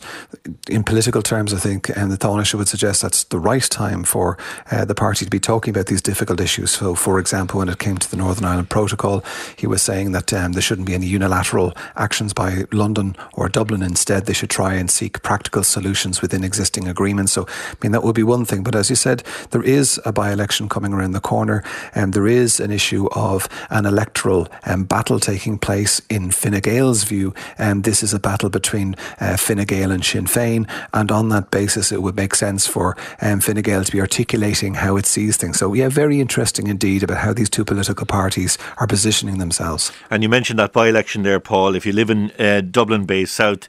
in 0.70 0.84
political 0.84 1.22
terms, 1.22 1.54
I 1.54 1.58
think, 1.58 1.89
and 1.89 2.12
the 2.12 2.18
Taoiseach 2.18 2.54
would 2.56 2.68
suggest 2.68 3.02
that's 3.02 3.24
the 3.26 3.39
right 3.39 3.63
time 3.63 4.04
for 4.04 4.38
uh, 4.72 4.86
the 4.86 4.96
party 4.96 5.26
to 5.26 5.32
be 5.32 5.39
talking 5.39 5.72
about 5.72 5.88
these 5.88 6.02
difficult 6.02 6.39
issues. 6.39 6.72
So, 6.72 6.96
for 6.96 7.20
example, 7.20 7.60
when 7.60 7.70
it 7.70 7.80
came 7.80 7.98
to 7.98 8.10
the 8.10 8.18
Northern 8.18 8.46
Ireland 8.46 8.70
Protocol, 8.70 9.24
he 9.58 9.68
was 9.68 9.82
saying 9.82 10.12
that 10.12 10.34
um, 10.34 10.54
there 10.54 10.62
shouldn't 10.62 10.88
be 10.88 10.94
any 10.94 11.06
unilateral 11.08 11.74
actions 11.96 12.34
by 12.34 12.65
London 12.72 13.15
or 13.34 13.50
Dublin. 13.50 13.82
Instead, 13.82 14.26
they 14.26 14.34
should 14.34 14.50
try 14.50 14.74
and 14.74 14.89
seek 14.89 15.22
practical 15.24 15.63
solutions 15.63 16.22
within 16.22 16.44
existing 16.44 16.88
agreements. 16.88 17.32
So, 17.32 17.46
I 17.48 17.76
mean, 17.82 17.91
that 17.91 18.04
would 18.04 18.15
be 18.15 18.24
one 18.24 18.46
thing. 18.46 18.63
But 18.63 18.76
as 18.76 18.89
you 18.89 18.96
said, 18.96 19.24
there 19.52 19.63
is 19.63 20.00
a 20.06 20.12
by 20.12 20.32
election 20.32 20.70
coming 20.70 20.94
around 20.94 21.12
the 21.12 21.20
corner, 21.20 21.63
and 21.94 22.13
there 22.13 22.28
is 22.28 22.60
an 22.60 22.72
issue 22.72 23.08
of 23.12 23.45
an 23.70 23.86
electoral 23.86 24.48
um, 24.66 24.84
battle 24.84 25.20
taking 25.20 25.58
place 25.58 26.02
in 26.10 26.32
Fine 26.32 26.60
Gael's 26.60 27.04
view. 27.04 27.34
Um, 27.58 27.82
this 27.82 28.04
is 28.04 28.14
a 28.14 28.20
battle 28.20 28.50
between 28.50 28.96
uh, 29.20 29.38
Fine 29.38 29.66
Gael 29.66 29.92
and 29.92 30.04
Sinn 30.04 30.26
Féin, 30.26 30.70
and 30.94 31.12
on 31.12 31.30
that 31.30 31.52
basis, 31.52 31.92
it 31.92 32.02
would 32.02 32.16
make 32.16 32.36
sense 32.36 32.68
for 32.68 32.98
um, 33.22 33.40
Fine 33.40 33.62
Gael 33.62 33.84
to 33.84 33.92
be 33.92 34.02
articulating 34.02 34.76
how 34.76 34.98
it 34.98 35.06
sees 35.06 35.38
things. 35.38 35.58
So, 35.60 35.74
yeah, 35.74 35.90
very 35.90 36.20
interesting 36.20 36.68
indeed 36.68 37.04
about 37.04 37.18
how 37.18 37.34
these 37.34 37.50
two 37.50 37.66
political 37.66 38.06
parties 38.06 38.58
are 38.78 38.88
positioning 38.88 39.38
themselves. 39.38 39.92
And 40.10 40.24
you 40.24 40.30
mentioned 40.30 40.60
that 40.60 40.74
by 40.74 40.90
election 40.90 41.24
there, 41.24 41.40
Paul. 41.40 41.76
If 41.76 41.86
you 41.86 41.94
live 41.94 42.10
in 42.10 42.32
uh, 42.40 42.62
Dublin 42.62 43.06
Bay 43.06 43.26
South, 43.26 43.68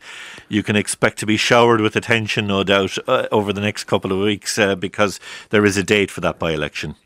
you 0.49 0.63
can 0.63 0.77
expect 0.77 1.19
to 1.19 1.27
be 1.27 1.37
showered 1.37 1.81
with 1.81 1.97
attention, 1.97 2.47
no 2.47 2.63
doubt, 2.65 2.99
uh, 3.09 3.27
over 3.33 3.53
the 3.53 3.61
next 3.61 3.85
couple 3.85 4.13
of 4.13 4.19
weeks 4.19 4.59
uh, 4.59 4.75
because 4.75 5.21
there 5.51 5.65
is 5.65 5.77
a 5.77 5.83
date 5.83 6.11
for 6.11 6.21
that 6.21 6.39
by 6.39 6.53
election. 6.53 6.97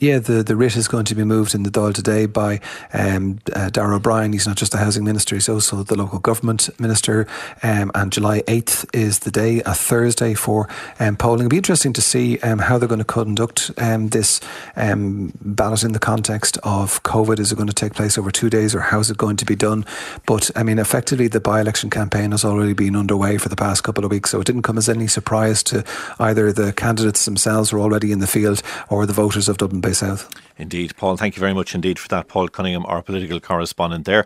Yeah, 0.00 0.18
the, 0.18 0.42
the 0.42 0.56
writ 0.56 0.76
is 0.76 0.88
going 0.88 1.04
to 1.04 1.14
be 1.14 1.24
moved 1.24 1.54
in 1.54 1.62
the 1.62 1.68
Dáil 1.68 1.92
today 1.92 2.24
by 2.24 2.60
um, 2.94 3.38
uh, 3.54 3.70
O'Brien. 3.76 4.32
He's 4.32 4.46
not 4.46 4.56
just 4.56 4.72
the 4.72 4.78
housing 4.78 5.04
minister, 5.04 5.36
he's 5.36 5.46
also 5.46 5.82
the 5.82 5.94
local 5.94 6.18
government 6.18 6.70
minister. 6.80 7.26
Um, 7.62 7.90
and 7.94 8.10
July 8.10 8.40
8th 8.48 8.88
is 8.94 9.18
the 9.18 9.30
day, 9.30 9.60
a 9.66 9.74
Thursday, 9.74 10.32
for 10.32 10.70
um, 10.98 11.16
polling. 11.16 11.40
It'll 11.40 11.50
be 11.50 11.58
interesting 11.58 11.92
to 11.92 12.00
see 12.00 12.38
um, 12.38 12.60
how 12.60 12.78
they're 12.78 12.88
going 12.88 13.00
to 13.00 13.04
conduct 13.04 13.72
um, 13.76 14.08
this 14.08 14.40
um, 14.74 15.34
ballot 15.42 15.84
in 15.84 15.92
the 15.92 15.98
context 15.98 16.56
of 16.62 17.02
COVID. 17.02 17.38
Is 17.38 17.52
it 17.52 17.56
going 17.56 17.68
to 17.68 17.74
take 17.74 17.92
place 17.92 18.16
over 18.16 18.30
two 18.30 18.48
days 18.48 18.74
or 18.74 18.80
how 18.80 19.00
is 19.00 19.10
it 19.10 19.18
going 19.18 19.36
to 19.36 19.44
be 19.44 19.54
done? 19.54 19.84
But 20.24 20.50
I 20.56 20.62
mean, 20.62 20.78
effectively, 20.78 21.28
the 21.28 21.40
by 21.40 21.60
election 21.60 21.90
campaign 21.90 22.30
has 22.30 22.42
already 22.42 22.72
been 22.72 22.96
underway 22.96 23.36
for 23.36 23.50
the 23.50 23.56
past 23.56 23.84
couple 23.84 24.06
of 24.06 24.10
weeks. 24.10 24.30
So 24.30 24.40
it 24.40 24.46
didn't 24.46 24.62
come 24.62 24.78
as 24.78 24.88
any 24.88 25.08
surprise 25.08 25.62
to 25.64 25.84
either 26.18 26.54
the 26.54 26.72
candidates 26.72 27.26
themselves 27.26 27.68
who 27.68 27.76
are 27.76 27.80
already 27.80 28.12
in 28.12 28.20
the 28.20 28.26
field 28.26 28.62
or 28.88 29.04
the 29.04 29.12
voters 29.12 29.46
of 29.46 29.58
Dublin 29.58 29.82
South. 29.94 30.28
Indeed, 30.58 30.96
Paul. 30.96 31.16
Thank 31.16 31.36
you 31.36 31.40
very 31.40 31.54
much 31.54 31.74
indeed 31.74 31.98
for 31.98 32.08
that. 32.08 32.28
Paul 32.28 32.48
Cunningham, 32.48 32.84
our 32.86 33.02
political 33.02 33.40
correspondent 33.40 34.04
there. 34.04 34.24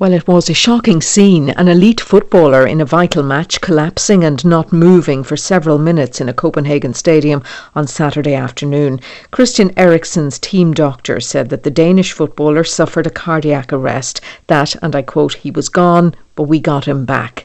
Well, 0.00 0.12
it 0.12 0.28
was 0.28 0.48
a 0.48 0.54
shocking 0.54 1.02
scene. 1.02 1.50
An 1.50 1.66
elite 1.66 2.00
footballer 2.00 2.64
in 2.64 2.80
a 2.80 2.84
vital 2.84 3.24
match 3.24 3.60
collapsing 3.60 4.22
and 4.22 4.44
not 4.44 4.72
moving 4.72 5.24
for 5.24 5.36
several 5.36 5.76
minutes 5.76 6.20
in 6.20 6.28
a 6.28 6.32
Copenhagen 6.32 6.94
stadium 6.94 7.42
on 7.74 7.88
Saturday 7.88 8.34
afternoon. 8.34 9.00
Christian 9.32 9.76
Eriksen's 9.76 10.38
team 10.38 10.72
doctor 10.72 11.18
said 11.18 11.48
that 11.48 11.64
the 11.64 11.70
Danish 11.72 12.12
footballer 12.12 12.62
suffered 12.62 13.08
a 13.08 13.10
cardiac 13.10 13.72
arrest, 13.72 14.20
that, 14.46 14.76
and 14.82 14.94
I 14.94 15.02
quote, 15.02 15.34
he 15.34 15.50
was 15.50 15.68
gone, 15.68 16.14
but 16.36 16.44
we 16.44 16.60
got 16.60 16.86
him 16.86 17.04
back. 17.04 17.44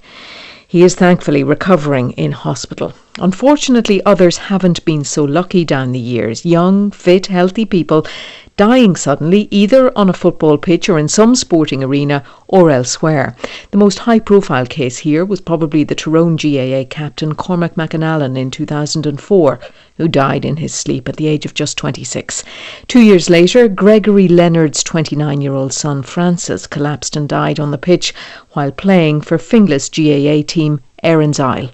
He 0.74 0.82
is 0.82 0.96
thankfully 0.96 1.44
recovering 1.44 2.14
in 2.14 2.32
hospital. 2.32 2.94
Unfortunately, 3.20 4.04
others 4.08 4.38
haven't 4.50 4.84
been 4.86 5.04
so 5.04 5.24
lucky 5.24 5.64
down 5.64 5.92
the 5.92 6.00
years. 6.00 6.48
Young, 6.48 6.90
fit, 6.90 7.28
healthy 7.28 7.64
people 7.64 8.08
dying 8.56 8.96
suddenly 8.96 9.48
either 9.50 9.92
on 9.98 10.10
a 10.10 10.14
football 10.14 10.60
pitch 10.60 10.88
or 10.88 11.00
in 11.00 11.08
some 11.08 11.34
sporting 11.36 11.84
arena 11.84 12.24
or 12.48 12.70
elsewhere. 12.70 13.36
The 13.72 13.78
most 13.78 14.00
high 14.00 14.20
profile 14.20 14.68
case 14.68 15.00
here 15.00 15.26
was 15.26 15.42
probably 15.42 15.84
the 15.84 15.96
Tyrone 15.96 16.36
GAA 16.36 16.84
captain 16.88 17.34
Cormac 17.34 17.74
McAnallen 17.74 18.38
in 18.38 18.52
2004, 18.52 19.60
who 19.98 20.08
died 20.08 20.46
in 20.46 20.58
his 20.58 20.74
sleep 20.74 21.10
at 21.10 21.16
the 21.16 21.28
age 21.28 21.46
of 21.46 21.56
just 21.56 21.78
26. 21.78 22.44
Two 22.88 23.02
years 23.02 23.30
later, 23.30 23.68
Gregory 23.68 24.28
Leonard's 24.28 24.84
29 24.84 25.42
year 25.42 25.54
old 25.54 25.74
son 25.74 26.04
Francis 26.04 26.68
collapsed 26.68 27.16
and 27.16 27.28
died 27.28 27.60
on 27.60 27.72
the 27.72 27.78
pitch 27.80 28.14
while 28.52 28.72
playing 28.72 29.22
for 29.22 29.38
Finglas 29.38 29.90
GAA 29.90 30.46
team 30.46 30.80
Erin's 31.02 31.40
Isle. 31.40 31.72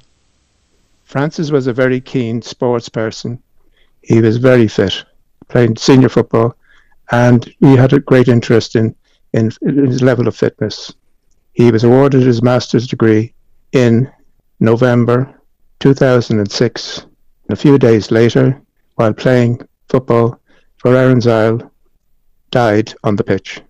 Francis 1.04 1.52
was 1.52 1.68
a 1.68 1.74
very 1.74 2.00
keen 2.00 2.42
sports 2.42 2.88
person. 2.88 3.42
He 4.02 4.22
was 4.22 4.38
very 4.38 4.68
fit, 4.68 5.04
playing 5.50 5.76
senior 5.76 6.08
football, 6.08 6.56
and 7.12 7.54
he 7.60 7.76
had 7.76 7.93
a 7.93 8.00
great 8.00 8.28
interest 8.28 8.76
in, 8.76 8.95
in, 9.34 9.52
in 9.62 9.86
his 9.86 10.02
level 10.02 10.28
of 10.28 10.36
fitness. 10.36 10.93
He 11.54 11.72
was 11.72 11.84
awarded 11.84 12.22
his 12.22 12.41
master's 12.41 12.88
degree 12.88 13.34
in 13.72 14.12
November 14.60 15.34
2006. 15.80 16.98
And 17.00 17.10
a 17.50 17.56
few 17.56 17.78
days 17.78 18.12
later, 18.12 18.62
while 18.95 19.13
playing 19.13 19.62
football 19.88 20.39
for 20.78 20.95
Erin's 20.95 21.28
Isle, 21.28 21.72
died 22.52 22.93
on 23.04 23.15
the 23.15 23.24
pitch. 23.24 23.62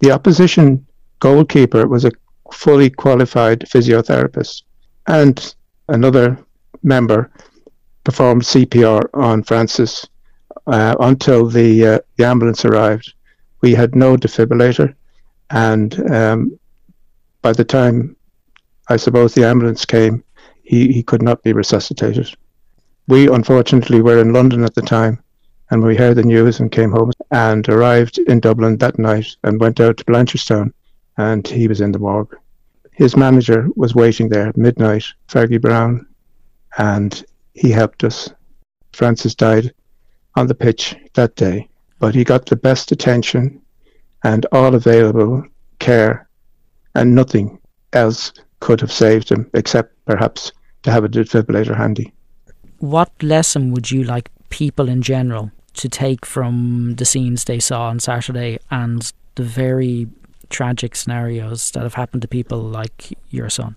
The 0.00 0.12
opposition 0.12 0.86
goalkeeper 1.20 1.86
was 1.86 2.04
a 2.04 2.12
fully 2.52 2.90
qualified 2.90 3.60
physiotherapist, 3.60 4.62
and 5.06 5.54
another 5.88 6.38
member 6.82 7.30
performed 8.04 8.42
CPR 8.42 9.08
on 9.14 9.42
Francis 9.42 10.06
uh, 10.66 10.96
until 11.00 11.46
the 11.46 11.86
uh, 11.86 11.98
the 12.16 12.24
ambulance 12.24 12.64
arrived. 12.64 13.12
We 13.62 13.74
had 13.74 13.94
no 13.94 14.16
defibrillator, 14.16 14.94
and 15.50 16.10
um, 16.12 16.58
by 17.42 17.52
the 17.52 17.64
time 17.64 18.16
I 18.88 18.96
suppose 18.96 19.34
the 19.34 19.44
ambulance 19.44 19.84
came, 19.84 20.22
he, 20.62 20.92
he 20.92 21.02
could 21.02 21.22
not 21.22 21.42
be 21.42 21.52
resuscitated. 21.52 22.36
We 23.08 23.28
unfortunately 23.28 24.02
were 24.02 24.20
in 24.20 24.32
London 24.32 24.64
at 24.64 24.74
the 24.74 24.82
time, 24.82 25.22
and 25.70 25.82
we 25.82 25.96
heard 25.96 26.16
the 26.16 26.22
news 26.22 26.60
and 26.60 26.70
came 26.70 26.92
home 26.92 27.12
and 27.30 27.68
arrived 27.68 28.18
in 28.18 28.40
Dublin 28.40 28.76
that 28.78 28.98
night 28.98 29.28
and 29.42 29.60
went 29.60 29.80
out 29.80 29.96
to 29.96 30.04
Blanchardstown, 30.04 30.72
and 31.16 31.46
he 31.46 31.66
was 31.68 31.80
in 31.80 31.92
the 31.92 31.98
morgue. 31.98 32.36
His 32.92 33.16
manager 33.16 33.68
was 33.76 33.94
waiting 33.94 34.28
there 34.28 34.48
at 34.48 34.56
midnight, 34.56 35.04
Fergie 35.28 35.60
Brown, 35.60 36.06
and 36.78 37.24
he 37.54 37.70
helped 37.70 38.04
us. 38.04 38.30
Francis 38.92 39.34
died 39.34 39.72
on 40.36 40.46
the 40.46 40.54
pitch 40.54 40.94
that 41.14 41.34
day, 41.36 41.68
but 41.98 42.14
he 42.14 42.22
got 42.22 42.46
the 42.46 42.56
best 42.56 42.92
attention 42.92 43.60
and 44.22 44.46
all 44.52 44.74
available 44.74 45.44
care, 45.78 46.28
and 46.94 47.14
nothing 47.14 47.58
else 47.92 48.32
could 48.60 48.80
have 48.80 48.92
saved 48.92 49.30
him 49.30 49.50
except 49.54 49.92
perhaps 50.04 50.52
to 50.82 50.90
have 50.90 51.04
a 51.04 51.08
defibrillator 51.08 51.76
handy. 51.76 52.12
What 52.78 53.10
lesson 53.22 53.72
would 53.72 53.90
you 53.90 54.04
like 54.04 54.30
people 54.50 54.88
in 54.88 55.02
general 55.02 55.50
to 55.74 55.88
take 55.88 56.24
from 56.24 56.94
the 56.96 57.04
scenes 57.04 57.44
they 57.44 57.60
saw 57.60 57.88
on 57.88 58.00
Saturday 58.00 58.58
and 58.70 59.12
the 59.34 59.42
very 59.42 60.08
tragic 60.48 60.94
scenarios 60.94 61.70
that 61.72 61.82
have 61.82 61.94
happened 61.94 62.22
to 62.22 62.28
people 62.28 62.60
like 62.60 63.16
your 63.30 63.50
son? 63.50 63.76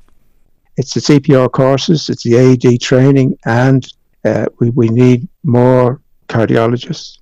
It's 0.77 0.93
the 0.93 1.01
CPR 1.01 1.51
courses, 1.51 2.09
it's 2.09 2.23
the 2.23 2.37
AED 2.37 2.79
training, 2.81 3.37
and 3.45 3.85
uh, 4.23 4.45
we, 4.59 4.69
we 4.69 4.87
need 4.89 5.27
more 5.43 6.01
cardiologists. 6.29 7.17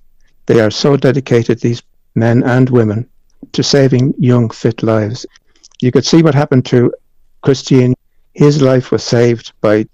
They 0.46 0.60
are 0.60 0.70
so 0.70 0.96
dedicated, 0.96 1.60
these 1.60 1.82
men 2.14 2.42
and 2.44 2.70
women, 2.70 3.08
to 3.52 3.62
saving 3.62 4.14
young, 4.18 4.50
fit 4.50 4.82
lives. 4.82 5.26
You 5.80 5.90
could 5.92 6.06
see 6.06 6.22
what 6.22 6.34
happened 6.34 6.66
to 6.66 6.92
Christian. 7.42 7.94
His 8.34 8.62
life 8.62 8.90
was 8.92 9.02
saved 9.02 9.52
by 9.60 9.86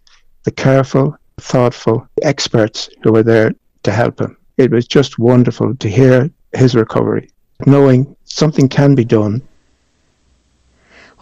the 0.44 0.50
careful, 0.50 1.16
thoughtful 1.38 2.06
experts 2.22 2.88
who 3.02 3.12
were 3.12 3.22
there 3.22 3.52
to 3.82 3.90
help 3.90 4.20
him. 4.20 4.36
It 4.56 4.70
was 4.70 4.86
just 4.86 5.18
wonderful 5.18 5.74
to 5.74 5.88
hear 5.88 6.30
his 6.52 6.74
recovery, 6.74 7.30
knowing 7.66 8.14
something 8.24 8.68
can 8.68 8.94
be 8.94 9.04
done 9.04 9.42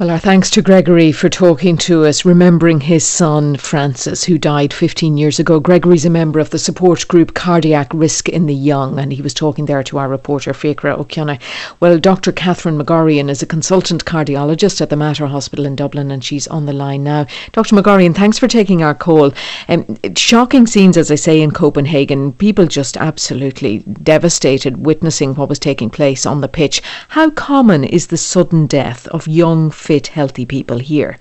well, 0.03 0.11
our 0.11 0.19
thanks 0.19 0.51
to 0.51 0.61
Gregory 0.61 1.13
for 1.13 1.29
talking 1.29 1.77
to 1.77 2.05
us, 2.05 2.25
remembering 2.25 2.81
his 2.81 3.07
son 3.07 3.57
Francis, 3.57 4.25
who 4.25 4.37
died 4.37 4.73
15 4.73 5.17
years 5.17 5.39
ago. 5.39 5.61
Gregory's 5.61 6.05
a 6.05 6.11
member 6.11 6.41
of 6.41 6.51
the 6.51 6.59
support 6.59 7.07
group 7.07 7.35
Cardiac 7.35 7.87
Risk 7.95 8.29
in 8.29 8.47
the 8.47 8.55
Young, 8.55 8.99
and 8.99 9.13
he 9.13 9.23
was 9.23 9.33
talking 9.33 9.67
there 9.67 9.85
to 9.85 9.99
our 9.99 10.09
reporter 10.09 10.53
Fiacre 10.53 10.89
O'Connor. 10.89 11.39
Well, 11.79 12.01
Dr. 12.01 12.33
Catherine 12.33 12.81
McGorrian 12.81 13.31
is 13.31 13.45
a 13.45 13.47
consultant 13.47 14.05
cardiologist 14.05 14.81
at 14.81 14.91
the 14.91 14.97
Mater 14.97 15.29
Hospital 15.29 15.67
in 15.67 15.77
Dublin, 15.77 16.11
and 16.11 16.25
she's 16.25 16.49
on 16.49 16.67
the 16.67 16.73
line 16.73 17.05
now. 17.05 17.25
Dr. 17.53 17.77
McGorrian, 17.77 18.13
thanks 18.13 18.41
for 18.41 18.49
taking 18.49 18.83
our 18.83 18.97
call. 18.97 19.33
Um, 19.69 19.97
shocking 20.17 20.67
scenes, 20.67 20.97
as 20.97 21.13
I 21.13 21.15
say, 21.15 21.41
in 21.41 21.53
Copenhagen. 21.53 22.33
People 22.33 22.67
just 22.67 22.97
absolutely 22.97 23.85
devastated 24.03 24.85
witnessing 24.85 25.37
what 25.37 25.49
was 25.49 25.61
taking 25.61 25.91
place 25.91 26.27
on 26.27 26.41
the 26.41 26.49
pitch. 26.49 26.83
How 27.11 27.31
common 27.31 27.85
is 27.85 28.09
the 28.09 28.17
sudden 28.17 28.67
death 28.67 29.07
of 29.09 29.29
young 29.29 29.71
fit, 29.93 30.07
healthy 30.07 30.47
people 30.47 30.79
here. 30.79 31.19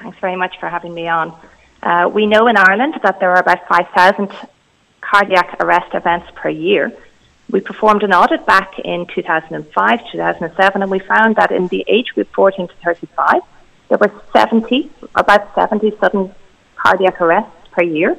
Thanks 0.00 0.18
very 0.20 0.36
much 0.36 0.54
for 0.60 0.68
having 0.68 0.94
me 0.94 1.08
on. 1.08 1.26
Uh, 1.82 2.08
we 2.18 2.24
know 2.32 2.46
in 2.46 2.56
Ireland 2.56 2.94
that 3.02 3.18
there 3.18 3.32
are 3.34 3.40
about 3.46 3.66
5,000 3.66 4.30
cardiac 5.00 5.56
arrest 5.58 5.92
events 5.92 6.28
per 6.36 6.50
year. 6.50 6.92
We 7.50 7.60
performed 7.60 8.02
an 8.04 8.12
audit 8.12 8.46
back 8.46 8.78
in 8.78 9.06
2005, 9.06 10.00
2007, 10.12 10.82
and 10.82 10.90
we 10.90 11.00
found 11.00 11.34
that 11.40 11.50
in 11.50 11.66
the 11.66 11.84
age 11.88 12.08
group 12.14 12.28
14 12.32 12.68
to 12.68 12.74
35, 12.84 13.42
there 13.88 13.98
were 13.98 14.12
70, 14.32 14.90
about 15.16 15.42
70 15.56 15.96
sudden 16.00 16.32
cardiac 16.76 17.20
arrests 17.20 17.68
per 17.72 17.82
year. 17.82 18.16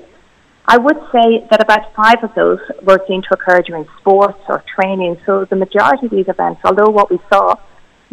I 0.68 0.78
would 0.78 1.00
say 1.14 1.28
that 1.50 1.62
about 1.62 1.94
five 1.94 2.22
of 2.24 2.36
those 2.36 2.60
were 2.82 3.00
seen 3.08 3.22
to 3.22 3.34
occur 3.36 3.62
during 3.62 3.88
sports 4.00 4.42
or 4.50 4.64
training. 4.76 5.18
So 5.26 5.46
the 5.46 5.56
majority 5.56 6.08
of 6.08 6.12
these 6.12 6.28
events, 6.28 6.60
although 6.66 6.90
what 6.90 7.10
we 7.10 7.20
saw 7.32 7.56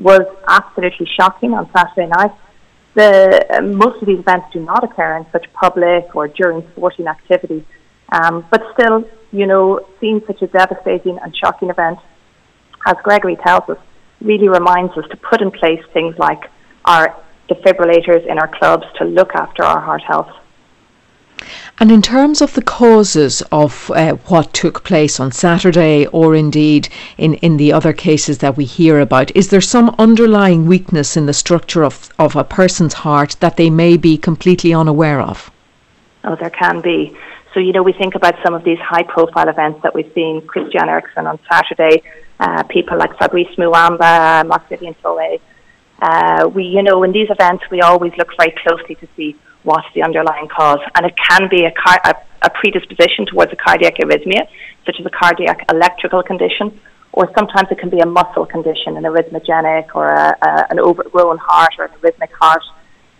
was 0.02 0.22
absolutely 0.48 1.08
shocking 1.18 1.54
on 1.54 1.70
Saturday 1.74 2.08
night. 2.08 2.32
The, 2.94 3.46
uh, 3.50 3.62
most 3.62 4.02
of 4.02 4.06
these 4.06 4.18
events 4.18 4.46
do 4.52 4.60
not 4.60 4.84
occur 4.84 5.16
in 5.16 5.26
such 5.32 5.46
public 5.54 6.14
or 6.14 6.28
during 6.28 6.66
sporting 6.72 7.06
activities, 7.06 7.64
um, 8.12 8.44
but 8.50 8.62
still, 8.74 9.04
you 9.30 9.46
know, 9.46 9.80
seeing 10.00 10.20
such 10.26 10.42
a 10.42 10.46
devastating 10.48 11.18
and 11.22 11.34
shocking 11.36 11.70
event, 11.70 11.98
as 12.86 12.96
Gregory 13.02 13.36
tells 13.36 13.68
us, 13.70 13.78
really 14.20 14.48
reminds 14.48 14.92
us 14.98 15.04
to 15.10 15.16
put 15.16 15.40
in 15.40 15.50
place 15.50 15.80
things 15.94 16.14
like 16.18 16.42
our 16.84 17.16
defibrillators 17.48 18.26
in 18.30 18.38
our 18.38 18.48
clubs 18.58 18.84
to 18.98 19.04
look 19.04 19.30
after 19.34 19.62
our 19.62 19.80
heart 19.80 20.02
health. 20.02 20.30
And 21.78 21.90
in 21.90 22.02
terms 22.02 22.40
of 22.40 22.54
the 22.54 22.62
causes 22.62 23.42
of 23.50 23.90
uh, 23.90 24.12
what 24.26 24.52
took 24.52 24.84
place 24.84 25.18
on 25.18 25.32
Saturday, 25.32 26.06
or 26.06 26.34
indeed 26.34 26.88
in, 27.18 27.34
in 27.34 27.56
the 27.56 27.72
other 27.72 27.92
cases 27.92 28.38
that 28.38 28.56
we 28.56 28.64
hear 28.64 29.00
about, 29.00 29.34
is 29.36 29.48
there 29.48 29.60
some 29.60 29.94
underlying 29.98 30.66
weakness 30.66 31.16
in 31.16 31.26
the 31.26 31.32
structure 31.32 31.84
of, 31.84 32.10
of 32.18 32.36
a 32.36 32.44
person's 32.44 32.94
heart 32.94 33.36
that 33.40 33.56
they 33.56 33.70
may 33.70 33.96
be 33.96 34.16
completely 34.16 34.72
unaware 34.72 35.20
of? 35.20 35.50
Oh, 36.24 36.36
there 36.36 36.50
can 36.50 36.80
be. 36.80 37.16
So, 37.54 37.60
you 37.60 37.72
know, 37.72 37.82
we 37.82 37.92
think 37.92 38.14
about 38.14 38.34
some 38.42 38.54
of 38.54 38.64
these 38.64 38.78
high 38.78 39.02
profile 39.02 39.48
events 39.48 39.82
that 39.82 39.94
we've 39.94 40.10
seen 40.14 40.46
Christian 40.46 40.88
Eriksen 40.88 41.26
on 41.26 41.38
Saturday, 41.50 42.02
uh, 42.40 42.62
people 42.64 42.96
like 42.96 43.16
Fabrice 43.18 43.54
Muamba, 43.56 44.46
Marc-Vivien 44.46 44.94
Foé. 45.02 45.40
Uh, 46.00 46.48
we, 46.48 46.64
you 46.64 46.82
know, 46.82 47.02
in 47.02 47.12
these 47.12 47.28
events, 47.30 47.64
we 47.70 47.80
always 47.80 48.12
look 48.16 48.30
very 48.38 48.52
closely 48.52 48.94
to 48.96 49.08
see 49.16 49.36
what's 49.62 49.86
the 49.94 50.02
underlying 50.02 50.48
cause. 50.48 50.80
And 50.94 51.06
it 51.06 51.14
can 51.28 51.48
be 51.48 51.64
a, 51.64 51.72
car- 51.72 52.00
a, 52.04 52.14
a 52.42 52.50
predisposition 52.50 53.26
towards 53.26 53.52
a 53.52 53.56
cardiac 53.56 53.96
arrhythmia, 53.96 54.46
such 54.86 54.96
as 54.98 55.06
a 55.06 55.10
cardiac 55.10 55.64
electrical 55.70 56.22
condition, 56.22 56.80
or 57.12 57.30
sometimes 57.36 57.68
it 57.70 57.78
can 57.78 57.90
be 57.90 58.00
a 58.00 58.06
muscle 58.06 58.46
condition, 58.46 58.96
an 58.96 59.04
arrhythmogenic 59.04 59.94
or 59.94 60.08
a, 60.08 60.36
a, 60.42 60.66
an 60.70 60.80
overgrown 60.80 61.38
heart 61.38 61.74
or 61.78 61.84
an 61.84 61.92
arrhythmic 62.00 62.32
heart. 62.40 62.62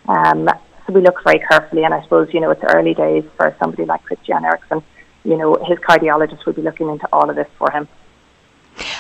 Um, 0.09 0.49
so 0.87 0.93
we 0.93 1.01
look 1.01 1.23
very 1.25 1.39
carefully, 1.39 1.85
and 1.85 1.95
I 1.95 2.03
suppose, 2.03 2.29
you 2.33 2.41
know, 2.41 2.51
it's 2.51 2.63
early 2.75 2.95
days 2.95 3.25
for 3.37 3.55
somebody 3.61 3.85
like 3.85 4.03
Christian 4.03 4.45
Eriksen. 4.45 4.83
You 5.25 5.37
know, 5.37 5.55
his 5.69 5.79
cardiologist 5.79 6.45
will 6.45 6.55
be 6.55 6.63
looking 6.63 6.89
into 6.89 7.07
all 7.13 7.31
of 7.31 7.37
this 7.37 7.47
for 7.59 7.71
him. 7.71 7.87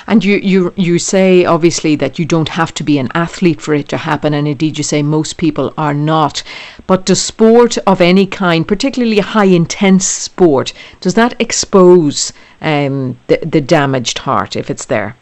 And 0.06 0.24
you, 0.24 0.36
you, 0.36 0.72
you 0.76 0.98
say 0.98 1.44
obviously 1.44 1.96
that 1.96 2.18
you 2.18 2.24
don't 2.24 2.50
have 2.50 2.74
to 2.74 2.84
be 2.84 2.98
an 2.98 3.08
athlete 3.14 3.60
for 3.60 3.74
it 3.74 3.88
to 3.88 3.96
happen, 3.96 4.34
and 4.34 4.46
indeed 4.46 4.78
you 4.78 4.84
say 4.84 5.02
most 5.02 5.36
people 5.36 5.72
are 5.78 5.94
not. 5.94 6.42
But 6.86 7.06
does 7.06 7.22
sport 7.22 7.78
of 7.86 8.00
any 8.00 8.26
kind, 8.26 8.66
particularly 8.66 9.20
high 9.20 9.46
intense 9.46 10.06
sport, 10.06 10.72
does 11.00 11.14
that 11.14 11.34
expose 11.40 12.32
um, 12.60 13.18
the, 13.26 13.38
the 13.38 13.60
damaged 13.60 14.18
heart 14.18 14.56
if 14.56 14.70
it's 14.70 14.86
there? 14.86 15.16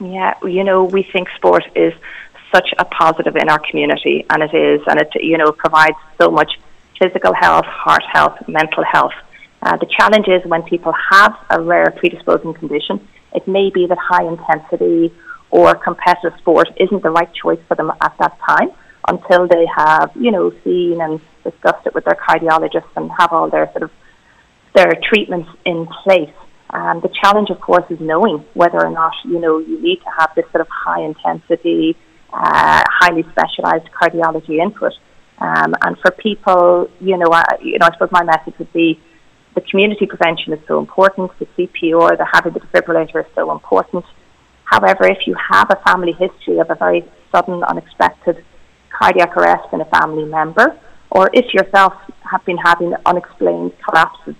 Yeah, 0.00 0.34
you 0.42 0.64
know, 0.64 0.84
we 0.84 1.02
think 1.04 1.28
sport 1.36 1.64
is 1.76 1.92
such 2.52 2.74
a 2.78 2.84
positive 2.84 3.36
in 3.36 3.48
our 3.48 3.58
community, 3.58 4.26
and 4.30 4.42
it 4.42 4.54
is, 4.54 4.80
and 4.86 5.00
it 5.00 5.08
you 5.14 5.38
know 5.38 5.52
provides 5.52 5.96
so 6.20 6.30
much 6.30 6.58
physical 6.98 7.32
health, 7.32 7.66
heart 7.66 8.04
health, 8.12 8.36
mental 8.48 8.84
health. 8.84 9.14
Uh, 9.62 9.76
the 9.76 9.86
challenge 9.86 10.28
is 10.28 10.44
when 10.44 10.62
people 10.62 10.92
have 11.10 11.36
a 11.50 11.60
rare 11.60 11.92
predisposing 11.96 12.52
condition, 12.54 13.06
it 13.34 13.46
may 13.48 13.70
be 13.70 13.86
that 13.86 13.98
high 13.98 14.24
intensity 14.24 15.14
or 15.50 15.74
competitive 15.74 16.32
sport 16.38 16.68
isn't 16.78 17.02
the 17.02 17.10
right 17.10 17.32
choice 17.34 17.60
for 17.68 17.74
them 17.74 17.92
at 18.00 18.14
that 18.18 18.38
time 18.48 18.70
until 19.08 19.46
they 19.46 19.66
have, 19.76 20.10
you 20.14 20.30
know, 20.30 20.52
seen 20.64 21.00
and 21.00 21.20
discussed 21.44 21.86
it 21.86 21.94
with 21.94 22.04
their 22.04 22.16
cardiologist 22.16 22.88
and 22.96 23.10
have 23.18 23.32
all 23.32 23.50
their 23.50 23.70
sort 23.72 23.82
of 23.82 23.90
their 24.74 24.92
treatments 25.08 25.50
in 25.66 25.86
place. 26.04 26.32
Um, 26.70 27.00
the 27.02 27.10
challenge, 27.22 27.50
of 27.50 27.60
course, 27.60 27.84
is 27.90 28.00
knowing 28.00 28.44
whether 28.54 28.82
or 28.82 28.90
not 28.90 29.12
you 29.24 29.38
know 29.38 29.58
you 29.58 29.80
need 29.82 29.96
to 29.96 30.10
have 30.18 30.30
this 30.34 30.46
sort 30.50 30.62
of 30.62 30.68
high 30.70 31.02
intensity, 31.02 31.96
uh, 32.32 32.82
highly 33.00 33.24
specialised 33.30 33.90
cardiology 33.92 34.58
input. 34.58 34.92
Um, 35.38 35.74
and 35.82 35.98
for 35.98 36.12
people, 36.12 36.88
you 37.00 37.18
know, 37.18 37.26
uh, 37.26 37.42
you 37.60 37.78
know, 37.78 37.86
I 37.86 37.92
suppose 37.92 38.10
my 38.12 38.24
message 38.24 38.54
would 38.58 38.72
be 38.72 38.98
the 39.54 39.60
community 39.60 40.06
prevention 40.06 40.52
is 40.52 40.60
so 40.66 40.78
important. 40.78 41.30
The 41.38 41.46
CPR, 41.46 42.16
the 42.16 42.26
having 42.32 42.52
the 42.52 42.60
defibrillator 42.60 43.20
is 43.20 43.30
so 43.34 43.52
important. 43.52 44.04
However, 44.64 45.04
if 45.04 45.26
you 45.26 45.34
have 45.34 45.70
a 45.70 45.76
family 45.86 46.12
history 46.12 46.58
of 46.58 46.70
a 46.70 46.74
very 46.74 47.04
sudden, 47.30 47.62
unexpected 47.64 48.44
cardiac 48.90 49.36
arrest 49.36 49.68
in 49.72 49.80
a 49.80 49.84
family 49.86 50.24
member, 50.24 50.78
or 51.10 51.28
if 51.34 51.52
yourself 51.52 51.92
have 52.30 52.44
been 52.46 52.56
having 52.56 52.94
unexplained 53.04 53.72
collapses, 53.86 54.34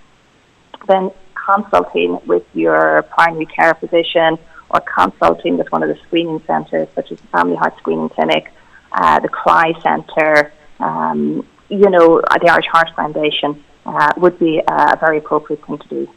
then 0.88 1.10
consulting 1.34 2.18
with 2.26 2.44
your 2.54 3.02
primary 3.10 3.46
care 3.46 3.74
physician 3.74 4.38
or 4.70 4.80
consulting 4.80 5.58
with 5.58 5.70
one 5.70 5.82
of 5.82 5.88
the 5.88 5.98
screening 6.06 6.42
centres, 6.46 6.88
such 6.94 7.12
as 7.12 7.20
the 7.20 7.26
Family 7.28 7.56
Heart 7.56 7.76
Screening 7.78 8.08
Clinic, 8.08 8.50
uh, 8.92 9.20
the 9.20 9.28
CRY 9.28 9.74
Centre, 9.82 10.52
um, 10.80 11.46
you 11.68 11.90
know, 11.90 12.22
the 12.40 12.50
Irish 12.50 12.66
Heart 12.66 12.88
Foundation, 12.96 13.62
uh, 13.86 14.12
would 14.16 14.38
be 14.38 14.62
a 14.66 14.96
very 14.98 15.18
appropriate 15.18 15.64
thing 15.66 15.78
to 15.78 15.88
do. 15.88 16.08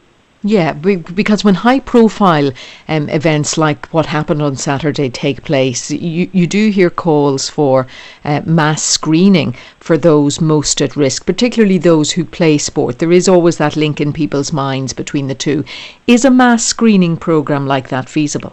Yeah, 0.42 0.74
because 0.74 1.42
when 1.42 1.56
high 1.56 1.80
profile 1.80 2.52
um, 2.88 3.08
events 3.08 3.58
like 3.58 3.86
what 3.88 4.06
happened 4.06 4.42
on 4.42 4.54
Saturday 4.54 5.10
take 5.10 5.42
place, 5.42 5.90
you, 5.90 6.30
you 6.32 6.46
do 6.46 6.70
hear 6.70 6.90
calls 6.90 7.48
for 7.48 7.88
uh, 8.24 8.42
mass 8.44 8.82
screening 8.82 9.56
for 9.80 9.98
those 9.98 10.40
most 10.40 10.80
at 10.80 10.94
risk, 10.94 11.26
particularly 11.26 11.78
those 11.78 12.12
who 12.12 12.24
play 12.24 12.58
sport. 12.58 13.00
There 13.00 13.10
is 13.10 13.28
always 13.28 13.56
that 13.56 13.76
link 13.76 14.00
in 14.00 14.12
people's 14.12 14.52
minds 14.52 14.92
between 14.92 15.26
the 15.26 15.34
two. 15.34 15.64
Is 16.06 16.24
a 16.24 16.30
mass 16.30 16.64
screening 16.64 17.16
programme 17.16 17.66
like 17.66 17.88
that 17.88 18.08
feasible? 18.08 18.52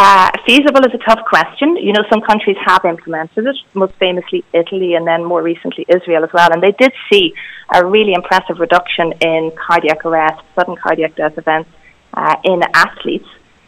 Uh, 0.00 0.30
feasible 0.46 0.78
is 0.86 0.94
a 0.94 0.98
tough 0.98 1.24
question. 1.28 1.76
You 1.76 1.92
know, 1.92 2.04
some 2.08 2.20
countries 2.20 2.56
have 2.64 2.84
implemented 2.84 3.48
it, 3.48 3.56
most 3.74 3.94
famously 3.94 4.44
Italy 4.52 4.94
and 4.94 5.04
then 5.04 5.24
more 5.24 5.42
recently 5.42 5.84
Israel 5.88 6.22
as 6.22 6.30
well. 6.32 6.52
And 6.52 6.62
they 6.62 6.70
did 6.70 6.92
see 7.12 7.34
a 7.74 7.84
really 7.84 8.12
impressive 8.12 8.60
reduction 8.60 9.10
in 9.20 9.50
cardiac 9.58 10.06
arrest, 10.06 10.40
sudden 10.54 10.76
cardiac 10.76 11.16
death 11.16 11.36
events 11.36 11.68
uh, 12.14 12.36
in 12.44 12.62
athletes. 12.74 13.26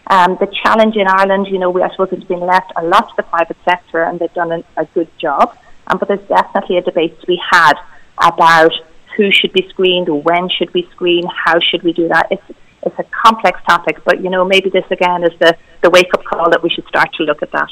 Um, 0.08 0.36
the 0.38 0.46
challenge 0.62 0.94
in 0.94 1.08
Ireland, 1.08 1.48
you 1.48 1.58
know, 1.58 1.68
we, 1.68 1.82
I 1.82 1.90
suppose 1.90 2.10
it's 2.12 2.22
been 2.22 2.46
left 2.46 2.70
a 2.76 2.84
lot 2.84 3.08
to 3.08 3.14
the 3.16 3.24
private 3.24 3.56
sector 3.64 4.04
and 4.04 4.20
they've 4.20 4.32
done 4.32 4.52
a, 4.52 4.62
a 4.76 4.84
good 4.94 5.08
job. 5.18 5.58
Um, 5.88 5.98
but 5.98 6.06
there's 6.06 6.28
definitely 6.28 6.76
a 6.76 6.82
debate 6.82 7.20
to 7.20 7.26
be 7.26 7.40
had 7.50 7.74
about 8.18 8.72
who 9.16 9.32
should 9.32 9.52
be 9.52 9.66
screened, 9.70 10.08
when 10.08 10.48
should 10.48 10.72
we 10.74 10.88
screen, 10.92 11.24
how 11.26 11.58
should 11.58 11.82
we 11.82 11.92
do 11.92 12.06
that. 12.06 12.28
It's, 12.30 12.42
it's 12.82 12.98
a 12.98 13.04
complex 13.04 13.60
topic, 13.68 14.02
but 14.04 14.22
you 14.22 14.30
know 14.30 14.44
maybe 14.44 14.70
this 14.70 14.84
again 14.90 15.22
is 15.24 15.38
the, 15.38 15.56
the 15.82 15.90
wake 15.90 16.12
up 16.14 16.24
call 16.24 16.50
that 16.50 16.62
we 16.62 16.70
should 16.70 16.86
start 16.86 17.12
to 17.14 17.24
look 17.24 17.42
at 17.42 17.52
that. 17.52 17.70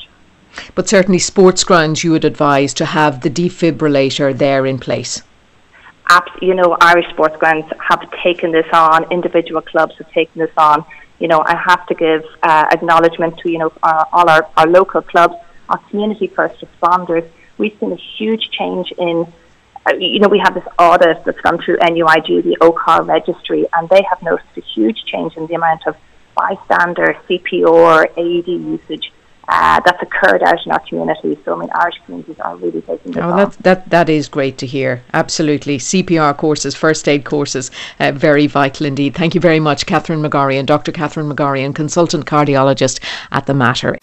But 0.75 0.89
certainly, 0.89 1.19
sports 1.19 1.65
grounds 1.65 2.05
you 2.05 2.11
would 2.13 2.25
advise 2.25 2.75
to 2.75 2.85
have 2.85 3.21
the 3.21 3.31
defibrillator 3.31 4.37
there 4.37 4.67
in 4.67 4.79
place. 4.79 5.23
Abs- 6.09 6.33
you 6.41 6.55
know, 6.55 6.77
Irish 6.81 7.09
sports 7.11 7.37
grounds 7.37 7.67
have 7.89 8.11
taken 8.23 8.53
this 8.53 8.67
on. 8.73 9.11
Individual 9.13 9.61
clubs 9.61 9.95
have 9.99 10.11
taken 10.13 10.41
this 10.41 10.51
on. 10.57 10.85
You 11.19 11.29
know, 11.29 11.43
I 11.45 11.57
have 11.57 11.87
to 11.87 11.95
give 11.95 12.25
uh, 12.43 12.67
acknowledgement 12.71 13.39
to 13.39 13.51
you 13.51 13.59
know 13.59 13.73
our, 13.83 14.07
all 14.13 14.29
our, 14.29 14.49
our 14.57 14.67
local 14.67 15.03
clubs, 15.03 15.35
our 15.69 15.79
community 15.91 16.29
first 16.29 16.63
responders. 16.65 17.29
We've 17.59 17.77
seen 17.81 17.93
a 17.93 17.97
huge 17.97 18.51
change 18.51 18.93
in 18.93 19.31
you 19.99 20.21
know, 20.21 20.29
we 20.29 20.41
have 20.45 20.55
this 20.55 20.65
audit 20.79 21.25
that's 21.25 21.41
gone 21.41 21.59
through 21.63 21.79
NUIG, 21.79 22.45
the 22.45 22.57
OHCAR 22.61 23.07
registry, 23.07 23.67
and 23.75 23.89
they 23.89 24.03
have 24.09 24.23
noticed 24.23 24.49
a 24.57 24.61
huge 24.61 25.05
change 25.07 25.37
in 25.37 25.47
the 25.47 25.55
amount 25.55 25.87
of 25.87 25.97
bystander, 26.35 27.17
CPR, 27.29 28.07
AED 28.17 28.49
usage 28.49 29.13
uh, 29.49 29.81
that's 29.85 30.03
occurred 30.03 30.43
out 30.43 30.59
in 30.65 30.73
our 30.73 30.79
community. 30.81 31.39
So, 31.45 31.55
I 31.55 31.61
mean, 31.61 31.71
Irish 31.75 31.95
communities 32.05 32.37
are 32.41 32.57
really 32.57 32.83
taking 32.83 33.13
this 33.13 33.23
oh, 33.25 33.37
That, 33.37 33.53
that, 33.63 33.91
that 33.91 34.09
is 34.09 34.29
great 34.29 34.59
to 34.59 34.67
hear. 34.67 35.03
Absolutely. 35.15 35.79
CPR 35.79 36.37
courses, 36.37 36.75
first 36.75 37.09
aid 37.09 37.25
courses, 37.25 37.71
uh, 37.99 38.13
very 38.13 38.47
vital 38.47 38.87
indeed. 38.87 39.15
Thank 39.15 39.35
you 39.35 39.41
very 39.41 39.61
much, 39.61 39.87
Catherine 39.87 40.23
McGorrian 40.23 40.67
Dr. 40.67 40.93
Catherine 40.93 41.31
McGorrian, 41.31 41.75
consultant 41.75 42.27
cardiologist 42.27 43.03
at 43.33 43.47
the 43.47 43.55
Mater. 43.55 43.97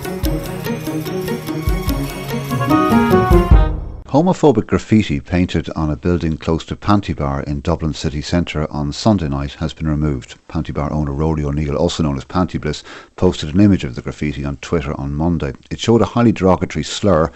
Homophobic 4.15 4.67
graffiti 4.67 5.19
painted 5.19 5.69
on 5.71 5.91
a 5.91 5.97
building 5.97 6.37
close 6.37 6.63
to 6.63 6.77
Pantibar 6.77 7.43
in 7.43 7.59
Dublin 7.59 7.93
city 7.93 8.21
centre 8.21 8.65
on 8.71 8.93
Sunday 8.93 9.27
night 9.27 9.55
has 9.55 9.73
been 9.73 9.89
removed. 9.89 10.37
Pantibar 10.47 10.89
owner 10.89 11.11
Rory 11.11 11.43
O'Neill, 11.43 11.75
also 11.75 12.01
known 12.01 12.15
as 12.15 12.23
Panti 12.23 12.57
Bliss, 12.57 12.81
posted 13.17 13.53
an 13.53 13.59
image 13.59 13.83
of 13.83 13.95
the 13.95 14.01
graffiti 14.01 14.45
on 14.45 14.55
Twitter 14.55 14.97
on 14.97 15.13
Monday. 15.13 15.51
It 15.69 15.81
showed 15.81 16.01
a 16.01 16.05
highly 16.05 16.31
derogatory 16.31 16.83
slur 16.83 17.29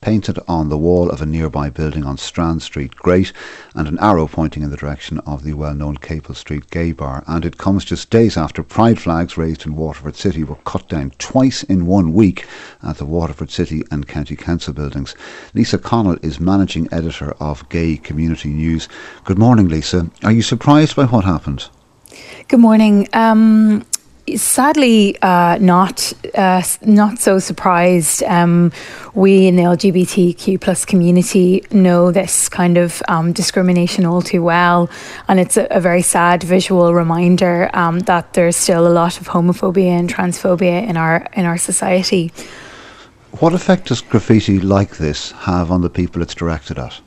painted 0.00 0.38
on 0.46 0.68
the 0.68 0.78
wall 0.78 1.10
of 1.10 1.22
a 1.22 1.26
nearby 1.26 1.70
building 1.70 2.04
on 2.04 2.16
Strand 2.18 2.62
Street, 2.62 2.94
Great, 2.96 3.32
and 3.74 3.88
an 3.88 3.98
arrow 3.98 4.26
pointing 4.26 4.62
in 4.62 4.70
the 4.70 4.76
direction 4.76 5.18
of 5.20 5.42
the 5.42 5.54
well-known 5.54 5.96
Capel 5.96 6.34
Street 6.34 6.70
gay 6.70 6.92
bar. 6.92 7.24
And 7.26 7.44
it 7.44 7.58
comes 7.58 7.84
just 7.84 8.10
days 8.10 8.36
after 8.36 8.62
pride 8.62 9.00
flags 9.00 9.36
raised 9.36 9.66
in 9.66 9.74
Waterford 9.74 10.16
City 10.16 10.44
were 10.44 10.56
cut 10.64 10.88
down 10.88 11.12
twice 11.18 11.62
in 11.64 11.86
one 11.86 12.12
week 12.12 12.46
at 12.82 12.98
the 12.98 13.04
Waterford 13.04 13.50
City 13.50 13.82
and 13.90 14.06
County 14.06 14.36
Council 14.36 14.72
buildings. 14.72 15.14
Lisa 15.54 15.78
Connell 15.78 16.18
is 16.22 16.38
managing 16.38 16.88
editor 16.92 17.32
of 17.40 17.68
Gay 17.68 17.96
Community 17.96 18.50
News. 18.50 18.88
Good 19.24 19.38
morning, 19.38 19.68
Lisa. 19.68 20.10
Are 20.22 20.32
you 20.32 20.42
surprised 20.42 20.96
by 20.96 21.04
what 21.04 21.24
happened? 21.24 21.68
Good 22.48 22.60
morning. 22.60 23.08
Um, 23.12 23.84
sadly 24.34 25.16
uh, 25.22 25.58
not 25.60 26.12
uh, 26.34 26.62
not 26.82 27.18
so 27.18 27.38
surprised. 27.38 28.22
Um, 28.24 28.72
we 29.14 29.46
in 29.46 29.56
the 29.56 29.62
LGBTQ 29.62 30.60
plus 30.60 30.84
community 30.84 31.64
know 31.70 32.10
this 32.10 32.48
kind 32.48 32.76
of 32.76 33.02
um, 33.08 33.32
discrimination 33.32 34.04
all 34.04 34.22
too 34.22 34.42
well, 34.42 34.90
and 35.28 35.38
it's 35.38 35.56
a, 35.56 35.66
a 35.70 35.80
very 35.80 36.02
sad 36.02 36.42
visual 36.42 36.94
reminder 36.94 37.70
um, 37.72 38.00
that 38.00 38.32
there's 38.32 38.56
still 38.56 38.86
a 38.86 38.92
lot 38.92 39.20
of 39.20 39.28
homophobia 39.28 39.90
and 39.90 40.12
transphobia 40.12 40.86
in 40.88 40.96
our 40.96 41.28
in 41.34 41.44
our 41.44 41.58
society. 41.58 42.32
What 43.38 43.52
effect 43.52 43.88
does 43.88 44.00
graffiti 44.00 44.58
like 44.60 44.96
this 44.96 45.30
have 45.32 45.70
on 45.70 45.82
the 45.82 45.90
people 45.90 46.22
it's 46.22 46.34
directed 46.34 46.78
at? 46.78 47.00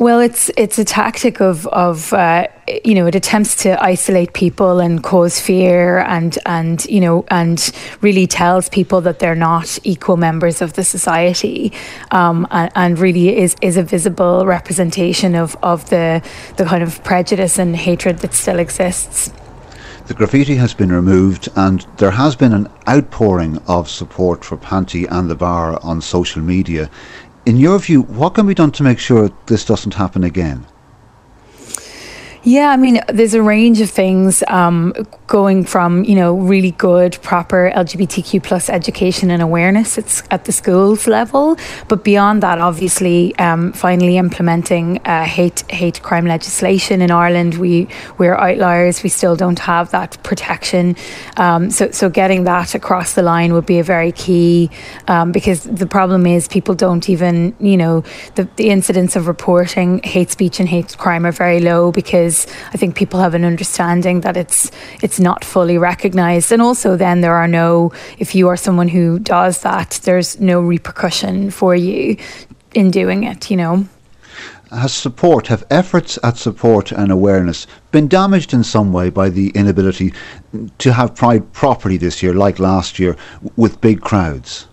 Well, 0.00 0.18
it's 0.18 0.50
it's 0.56 0.76
a 0.80 0.84
tactic 0.84 1.40
of 1.40 1.68
of 1.68 2.12
uh, 2.12 2.48
you 2.84 2.96
know 2.96 3.06
it 3.06 3.14
attempts 3.14 3.54
to 3.62 3.80
isolate 3.80 4.32
people 4.32 4.80
and 4.80 5.00
cause 5.00 5.38
fear 5.38 6.00
and 6.00 6.36
and 6.46 6.84
you 6.86 7.00
know 7.00 7.24
and 7.28 7.70
really 8.00 8.26
tells 8.26 8.68
people 8.68 9.00
that 9.02 9.20
they're 9.20 9.36
not 9.36 9.78
equal 9.84 10.16
members 10.16 10.60
of 10.60 10.72
the 10.72 10.82
society 10.82 11.72
um, 12.10 12.44
and, 12.50 12.72
and, 12.74 12.98
really 12.98 13.36
is 13.36 13.54
is 13.62 13.76
a 13.76 13.84
visible 13.84 14.46
representation 14.46 15.36
of 15.36 15.56
of 15.62 15.88
the 15.90 16.20
the 16.56 16.64
kind 16.64 16.82
of 16.82 17.02
prejudice 17.04 17.56
and 17.56 17.76
hatred 17.76 18.18
that 18.18 18.34
still 18.34 18.58
exists. 18.58 19.32
The 20.06 20.12
graffiti 20.12 20.56
has 20.56 20.74
been 20.74 20.92
removed, 20.92 21.48
and 21.56 21.86
there 21.96 22.10
has 22.10 22.36
been 22.36 22.52
an 22.52 22.68
outpouring 22.86 23.56
of 23.66 23.88
support 23.88 24.44
for 24.44 24.58
Panti 24.58 25.06
and 25.10 25.30
the 25.30 25.34
bar 25.34 25.78
on 25.82 26.02
social 26.02 26.42
media 26.42 26.90
in 27.46 27.56
your 27.58 27.78
view, 27.78 28.02
what 28.02 28.34
can 28.34 28.46
be 28.46 28.54
done 28.54 28.72
to 28.72 28.82
make 28.82 28.98
sure 28.98 29.30
this 29.46 29.64
doesn't 29.64 29.94
happen 29.94 30.24
again? 30.24 30.64
Yeah, 32.46 32.68
I 32.68 32.76
mean, 32.76 33.00
there's 33.08 33.32
a 33.32 33.42
range 33.42 33.80
of 33.80 33.88
things 33.88 34.42
um, 34.48 34.92
going 35.26 35.64
from 35.64 36.04
you 36.04 36.14
know 36.14 36.34
really 36.34 36.72
good, 36.72 37.16
proper 37.22 37.72
LGBTQ 37.74 38.42
plus 38.42 38.68
education 38.68 39.30
and 39.30 39.40
awareness. 39.40 39.96
It's 39.96 40.22
at 40.30 40.44
the 40.44 40.52
schools 40.52 41.06
level, 41.06 41.56
but 41.88 42.04
beyond 42.04 42.42
that, 42.42 42.58
obviously, 42.58 43.34
um, 43.38 43.72
finally 43.72 44.18
implementing 44.18 45.00
uh, 45.06 45.24
hate 45.24 45.64
hate 45.70 46.02
crime 46.02 46.26
legislation 46.26 47.00
in 47.00 47.10
Ireland. 47.10 47.54
We 47.54 47.88
we're 48.18 48.34
outliers. 48.34 49.02
We 49.02 49.08
still 49.08 49.36
don't 49.36 49.60
have 49.60 49.90
that 49.92 50.22
protection. 50.22 50.96
Um, 51.38 51.70
so 51.70 51.92
so 51.92 52.10
getting 52.10 52.44
that 52.44 52.74
across 52.74 53.14
the 53.14 53.22
line 53.22 53.54
would 53.54 53.64
be 53.64 53.78
a 53.78 53.84
very 53.84 54.12
key 54.12 54.68
um, 55.08 55.32
because 55.32 55.64
the 55.64 55.86
problem 55.86 56.26
is 56.26 56.46
people 56.46 56.74
don't 56.74 57.08
even 57.08 57.56
you 57.58 57.78
know 57.78 58.04
the 58.34 58.46
the 58.56 58.68
incidence 58.68 59.16
of 59.16 59.28
reporting 59.28 60.02
hate 60.04 60.30
speech 60.30 60.60
and 60.60 60.68
hate 60.68 60.94
crime 60.98 61.24
are 61.24 61.32
very 61.32 61.60
low 61.60 61.90
because 61.90 62.33
because 62.34 62.54
I 62.72 62.76
think 62.76 62.96
people 62.96 63.20
have 63.20 63.34
an 63.34 63.44
understanding 63.44 64.22
that 64.22 64.36
it's 64.36 64.70
it's 65.02 65.20
not 65.20 65.44
fully 65.44 65.78
recognised, 65.78 66.52
and 66.52 66.62
also 66.62 66.96
then 66.96 67.20
there 67.20 67.34
are 67.34 67.48
no 67.48 67.92
if 68.18 68.34
you 68.34 68.48
are 68.48 68.56
someone 68.56 68.88
who 68.88 69.18
does 69.18 69.60
that, 69.62 70.00
there's 70.04 70.40
no 70.40 70.60
repercussion 70.60 71.50
for 71.50 71.74
you 71.74 72.16
in 72.74 72.90
doing 72.90 73.24
it. 73.24 73.50
You 73.50 73.56
know. 73.56 73.88
Has 74.70 74.92
support, 74.92 75.46
have 75.46 75.64
efforts 75.70 76.18
at 76.24 76.36
support 76.36 76.90
and 76.90 77.12
awareness 77.12 77.68
been 77.92 78.08
damaged 78.08 78.52
in 78.52 78.64
some 78.64 78.92
way 78.92 79.08
by 79.08 79.30
the 79.30 79.50
inability 79.50 80.12
to 80.78 80.92
have 80.92 81.14
Pride 81.14 81.52
properly 81.52 81.96
this 81.96 82.22
year, 82.22 82.34
like 82.34 82.58
last 82.58 82.98
year, 82.98 83.16
with 83.56 83.80
big 83.80 84.00
crowds? 84.00 84.66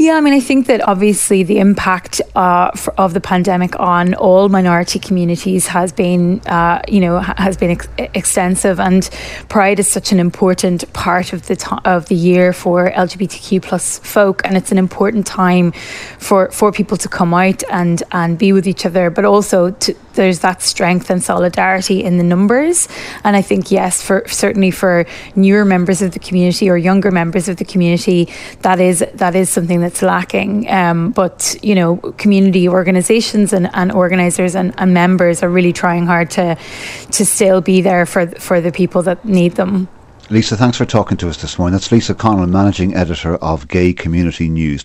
Yeah, 0.00 0.14
I 0.14 0.22
mean, 0.22 0.32
I 0.32 0.40
think 0.40 0.66
that 0.68 0.80
obviously 0.88 1.42
the 1.42 1.58
impact 1.58 2.22
uh, 2.34 2.70
of 2.96 3.12
the 3.12 3.20
pandemic 3.20 3.78
on 3.78 4.14
all 4.14 4.48
minority 4.48 4.98
communities 4.98 5.66
has 5.66 5.92
been, 5.92 6.40
uh, 6.46 6.80
you 6.88 7.00
know, 7.00 7.18
has 7.18 7.58
been 7.58 7.72
ex- 7.72 7.86
extensive, 7.98 8.80
and 8.80 9.10
Pride 9.50 9.78
is 9.78 9.88
such 9.88 10.10
an 10.10 10.18
important 10.18 10.90
part 10.94 11.34
of 11.34 11.48
the 11.48 11.56
to- 11.56 11.82
of 11.84 12.06
the 12.06 12.14
year 12.14 12.54
for 12.54 12.90
LGBTQ 12.90 13.60
plus 13.60 13.98
folk, 13.98 14.40
and 14.46 14.56
it's 14.56 14.72
an 14.72 14.78
important 14.78 15.26
time 15.26 15.72
for 16.18 16.50
for 16.50 16.72
people 16.72 16.96
to 16.96 17.06
come 17.06 17.34
out 17.34 17.62
and 17.70 18.02
and 18.10 18.38
be 18.38 18.54
with 18.54 18.66
each 18.66 18.86
other, 18.86 19.10
but 19.10 19.26
also 19.26 19.70
to, 19.70 19.94
there's 20.14 20.40
that 20.40 20.62
strength 20.62 21.10
and 21.10 21.22
solidarity 21.22 22.02
in 22.02 22.18
the 22.18 22.24
numbers, 22.24 22.88
and 23.24 23.36
I 23.36 23.42
think 23.42 23.70
yes, 23.70 24.02
for 24.02 24.24
certainly 24.26 24.70
for 24.70 25.06
newer 25.36 25.64
members 25.64 26.02
of 26.02 26.12
the 26.12 26.18
community 26.18 26.68
or 26.68 26.76
younger 26.76 27.10
members 27.10 27.48
of 27.48 27.56
the 27.56 27.64
community, 27.64 28.28
that 28.62 28.80
is 28.80 29.04
that 29.14 29.34
is 29.34 29.50
something 29.50 29.80
that's 29.80 30.02
lacking. 30.02 30.68
Um, 30.70 31.10
but 31.10 31.56
you 31.62 31.74
know, 31.74 31.96
community 31.96 32.68
organisations 32.68 33.52
and, 33.52 33.70
and 33.74 33.92
organisers 33.92 34.54
and, 34.54 34.74
and 34.78 34.94
members 34.94 35.42
are 35.42 35.50
really 35.50 35.72
trying 35.72 36.06
hard 36.06 36.30
to 36.32 36.56
to 37.12 37.26
still 37.26 37.60
be 37.60 37.80
there 37.80 38.06
for 38.06 38.26
for 38.26 38.60
the 38.60 38.72
people 38.72 39.02
that 39.02 39.24
need 39.24 39.54
them. 39.56 39.88
Lisa, 40.30 40.56
thanks 40.56 40.76
for 40.76 40.84
talking 40.84 41.16
to 41.18 41.28
us 41.28 41.38
this 41.38 41.58
morning. 41.58 41.72
That's 41.72 41.90
Lisa 41.90 42.14
Connell, 42.14 42.46
Managing 42.46 42.94
Editor 42.94 43.34
of 43.36 43.66
Gay 43.66 43.92
Community 43.92 44.48
News. 44.48 44.84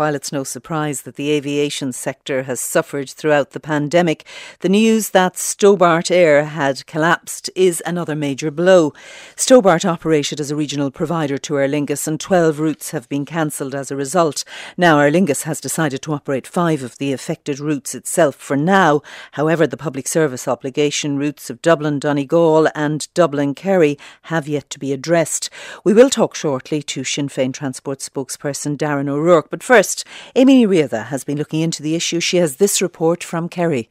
While 0.00 0.14
it's 0.14 0.32
no 0.32 0.44
surprise 0.44 1.02
that 1.02 1.16
the 1.16 1.30
aviation 1.30 1.92
sector 1.92 2.44
has 2.44 2.58
suffered 2.58 3.10
throughout 3.10 3.50
the 3.50 3.60
pandemic, 3.60 4.24
the 4.60 4.70
news 4.70 5.10
that 5.10 5.36
Stobart 5.36 6.10
Air 6.10 6.44
had 6.46 6.86
collapsed 6.86 7.50
is 7.54 7.82
another 7.84 8.16
major 8.16 8.50
blow. 8.50 8.94
Stobart 9.36 9.84
operated 9.84 10.40
as 10.40 10.50
a 10.50 10.56
regional 10.56 10.90
provider 10.90 11.36
to 11.36 11.58
Aer 11.58 11.68
Lingus 11.68 12.08
and 12.08 12.18
12 12.18 12.58
routes 12.58 12.92
have 12.92 13.10
been 13.10 13.26
cancelled 13.26 13.74
as 13.74 13.90
a 13.90 13.96
result. 13.96 14.42
Now 14.78 14.98
Aer 15.00 15.10
Lingus 15.12 15.42
has 15.42 15.60
decided 15.60 16.00
to 16.00 16.14
operate 16.14 16.46
five 16.46 16.82
of 16.82 16.96
the 16.96 17.12
affected 17.12 17.60
routes 17.60 17.94
itself 17.94 18.36
for 18.36 18.56
now. 18.56 19.02
However, 19.32 19.66
the 19.66 19.76
public 19.76 20.08
service 20.08 20.48
obligation 20.48 21.18
routes 21.18 21.50
of 21.50 21.60
Dublin 21.60 21.98
Donegal 21.98 22.68
and 22.74 23.06
Dublin 23.12 23.54
Kerry 23.54 23.98
have 24.22 24.48
yet 24.48 24.70
to 24.70 24.78
be 24.78 24.94
addressed. 24.94 25.50
We 25.84 25.92
will 25.92 26.08
talk 26.08 26.34
shortly 26.34 26.82
to 26.84 27.04
Sinn 27.04 27.28
Féin 27.28 27.52
Transport 27.52 27.98
spokesperson 27.98 28.78
Darren 28.78 29.06
O'Rourke, 29.06 29.50
but 29.50 29.62
first 29.62 29.89
First, 29.90 30.04
Amy 30.36 30.68
Riada 30.68 31.06
has 31.06 31.24
been 31.24 31.36
looking 31.36 31.62
into 31.62 31.82
the 31.82 31.96
issue. 31.96 32.20
She 32.20 32.36
has 32.36 32.56
this 32.56 32.80
report 32.80 33.24
from 33.24 33.48
Kerry. 33.48 33.90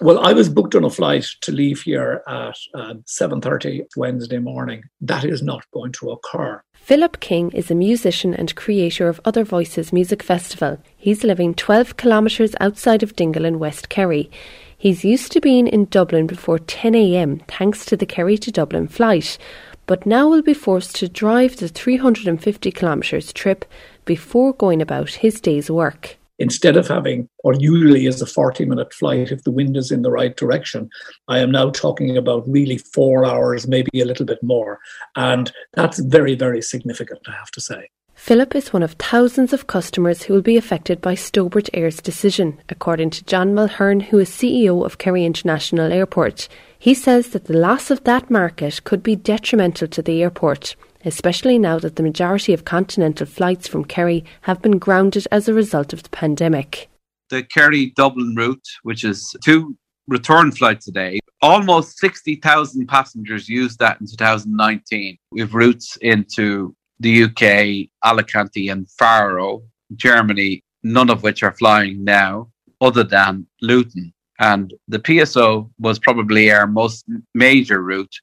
Well, 0.00 0.20
I 0.20 0.32
was 0.32 0.48
booked 0.48 0.76
on 0.76 0.84
a 0.84 0.90
flight 0.90 1.26
to 1.40 1.50
leave 1.50 1.82
here 1.82 2.22
at 2.28 2.56
um, 2.74 3.02
7:30 3.08 3.86
Wednesday 3.96 4.38
morning. 4.38 4.84
That 5.00 5.24
is 5.24 5.42
not 5.42 5.68
going 5.72 5.90
to 5.94 6.12
occur. 6.12 6.62
Philip 6.74 7.18
King 7.18 7.50
is 7.50 7.72
a 7.72 7.74
musician 7.74 8.34
and 8.34 8.54
creator 8.54 9.08
of 9.08 9.20
Other 9.24 9.42
Voices 9.42 9.92
Music 9.92 10.22
Festival. 10.22 10.78
He's 10.96 11.24
living 11.24 11.54
12 11.54 11.96
kilometres 11.96 12.54
outside 12.60 13.02
of 13.02 13.16
Dingle 13.16 13.44
in 13.44 13.58
West 13.58 13.88
Kerry. 13.88 14.30
He's 14.78 15.04
used 15.04 15.32
to 15.32 15.40
being 15.40 15.66
in 15.66 15.86
Dublin 15.86 16.28
before 16.28 16.60
10 16.60 16.94
a.m. 16.94 17.40
thanks 17.48 17.84
to 17.86 17.96
the 17.96 18.06
Kerry 18.06 18.38
to 18.38 18.52
Dublin 18.52 18.86
flight, 18.86 19.38
but 19.86 20.06
now 20.06 20.28
will 20.28 20.42
be 20.42 20.54
forced 20.54 20.94
to 20.96 21.08
drive 21.08 21.56
the 21.56 21.68
350 21.68 22.70
kilometres 22.70 23.32
trip 23.32 23.64
before 24.04 24.52
going 24.54 24.82
about 24.82 25.10
his 25.10 25.40
day's 25.40 25.70
work. 25.70 26.16
Instead 26.38 26.76
of 26.76 26.88
having, 26.88 27.28
or 27.44 27.54
usually 27.54 28.06
is 28.06 28.20
a 28.20 28.26
40 28.26 28.64
minute 28.64 28.92
flight 28.92 29.30
if 29.30 29.44
the 29.44 29.50
wind 29.50 29.76
is 29.76 29.92
in 29.92 30.02
the 30.02 30.10
right 30.10 30.36
direction, 30.36 30.90
I 31.28 31.38
am 31.38 31.50
now 31.50 31.70
talking 31.70 32.16
about 32.16 32.48
really 32.48 32.78
four 32.78 33.24
hours, 33.24 33.68
maybe 33.68 34.00
a 34.00 34.04
little 34.04 34.26
bit 34.26 34.42
more. 34.42 34.80
And 35.14 35.52
that's 35.74 36.00
very, 36.00 36.34
very 36.34 36.62
significant, 36.62 37.20
I 37.28 37.32
have 37.32 37.50
to 37.52 37.60
say. 37.60 37.90
Philip 38.14 38.54
is 38.54 38.72
one 38.72 38.84
of 38.84 38.92
thousands 38.92 39.52
of 39.52 39.66
customers 39.66 40.22
who 40.22 40.34
will 40.34 40.42
be 40.42 40.56
affected 40.56 41.00
by 41.00 41.14
Stobart 41.14 41.68
Air's 41.74 42.00
decision, 42.00 42.56
according 42.68 43.10
to 43.10 43.24
John 43.24 43.52
Mulhern, 43.52 44.00
who 44.00 44.18
is 44.18 44.30
CEO 44.30 44.84
of 44.84 44.98
Kerry 44.98 45.24
International 45.24 45.92
Airport. 45.92 46.48
He 46.78 46.94
says 46.94 47.30
that 47.30 47.46
the 47.46 47.56
loss 47.56 47.90
of 47.90 48.04
that 48.04 48.30
market 48.30 48.84
could 48.84 49.02
be 49.02 49.16
detrimental 49.16 49.88
to 49.88 50.02
the 50.02 50.22
airport 50.22 50.76
especially 51.04 51.58
now 51.58 51.78
that 51.78 51.96
the 51.96 52.02
majority 52.02 52.52
of 52.52 52.64
continental 52.64 53.26
flights 53.26 53.68
from 53.68 53.84
Kerry 53.84 54.24
have 54.42 54.62
been 54.62 54.78
grounded 54.78 55.26
as 55.30 55.48
a 55.48 55.54
result 55.54 55.92
of 55.92 56.02
the 56.02 56.08
pandemic. 56.10 56.88
The 57.30 57.42
Kerry 57.42 57.92
Dublin 57.96 58.34
route, 58.36 58.66
which 58.82 59.04
is 59.04 59.34
two 59.42 59.76
return 60.08 60.52
flights 60.52 60.88
a 60.88 60.92
day, 60.92 61.20
almost 61.40 61.98
60,000 61.98 62.86
passengers 62.86 63.48
used 63.48 63.78
that 63.78 64.00
in 64.00 64.06
2019. 64.06 65.16
We 65.32 65.40
have 65.40 65.54
routes 65.54 65.96
into 66.00 66.74
the 67.00 67.24
UK, 67.24 67.88
Alicante, 68.04 68.68
and 68.68 68.88
Faro, 68.90 69.62
Germany, 69.96 70.62
none 70.82 71.10
of 71.10 71.22
which 71.22 71.42
are 71.42 71.52
flying 71.52 72.04
now, 72.04 72.50
other 72.80 73.04
than 73.04 73.46
Luton. 73.60 74.12
And 74.38 74.72
the 74.88 74.98
PSO 74.98 75.70
was 75.78 75.98
probably 75.98 76.50
our 76.50 76.66
most 76.66 77.04
major 77.34 77.82
route 77.82 78.14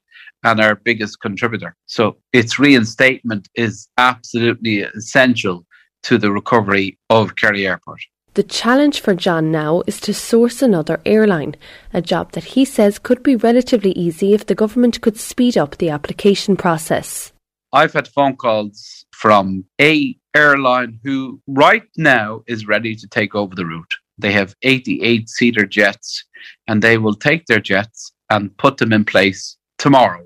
and 0.44 0.60
our 0.60 0.76
biggest 0.76 1.20
contributor. 1.20 1.76
So 1.86 2.18
its 2.34 2.60
reinstatement 2.60 3.48
is 3.56 3.88
absolutely 3.98 4.82
essential 4.82 5.66
to 6.04 6.18
the 6.18 6.32
recovery 6.32 6.98
of 7.10 7.36
Kerry 7.36 7.68
Airport. 7.68 8.00
The 8.36 8.44
challenge 8.44 9.02
for 9.02 9.16
John 9.16 9.52
now 9.52 9.84
is 9.88 10.00
to 10.02 10.14
source 10.14 10.62
another 10.62 11.02
airline, 11.06 11.56
a 11.94 12.02
job 12.02 12.32
that 12.34 12.44
he 12.56 12.64
says 12.64 13.00
could 13.00 13.24
be 13.24 13.36
relatively 13.36 13.92
easy 13.92 14.34
if 14.34 14.46
the 14.46 14.56
government 14.56 15.02
could 15.02 15.18
speed 15.18 15.58
up 15.58 15.78
the 15.78 15.90
application 15.90 16.56
process. 16.56 17.34
I've 17.74 17.94
had 17.94 18.08
phone 18.08 18.36
calls 18.36 19.06
from 19.12 19.66
a 19.82 20.16
airline 20.36 21.00
who 21.04 21.42
right 21.48 21.84
now 21.98 22.44
is 22.48 22.68
ready 22.68 22.96
to 22.96 23.08
take 23.08 23.36
over 23.36 23.56
the 23.56 23.66
route. 23.66 23.96
They 24.18 24.32
have 24.32 24.56
88 24.62 25.28
seater 25.28 25.66
jets 25.66 26.24
and 26.68 26.82
they 26.82 26.98
will 26.98 27.16
take 27.16 27.46
their 27.48 27.60
jets 27.60 28.14
and 28.30 28.56
put 28.58 28.78
them 28.78 28.94
in 28.94 29.06
place 29.06 29.58
tomorrow 29.80 30.24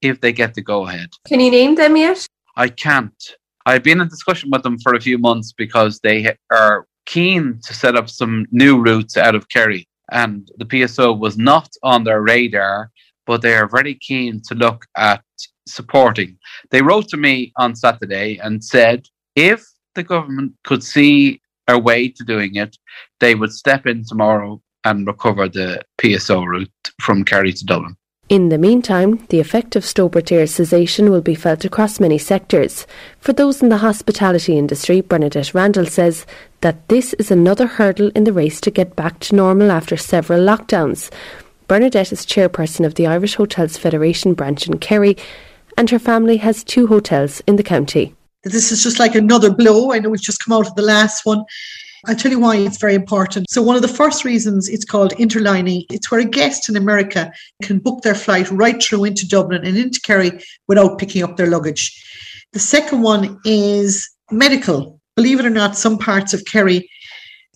if 0.00 0.20
they 0.20 0.32
get 0.32 0.54
the 0.54 0.62
go 0.62 0.86
ahead. 0.86 1.10
Can 1.26 1.40
you 1.40 1.50
name 1.50 1.74
them 1.74 1.96
yet? 1.96 2.26
I 2.56 2.68
can't. 2.68 3.22
I've 3.66 3.82
been 3.82 4.00
in 4.00 4.08
discussion 4.08 4.50
with 4.50 4.62
them 4.62 4.78
for 4.78 4.94
a 4.94 5.00
few 5.00 5.18
months 5.18 5.52
because 5.52 6.00
they 6.00 6.34
are 6.50 6.86
keen 7.04 7.60
to 7.64 7.74
set 7.74 7.96
up 7.96 8.08
some 8.08 8.46
new 8.50 8.80
routes 8.80 9.16
out 9.16 9.34
of 9.34 9.48
Kerry. 9.48 9.86
And 10.12 10.50
the 10.58 10.64
PSO 10.64 11.18
was 11.18 11.36
not 11.36 11.68
on 11.82 12.04
their 12.04 12.22
radar, 12.22 12.90
but 13.26 13.42
they 13.42 13.56
are 13.56 13.68
very 13.68 13.94
keen 13.94 14.40
to 14.48 14.54
look 14.54 14.86
at 14.96 15.22
supporting. 15.66 16.38
They 16.70 16.82
wrote 16.82 17.08
to 17.08 17.16
me 17.16 17.52
on 17.56 17.74
Saturday 17.74 18.38
and 18.38 18.64
said 18.64 19.06
if 19.34 19.66
the 19.94 20.04
government 20.04 20.52
could 20.64 20.84
see 20.84 21.40
a 21.68 21.76
way 21.78 22.08
to 22.08 22.24
doing 22.24 22.54
it, 22.54 22.76
they 23.18 23.34
would 23.34 23.52
step 23.52 23.86
in 23.86 24.04
tomorrow 24.04 24.62
and 24.84 25.06
recover 25.06 25.48
the 25.48 25.82
PSO 25.98 26.46
route 26.46 26.70
from 27.00 27.24
Kerry 27.24 27.52
to 27.52 27.64
Dublin. 27.64 27.96
In 28.28 28.48
the 28.48 28.58
meantime, 28.58 29.24
the 29.28 29.38
effect 29.38 29.76
of 29.76 29.84
Stobart 29.84 30.32
Air 30.32 30.48
cessation 30.48 31.12
will 31.12 31.20
be 31.20 31.36
felt 31.36 31.64
across 31.64 32.00
many 32.00 32.18
sectors. 32.18 32.84
For 33.20 33.32
those 33.32 33.62
in 33.62 33.68
the 33.68 33.76
hospitality 33.76 34.58
industry, 34.58 35.00
Bernadette 35.00 35.52
Randles 35.54 35.90
says 35.90 36.26
that 36.60 36.88
this 36.88 37.12
is 37.14 37.30
another 37.30 37.68
hurdle 37.68 38.10
in 38.16 38.24
the 38.24 38.32
race 38.32 38.60
to 38.62 38.70
get 38.72 38.96
back 38.96 39.20
to 39.20 39.36
normal 39.36 39.70
after 39.70 39.96
several 39.96 40.40
lockdowns. 40.40 41.08
Bernadette 41.68 42.10
is 42.10 42.26
chairperson 42.26 42.84
of 42.84 42.96
the 42.96 43.06
Irish 43.06 43.36
Hotels 43.36 43.76
Federation 43.76 44.34
branch 44.34 44.66
in 44.66 44.78
Kerry, 44.78 45.16
and 45.78 45.88
her 45.90 46.00
family 46.00 46.38
has 46.38 46.64
two 46.64 46.88
hotels 46.88 47.40
in 47.46 47.54
the 47.54 47.62
county. 47.62 48.12
This 48.42 48.72
is 48.72 48.82
just 48.82 48.98
like 48.98 49.14
another 49.14 49.52
blow. 49.52 49.92
I 49.92 50.00
know 50.00 50.10
we've 50.10 50.20
just 50.20 50.44
come 50.44 50.58
out 50.58 50.66
of 50.66 50.74
the 50.74 50.82
last 50.82 51.24
one. 51.24 51.44
I'll 52.06 52.16
tell 52.16 52.30
you 52.30 52.38
why 52.38 52.56
it's 52.56 52.78
very 52.78 52.94
important. 52.94 53.48
So, 53.50 53.62
one 53.62 53.76
of 53.76 53.82
the 53.82 53.88
first 53.88 54.24
reasons 54.24 54.68
it's 54.68 54.84
called 54.84 55.12
interlining, 55.14 55.84
it's 55.90 56.10
where 56.10 56.20
a 56.20 56.24
guest 56.24 56.68
in 56.68 56.76
America 56.76 57.32
can 57.62 57.78
book 57.78 58.02
their 58.02 58.14
flight 58.14 58.50
right 58.50 58.82
through 58.82 59.04
into 59.04 59.26
Dublin 59.26 59.64
and 59.64 59.76
into 59.76 60.00
Kerry 60.00 60.32
without 60.68 60.98
picking 60.98 61.22
up 61.22 61.36
their 61.36 61.48
luggage. 61.48 62.02
The 62.52 62.58
second 62.58 63.02
one 63.02 63.38
is 63.44 64.08
medical. 64.30 65.00
Believe 65.16 65.40
it 65.40 65.46
or 65.46 65.50
not, 65.50 65.76
some 65.76 65.98
parts 65.98 66.34
of 66.34 66.44
Kerry 66.44 66.88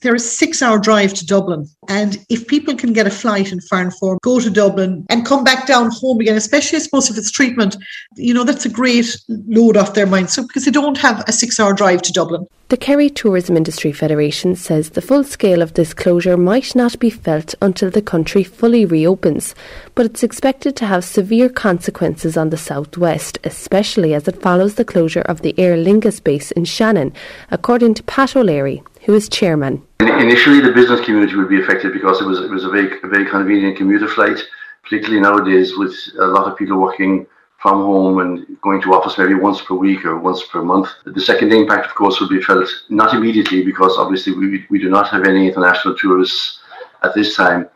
they're 0.01 0.15
a 0.15 0.19
six 0.19 0.63
hour 0.63 0.79
drive 0.79 1.15
to 1.15 1.27
Dublin. 1.27 1.69
And 1.89 2.25
if 2.29 2.47
people 2.47 2.75
can 2.75 2.93
get 2.93 3.07
a 3.07 3.11
flight 3.11 3.53
in 3.53 3.59
Farranfore, 3.59 4.21
go 4.23 4.41
to 4.41 4.51
Dublin 4.51 5.07
and 5.11 5.27
come 5.27 5.45
back 5.45 5.67
down 5.67 5.91
home 5.91 6.21
again, 6.21 6.37
especially 6.37 6.77
I 6.77 6.83
suppose 6.83 7.11
if 7.11 7.19
it's 7.19 7.31
treatment, 7.31 7.77
you 8.17 8.35
know, 8.35 8.45
that's 8.45 8.67
a 8.67 8.71
great 8.71 9.17
load 9.29 9.77
off 9.77 9.95
their 9.95 10.07
mind. 10.07 10.31
So 10.31 10.47
because 10.47 10.65
they 10.65 10.71
don't 10.71 10.99
have 10.99 11.25
a 11.27 11.33
six 11.33 11.59
hour 11.59 11.73
drive 11.73 12.03
to 12.03 12.13
Dublin. 12.13 12.47
The 12.71 12.77
Kerry 12.77 13.11
Tourism 13.11 13.57
Industry 13.57 13.91
Federation 13.91 14.55
says 14.55 14.91
the 14.91 15.03
full 15.03 15.25
scale 15.25 15.61
of 15.61 15.75
this 15.75 15.93
closure 15.93 16.37
might 16.37 16.77
not 16.77 17.01
be 17.01 17.11
felt 17.11 17.53
until 17.61 17.91
the 17.91 18.01
country 18.01 18.45
fully 18.45 18.85
reopens, 18.85 19.57
but 19.97 20.07
it's 20.07 20.23
expected 20.23 20.77
to 20.77 20.87
have 20.87 21.03
severe 21.03 21.49
consequences 21.49 22.37
on 22.37 22.51
the 22.51 22.57
southwest, 22.57 23.39
especially 23.43 24.15
as 24.15 24.29
it 24.29 24.41
follows 24.41 24.77
the 24.77 24.85
closure 24.85 25.23
of 25.23 25.43
the 25.43 25.53
Aer 25.59 25.77
Lingus 25.77 26.23
base 26.23 26.53
in 26.53 26.65
Shannon, 26.65 27.13
according 27.51 27.95
to 27.95 28.05
Pat 28.05 28.37
O'Leary, 28.37 28.85
who 29.05 29.15
is 29.15 29.29
chairman. 29.29 29.83
Initially, 30.01 30.61
the 30.61 30.73
business 30.73 31.01
community 31.05 31.37
would 31.37 31.49
be 31.49 31.61
affected 31.61 31.93
because 31.93 32.21
it 32.21 32.25
was 32.25 32.41
it 32.41 32.51
was 32.51 32.65
a 32.65 32.69
very 32.69 33.01
a 33.03 33.09
very 33.09 33.27
convenient 33.29 33.77
commuter 33.77 34.09
flight, 34.09 34.39
particularly 34.83 35.21
nowadays 35.21 35.77
with 35.77 35.95
a 36.19 36.27
lot 36.27 36.51
of 36.51 36.57
people 36.57 36.79
working 36.79 37.27
from 37.61 37.83
home 37.83 38.21
and 38.21 38.47
going 38.63 38.81
to 38.81 38.95
office 38.95 39.19
maybe 39.19 39.35
once 39.35 39.61
per 39.61 39.75
week 39.75 40.05
or 40.07 40.19
once 40.19 40.43
per 40.47 40.63
month. 40.63 40.89
The 41.05 41.21
second 41.21 41.53
impact, 41.53 41.87
of 41.87 41.95
course, 41.95 42.19
will 42.19 42.29
be 42.29 42.41
felt 42.41 42.69
not 42.89 43.13
immediately 43.13 43.63
because 43.63 43.99
obviously 43.99 44.33
we, 44.33 44.65
we 44.71 44.79
do 44.79 44.89
not 44.89 45.09
have 45.11 45.25
any 45.27 45.47
international 45.49 45.95
tourists 45.95 46.61
at 47.03 47.15
this 47.15 47.37
time. 47.37 47.69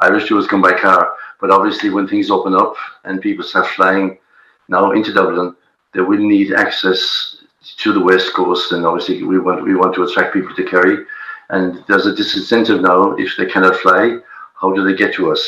Irish 0.00 0.28
tourists 0.28 0.50
come 0.50 0.60
by 0.60 0.78
car, 0.78 1.14
but 1.40 1.50
obviously 1.50 1.88
when 1.88 2.06
things 2.06 2.30
open 2.30 2.54
up 2.54 2.74
and 3.04 3.22
people 3.22 3.42
start 3.42 3.66
flying 3.68 4.18
now 4.68 4.90
into 4.92 5.14
Dublin, 5.14 5.56
they 5.94 6.00
will 6.00 6.18
need 6.18 6.52
access 6.52 7.31
to 7.78 7.92
the 7.92 8.00
west 8.00 8.32
coast, 8.34 8.72
and 8.72 8.84
obviously 8.84 9.22
we 9.22 9.38
want 9.38 9.64
we 9.64 9.74
want 9.74 9.94
to 9.94 10.02
attract 10.02 10.34
people 10.34 10.54
to 10.54 10.64
Kerry. 10.64 11.04
And 11.50 11.84
there's 11.86 12.06
a 12.06 12.12
disincentive 12.12 12.80
now 12.80 13.12
if 13.12 13.36
they 13.36 13.46
cannot 13.46 13.76
fly. 13.76 14.18
How 14.60 14.72
do 14.72 14.84
they 14.84 14.94
get 14.94 15.14
to 15.14 15.30
us? 15.32 15.42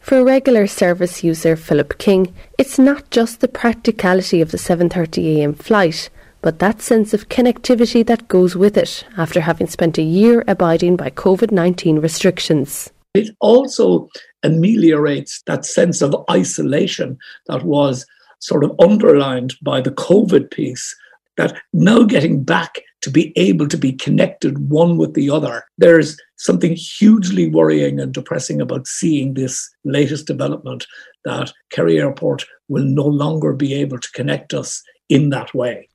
For 0.00 0.24
regular 0.24 0.66
service 0.66 1.22
user 1.22 1.56
Philip 1.56 1.98
King, 1.98 2.34
it's 2.56 2.78
not 2.78 3.10
just 3.10 3.40
the 3.40 3.48
practicality 3.48 4.40
of 4.40 4.50
the 4.50 4.58
7:30 4.58 5.36
a.m. 5.36 5.54
flight, 5.54 6.08
but 6.42 6.58
that 6.58 6.80
sense 6.80 7.12
of 7.12 7.28
connectivity 7.28 8.04
that 8.06 8.28
goes 8.28 8.56
with 8.56 8.76
it 8.76 9.04
after 9.16 9.40
having 9.42 9.66
spent 9.66 9.98
a 9.98 10.02
year 10.02 10.42
abiding 10.48 10.96
by 10.96 11.10
COVID-19 11.10 12.02
restrictions. 12.02 12.90
It 13.14 13.34
also 13.40 14.08
ameliorates 14.42 15.42
that 15.46 15.66
sense 15.66 16.00
of 16.00 16.24
isolation 16.30 17.18
that 17.46 17.64
was 17.64 18.06
sort 18.38 18.64
of 18.64 18.74
underlined 18.80 19.54
by 19.62 19.80
the 19.80 19.90
COVID 19.90 20.50
piece. 20.50 20.96
That 21.40 21.58
now 21.72 22.02
getting 22.02 22.44
back 22.44 22.80
to 23.00 23.10
be 23.10 23.32
able 23.34 23.66
to 23.68 23.78
be 23.78 23.94
connected 23.94 24.68
one 24.68 24.98
with 24.98 25.14
the 25.14 25.30
other, 25.30 25.64
there's 25.78 26.18
something 26.36 26.76
hugely 26.76 27.48
worrying 27.48 27.98
and 27.98 28.12
depressing 28.12 28.60
about 28.60 28.86
seeing 28.86 29.32
this 29.32 29.66
latest 29.86 30.26
development 30.26 30.86
that 31.24 31.50
Kerry 31.70 31.98
Airport 31.98 32.44
will 32.68 32.84
no 32.84 33.06
longer 33.06 33.54
be 33.54 33.72
able 33.72 33.98
to 33.98 34.10
connect 34.12 34.52
us 34.52 34.82
in 35.08 35.30
that 35.30 35.54
way. 35.54 35.88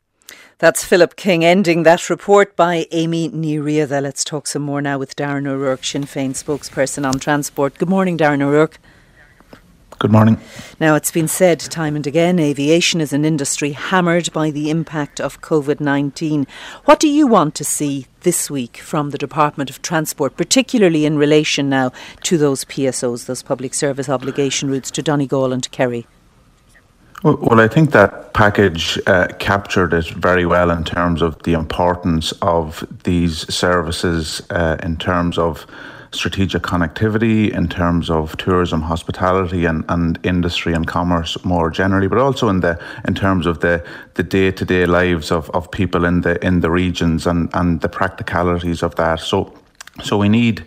That's 0.58 0.84
Philip 0.84 1.16
King 1.16 1.46
ending 1.46 1.84
that 1.84 2.10
report 2.10 2.56
by 2.56 2.88
Amy 2.92 3.30
Riada. 3.30 4.02
Let's 4.02 4.24
talk 4.24 4.48
some 4.48 4.64
more 4.64 4.82
now 4.82 4.98
with 4.98 5.16
Darren 5.16 5.48
O'Rourke, 5.48 5.84
Sinn 5.84 6.06
Féin 6.06 6.32
spokesperson 6.32 7.08
on 7.08 7.20
transport. 7.20 7.78
Good 7.78 7.90
morning, 7.90 8.18
Darren 8.18 8.42
O'Rourke. 8.42 8.80
Good 9.98 10.12
morning. 10.12 10.38
Now, 10.78 10.96
it's 10.96 11.12
been 11.12 11.30
said 11.30 11.60
time 11.60 11.96
and 11.96 12.06
again 12.06 12.38
aviation 12.38 13.00
is 13.00 13.14
an 13.14 13.24
industry 13.24 13.72
hammered 13.72 14.32
by 14.34 14.52
the 14.52 14.70
impact 14.70 15.22
of 15.22 15.40
COVID 15.40 15.80
19. 15.80 16.46
What 16.84 17.00
do 17.00 17.08
you 17.08 17.28
want 17.28 17.56
to 17.56 17.64
see 17.64 18.08
this 18.22 18.52
week 18.52 18.78
from 18.78 19.12
the 19.12 19.18
Department 19.18 19.70
of 19.70 19.82
Transport, 19.82 20.36
particularly 20.36 21.06
in 21.06 21.18
relation 21.18 21.70
now 21.70 21.94
to 22.24 22.38
those 22.38 22.66
PSOs, 22.66 23.26
those 23.26 23.42
public 23.42 23.74
service 23.74 24.10
obligation 24.10 24.70
routes 24.70 24.92
to 24.92 25.02
Donegal 25.02 25.54
and 25.54 25.72
Kerry? 25.72 26.06
Well, 27.24 27.62
I 27.62 27.70
think 27.70 27.92
that 27.92 28.34
package 28.34 29.00
uh, 29.08 29.28
captured 29.40 29.94
it 29.94 30.10
very 30.10 30.46
well 30.46 30.72
in 30.72 30.84
terms 30.84 31.22
of 31.22 31.42
the 31.44 31.54
importance 31.54 32.34
of 32.42 32.86
these 33.06 33.52
services, 33.54 34.42
uh, 34.50 34.76
in 34.84 34.98
terms 34.98 35.38
of 35.38 35.66
strategic 36.16 36.64
connectivity, 36.64 37.52
in 37.52 37.68
terms 37.68 38.10
of 38.10 38.36
tourism, 38.38 38.82
hospitality, 38.82 39.66
and, 39.66 39.84
and 39.90 40.20
industry 40.24 40.74
and 40.74 40.88
commerce 40.88 41.38
more 41.44 41.70
generally, 41.70 42.08
but 42.08 42.18
also 42.18 42.50
in 42.50 42.62
the 42.62 42.80
in 43.08 43.14
terms 43.14 43.46
of 43.46 43.60
the 43.60 43.86
the 44.16 44.24
day 44.24 44.52
to 44.52 44.66
day 44.66 44.86
lives 44.86 45.32
of, 45.32 45.50
of 45.52 45.70
people 45.72 46.06
in 46.06 46.22
the 46.22 46.44
in 46.46 46.62
the 46.62 46.72
regions 46.72 47.28
and, 47.28 47.50
and 47.54 47.82
the 47.82 47.90
practicalities 47.90 48.84
of 48.84 48.96
that. 48.96 49.20
So, 49.20 49.54
so 50.04 50.18
we 50.18 50.30
need 50.30 50.66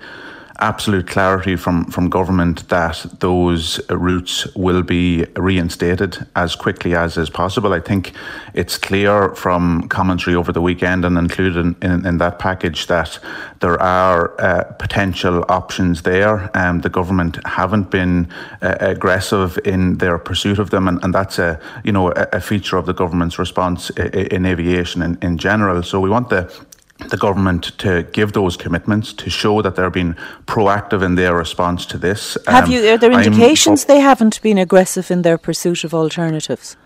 absolute 0.61 1.07
clarity 1.07 1.55
from, 1.55 1.85
from 1.85 2.09
government 2.09 2.69
that 2.69 3.07
those 3.21 3.81
routes 3.91 4.47
will 4.57 4.83
be 4.83 5.25
reinstated 5.37 6.27
as 6.35 6.57
quickly 6.57 6.97
as 6.97 7.17
is 7.17 7.31
possible. 7.31 7.73
I 7.73 7.81
think 7.81 8.13
it's 8.55 8.77
clear 8.77 9.35
from 9.35 9.89
commentary 9.89 10.35
over 10.35 10.53
the 10.53 10.61
weekend 10.61 11.05
and 11.05 11.17
included 11.17 11.83
in, 11.83 12.07
in, 12.07 12.19
that 12.19 12.39
package 12.41 12.89
that 12.89 13.19
there 13.61 13.81
are 13.81 14.41
uh, 14.41 14.65
potential 14.79 15.45
options 15.49 16.03
there. 16.03 16.51
Um, 16.57 16.81
the 16.81 16.89
government 16.89 17.39
haven't 17.47 17.91
been 17.91 18.29
uh, 18.61 18.77
aggressive 18.81 19.59
in 19.65 19.99
their 19.99 20.19
pursuit 20.19 20.59
of 20.59 20.71
them, 20.71 20.89
and, 20.89 21.03
and 21.05 21.15
that's 21.15 21.39
a 21.39 21.61
you 21.85 21.93
know 21.93 22.09
a, 22.11 22.27
a 22.33 22.41
feature 22.41 22.77
of 22.77 22.87
the 22.87 22.95
government's 22.95 23.39
response 23.39 23.91
in, 23.91 24.27
in 24.29 24.47
aviation 24.47 25.03
in, 25.03 25.19
in 25.23 25.39
general. 25.39 25.83
So 25.83 26.01
we 26.01 26.11
want 26.11 26.31
the 26.31 26.53
the 26.99 27.17
government 27.17 27.79
to 27.79 28.03
give 28.13 28.33
those 28.33 28.57
commitments 28.57 29.13
to 29.13 29.31
show 29.31 29.63
that 29.63 29.77
they're 29.77 29.91
being 29.91 30.15
proactive 30.47 31.03
in 31.03 31.15
their 31.15 31.35
response 31.35 31.87
to 31.87 31.99
this. 31.99 32.37
Have 32.47 32.65
um, 32.65 32.71
you? 32.73 32.89
Are 32.89 32.99
there 32.99 33.13
indications 33.13 33.85
they 33.85 34.01
haven't 34.01 34.43
been 34.43 34.59
aggressive 34.59 35.11
in 35.11 35.23
their 35.23 35.39
pursuit 35.39 35.85
of 35.85 35.95
alternatives? 35.95 36.77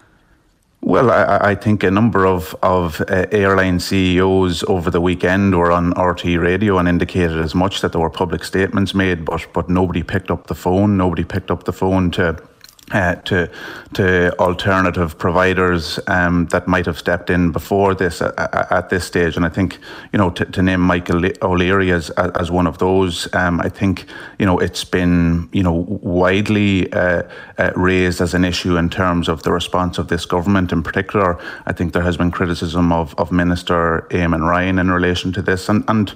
Well, 0.85 1.13
I, 1.13 1.53
I, 1.53 1.55
think 1.55 1.85
a 1.85 1.93
number 1.93 2.27
of, 2.27 2.57
of 2.61 3.01
uh, 3.03 3.27
airline 3.31 3.79
CEOs 3.79 4.65
over 4.65 4.91
the 4.91 5.01
weekend 5.01 5.57
were 5.57 5.71
on 5.71 5.95
RTÉ 5.95 6.43
radio 6.43 6.77
and 6.77 6.89
indicated 6.89 7.39
as 7.39 7.55
much 7.55 7.83
that 7.83 7.93
there 7.93 8.01
were 8.01 8.11
public 8.11 8.43
statements 8.43 8.93
made, 8.93 9.25
but 9.25 9.47
but 9.53 9.69
nobody 9.71 10.03
picked 10.03 10.33
up 10.33 10.49
the 10.49 10.57
phone. 10.57 10.97
Nobody 10.97 11.23
picked 11.23 11.53
up 11.53 11.65
the 11.65 11.73
phone 11.73 12.11
to 12.13 12.37
uh, 12.91 13.15
to 13.15 13.49
to 13.95 14.37
alternative 14.39 15.17
providers 15.19 15.99
um, 16.09 16.47
that 16.47 16.67
might 16.67 16.87
have 16.87 16.99
stepped 16.99 17.31
in 17.31 17.53
before 17.53 17.95
this 17.95 18.21
at, 18.21 18.73
at, 18.73 18.91
this 18.91 19.05
stage, 19.05 19.37
and 19.37 19.47
I 19.47 19.49
think 19.49 19.79
you 20.13 20.19
know 20.19 20.31
to, 20.31 20.45
to 20.45 20.63
name 20.63 20.81
Michael 20.81 21.25
O'Leary 21.43 21.93
as 21.93 22.11
as 22.11 22.51
one 22.51 22.67
of 22.67 22.79
those, 22.79 23.33
um, 23.35 23.61
I 23.61 23.69
think 23.69 24.07
you 24.39 24.47
know 24.47 24.59
it's 24.59 24.85
been 24.85 25.49
you 25.53 25.63
know 25.63 25.87
widely 26.03 26.93
uh, 26.93 27.23
uh, 27.59 27.71
raised 27.77 28.21
as 28.21 28.35
an 28.35 28.45
issue 28.45 28.77
in 28.77 28.91
terms 28.91 29.29
of 29.29 29.43
the 29.43 29.53
response 29.53 29.99
of 29.99 30.09
this 30.09 30.27
government. 30.27 30.73
In 30.73 30.83
particular, 30.83 31.39
I 31.67 31.73
think 31.73 31.93
there 31.93 32.03
has 32.03 32.17
been 32.17 32.31
criticism 32.31 32.93
of 32.93 33.15
of 33.17 33.33
Minister 33.33 34.07
Eamon 34.11 34.47
Ryan 34.47 34.79
in 34.79 34.91
relation 34.91 35.33
to 35.33 35.43
this, 35.43 35.69
and 35.69 35.85
and 35.89 36.13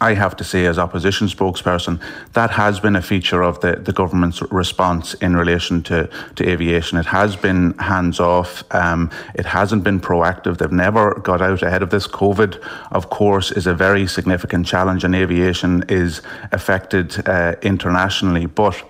I 0.00 0.14
have 0.14 0.36
to 0.36 0.44
say, 0.44 0.66
as 0.66 0.78
opposition 0.78 1.26
spokesperson, 1.26 2.00
that 2.32 2.50
has 2.50 2.78
been 2.78 2.96
a 2.96 3.02
feature 3.02 3.42
of 3.42 3.60
the, 3.60 3.76
the 3.76 3.92
government's 3.92 4.40
response 4.52 5.14
in 5.14 5.36
relation 5.36 5.82
to, 5.84 6.08
to 6.36 6.48
aviation. 6.48 6.98
It 6.98 7.06
has 7.06 7.34
been 7.34 7.76
hands 7.78 8.20
off, 8.20 8.62
um, 8.74 9.10
it 9.34 9.46
hasn't 9.46 9.82
been 9.82 10.00
proactive. 10.00 10.58
They've 10.58 10.70
never 10.70 11.14
got 11.14 11.42
out 11.42 11.62
ahead 11.62 11.82
of 11.82 11.90
this. 11.90 12.06
COVID, 12.06 12.64
of 12.92 13.10
course, 13.10 13.50
is 13.50 13.66
a 13.66 13.74
very 13.74 14.06
significant 14.06 14.66
challenge, 14.66 15.04
and 15.04 15.14
aviation 15.14 15.84
is 15.88 16.22
affected 16.52 17.28
uh, 17.28 17.56
internationally. 17.62 18.46
But 18.46 18.82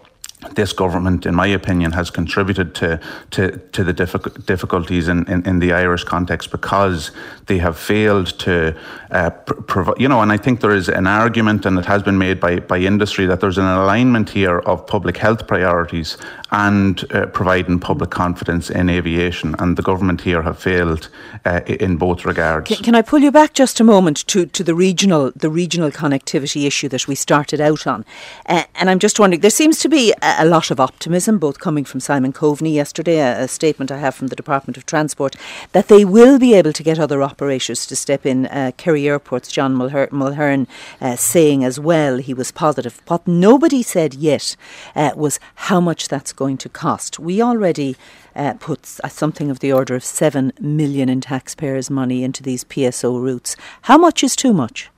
this 0.52 0.72
government, 0.72 1.26
in 1.26 1.34
my 1.34 1.48
opinion, 1.48 1.92
has 1.92 2.10
contributed 2.10 2.74
to 2.76 3.00
to, 3.30 3.58
to 3.72 3.82
the 3.82 3.92
difficult, 3.92 4.46
difficulties 4.46 5.08
in, 5.08 5.28
in, 5.28 5.44
in, 5.44 5.58
the 5.58 5.72
Irish 5.72 6.04
context 6.04 6.52
because 6.52 7.10
they 7.46 7.58
have 7.58 7.76
failed 7.76 8.38
to 8.38 8.76
uh, 9.10 9.30
provide. 9.30 9.96
You 9.98 10.08
know, 10.08 10.20
and 10.20 10.30
I 10.30 10.36
think 10.36 10.60
there 10.60 10.74
is 10.74 10.88
an 10.88 11.06
argument, 11.08 11.66
and 11.66 11.76
it 11.78 11.86
has 11.86 12.02
been 12.04 12.18
made 12.18 12.38
by 12.38 12.60
by 12.60 12.78
industry 12.78 13.26
that 13.26 13.40
there's 13.40 13.58
an 13.58 13.64
alignment 13.64 14.30
here 14.30 14.60
of 14.60 14.86
public 14.86 15.16
health 15.16 15.48
priorities 15.48 16.16
and 16.52 17.04
uh, 17.12 17.26
providing 17.26 17.80
public 17.80 18.10
confidence 18.10 18.70
in 18.70 18.88
aviation, 18.88 19.56
and 19.58 19.76
the 19.76 19.82
government 19.82 20.20
here 20.20 20.42
have 20.42 20.58
failed 20.58 21.08
uh, 21.44 21.60
in 21.66 21.96
both 21.96 22.24
regards. 22.24 22.68
Can, 22.68 22.84
can 22.84 22.94
I 22.94 23.02
pull 23.02 23.20
you 23.20 23.32
back 23.32 23.54
just 23.54 23.80
a 23.80 23.84
moment 23.84 24.24
to 24.28 24.46
to 24.46 24.62
the 24.62 24.74
regional 24.74 25.32
the 25.34 25.50
regional 25.50 25.90
connectivity 25.90 26.64
issue 26.64 26.88
that 26.90 27.08
we 27.08 27.16
started 27.16 27.60
out 27.60 27.86
on, 27.88 28.04
uh, 28.46 28.62
and 28.76 28.88
I'm 28.88 29.00
just 29.00 29.18
wondering. 29.18 29.40
There 29.40 29.50
seems 29.50 29.80
to 29.80 29.88
be 29.88 30.14
a 30.22 30.27
lot 30.44 30.70
of 30.70 30.80
optimism, 30.80 31.38
both 31.38 31.58
coming 31.58 31.84
from 31.84 32.00
Simon 32.00 32.32
Coveney 32.32 32.72
yesterday, 32.72 33.18
a, 33.18 33.42
a, 33.44 33.48
statement 33.48 33.90
I 33.90 33.98
have 33.98 34.14
from 34.14 34.28
the 34.28 34.36
Department 34.36 34.76
of 34.76 34.86
Transport, 34.86 35.36
that 35.72 35.88
they 35.88 36.04
will 36.04 36.38
be 36.38 36.54
able 36.54 36.72
to 36.72 36.82
get 36.82 36.98
other 36.98 37.22
operators 37.22 37.86
to 37.86 37.96
step 37.96 38.26
in. 38.26 38.46
Uh, 38.46 38.72
Kerry 38.76 39.08
Airport's 39.08 39.50
John 39.50 39.74
Mulher- 39.74 40.08
Mulhern 40.08 40.66
uh, 41.00 41.16
saying 41.16 41.64
as 41.64 41.78
well 41.78 42.18
he 42.18 42.34
was 42.34 42.50
positive. 42.52 43.00
What 43.06 43.26
nobody 43.26 43.82
said 43.82 44.14
yet 44.14 44.56
uh, 44.94 45.12
was 45.16 45.40
how 45.54 45.80
much 45.80 46.08
that's 46.08 46.32
going 46.32 46.58
to 46.58 46.68
cost. 46.68 47.18
We 47.18 47.42
already 47.42 47.96
uh, 48.34 48.54
puts 48.54 49.00
uh, 49.02 49.08
something 49.08 49.50
of 49.50 49.60
the 49.60 49.72
order 49.72 49.94
of 49.94 50.04
7 50.04 50.52
million 50.60 51.08
in 51.08 51.20
taxpayers' 51.20 51.90
money 51.90 52.22
into 52.22 52.42
these 52.42 52.64
PSO 52.64 53.20
routes. 53.20 53.56
How 53.82 53.98
much 53.98 54.22
is 54.22 54.36
too 54.36 54.52
much? 54.52 54.90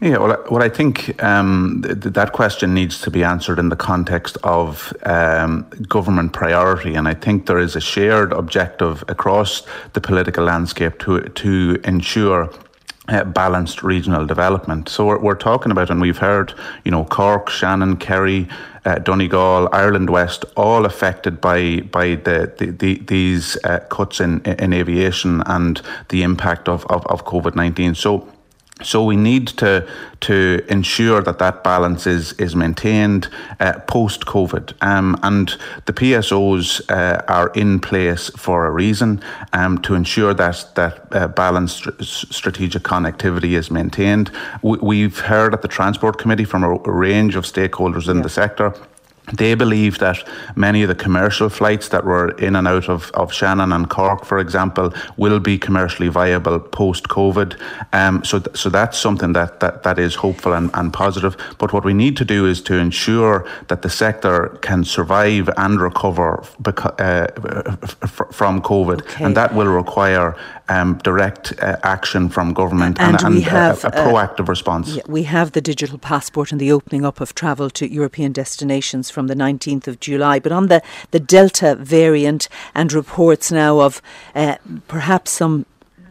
Yeah, 0.00 0.18
well, 0.18 0.44
well, 0.48 0.62
I 0.62 0.68
think 0.68 1.20
um, 1.24 1.82
th- 1.84 2.14
that 2.14 2.32
question 2.32 2.72
needs 2.72 3.00
to 3.00 3.10
be 3.10 3.24
answered 3.24 3.58
in 3.58 3.68
the 3.68 3.76
context 3.76 4.38
of 4.44 4.92
um, 5.02 5.68
government 5.88 6.32
priority, 6.32 6.94
and 6.94 7.08
I 7.08 7.14
think 7.14 7.46
there 7.46 7.58
is 7.58 7.74
a 7.74 7.80
shared 7.80 8.32
objective 8.32 9.02
across 9.08 9.66
the 9.94 10.00
political 10.00 10.44
landscape 10.44 11.00
to 11.00 11.22
to 11.22 11.80
ensure 11.82 12.48
uh, 13.08 13.24
balanced 13.24 13.82
regional 13.82 14.24
development. 14.24 14.88
So 14.88 15.06
we're, 15.06 15.18
we're, 15.18 15.34
talking 15.34 15.72
about, 15.72 15.90
and 15.90 16.00
we've 16.00 16.18
heard, 16.18 16.54
you 16.84 16.92
know, 16.92 17.04
Cork, 17.04 17.48
Shannon, 17.50 17.96
Kerry, 17.96 18.48
uh, 18.84 18.98
Donegal, 19.00 19.68
Ireland 19.72 20.10
West, 20.10 20.44
all 20.56 20.84
affected 20.84 21.40
by 21.40 21.80
by 21.80 22.14
the, 22.14 22.52
the, 22.56 22.66
the 22.66 22.98
these 23.00 23.56
uh, 23.64 23.80
cuts 23.90 24.20
in 24.20 24.42
in 24.42 24.72
aviation 24.72 25.42
and 25.46 25.82
the 26.10 26.22
impact 26.22 26.68
of 26.68 26.86
of, 26.86 27.04
of 27.06 27.24
COVID 27.24 27.56
nineteen. 27.56 27.96
So 27.96 28.28
so 28.82 29.04
we 29.04 29.16
need 29.16 29.48
to 29.48 29.88
to 30.20 30.64
ensure 30.68 31.22
that 31.22 31.38
that 31.38 31.62
balance 31.62 32.06
is 32.06 32.32
is 32.34 32.56
maintained 32.56 33.28
uh, 33.60 33.78
post 33.86 34.26
COVID, 34.26 34.74
um, 34.82 35.16
and 35.22 35.56
the 35.86 35.92
PSOs 35.92 36.80
uh, 36.90 37.22
are 37.28 37.50
in 37.54 37.80
place 37.80 38.30
for 38.36 38.66
a 38.66 38.70
reason 38.70 39.22
um, 39.52 39.78
to 39.82 39.94
ensure 39.94 40.34
that 40.34 40.64
that 40.74 41.06
uh, 41.12 41.28
balanced 41.28 41.86
strategic 42.02 42.82
connectivity 42.82 43.56
is 43.56 43.70
maintained. 43.70 44.30
We, 44.62 45.02
have 45.02 45.18
heard 45.18 45.54
at 45.54 45.62
the 45.62 45.68
Transport 45.68 46.18
Committee 46.18 46.44
from 46.44 46.64
a, 46.64 46.74
range 46.90 47.36
of 47.36 47.44
stakeholders 47.44 48.08
in 48.08 48.16
yeah. 48.18 48.22
the 48.22 48.28
sector 48.28 48.74
they 49.32 49.54
believe 49.54 49.98
that 49.98 50.26
many 50.56 50.82
of 50.82 50.88
the 50.88 50.94
commercial 50.94 51.48
flights 51.48 51.88
that 51.88 52.04
were 52.04 52.30
in 52.38 52.56
and 52.56 52.66
out 52.66 52.88
of, 52.88 53.10
of 53.14 53.32
Shannon 53.32 53.72
and 53.72 53.88
Cork, 53.88 54.24
for 54.24 54.38
example, 54.38 54.92
will 55.16 55.40
be 55.40 55.58
commercially 55.58 56.08
viable 56.08 56.60
post 56.60 57.08
COVID. 57.08 57.60
Um, 57.92 58.24
so, 58.24 58.38
th- 58.38 58.56
so 58.56 58.68
that's 58.68 58.98
something 58.98 59.32
that, 59.32 59.60
that, 59.60 59.82
that 59.82 59.98
is 59.98 60.14
hopeful 60.14 60.52
and, 60.52 60.70
and 60.74 60.92
positive. 60.92 61.36
But 61.58 61.72
what 61.72 61.84
we 61.84 61.94
need 61.94 62.16
to 62.18 62.24
do 62.24 62.46
is 62.46 62.62
to 62.62 62.74
ensure 62.74 63.46
that 63.68 63.82
the 63.82 63.90
sector 63.90 64.58
can 64.62 64.84
survive 64.84 65.50
and 65.56 65.80
recover 65.80 66.44
beca- 66.62 66.98
uh, 66.98 67.76
f- 68.02 68.34
from 68.34 68.62
COVID. 68.62 69.02
Okay. 69.02 69.24
And 69.24 69.36
that 69.36 69.54
will 69.54 69.68
require 69.68 70.36
um, 70.68 70.98
direct 70.98 71.52
uh, 71.60 71.76
action 71.82 72.28
from 72.28 72.52
government 72.52 73.00
and, 73.00 73.16
and, 73.16 73.34
and 73.34 73.44
have 73.44 73.84
a, 73.84 73.88
a 73.88 73.90
proactive 73.90 74.48
response. 74.48 74.94
Yeah, 74.94 75.02
we 75.06 75.24
have 75.24 75.52
the 75.52 75.60
digital 75.60 75.98
passport 75.98 76.52
and 76.52 76.60
the 76.60 76.72
opening 76.72 77.04
up 77.04 77.20
of 77.20 77.34
travel 77.34 77.70
to 77.70 77.90
European 77.90 78.32
destinations 78.32 79.10
from 79.10 79.26
the 79.26 79.34
19th 79.34 79.86
of 79.86 80.00
July. 80.00 80.38
But 80.38 80.52
on 80.52 80.68
the, 80.68 80.82
the 81.10 81.20
Delta 81.20 81.74
variant 81.74 82.48
and 82.74 82.92
reports 82.92 83.50
now 83.50 83.80
of 83.80 84.02
uh, 84.34 84.56
perhaps 84.86 85.30
some 85.30 85.66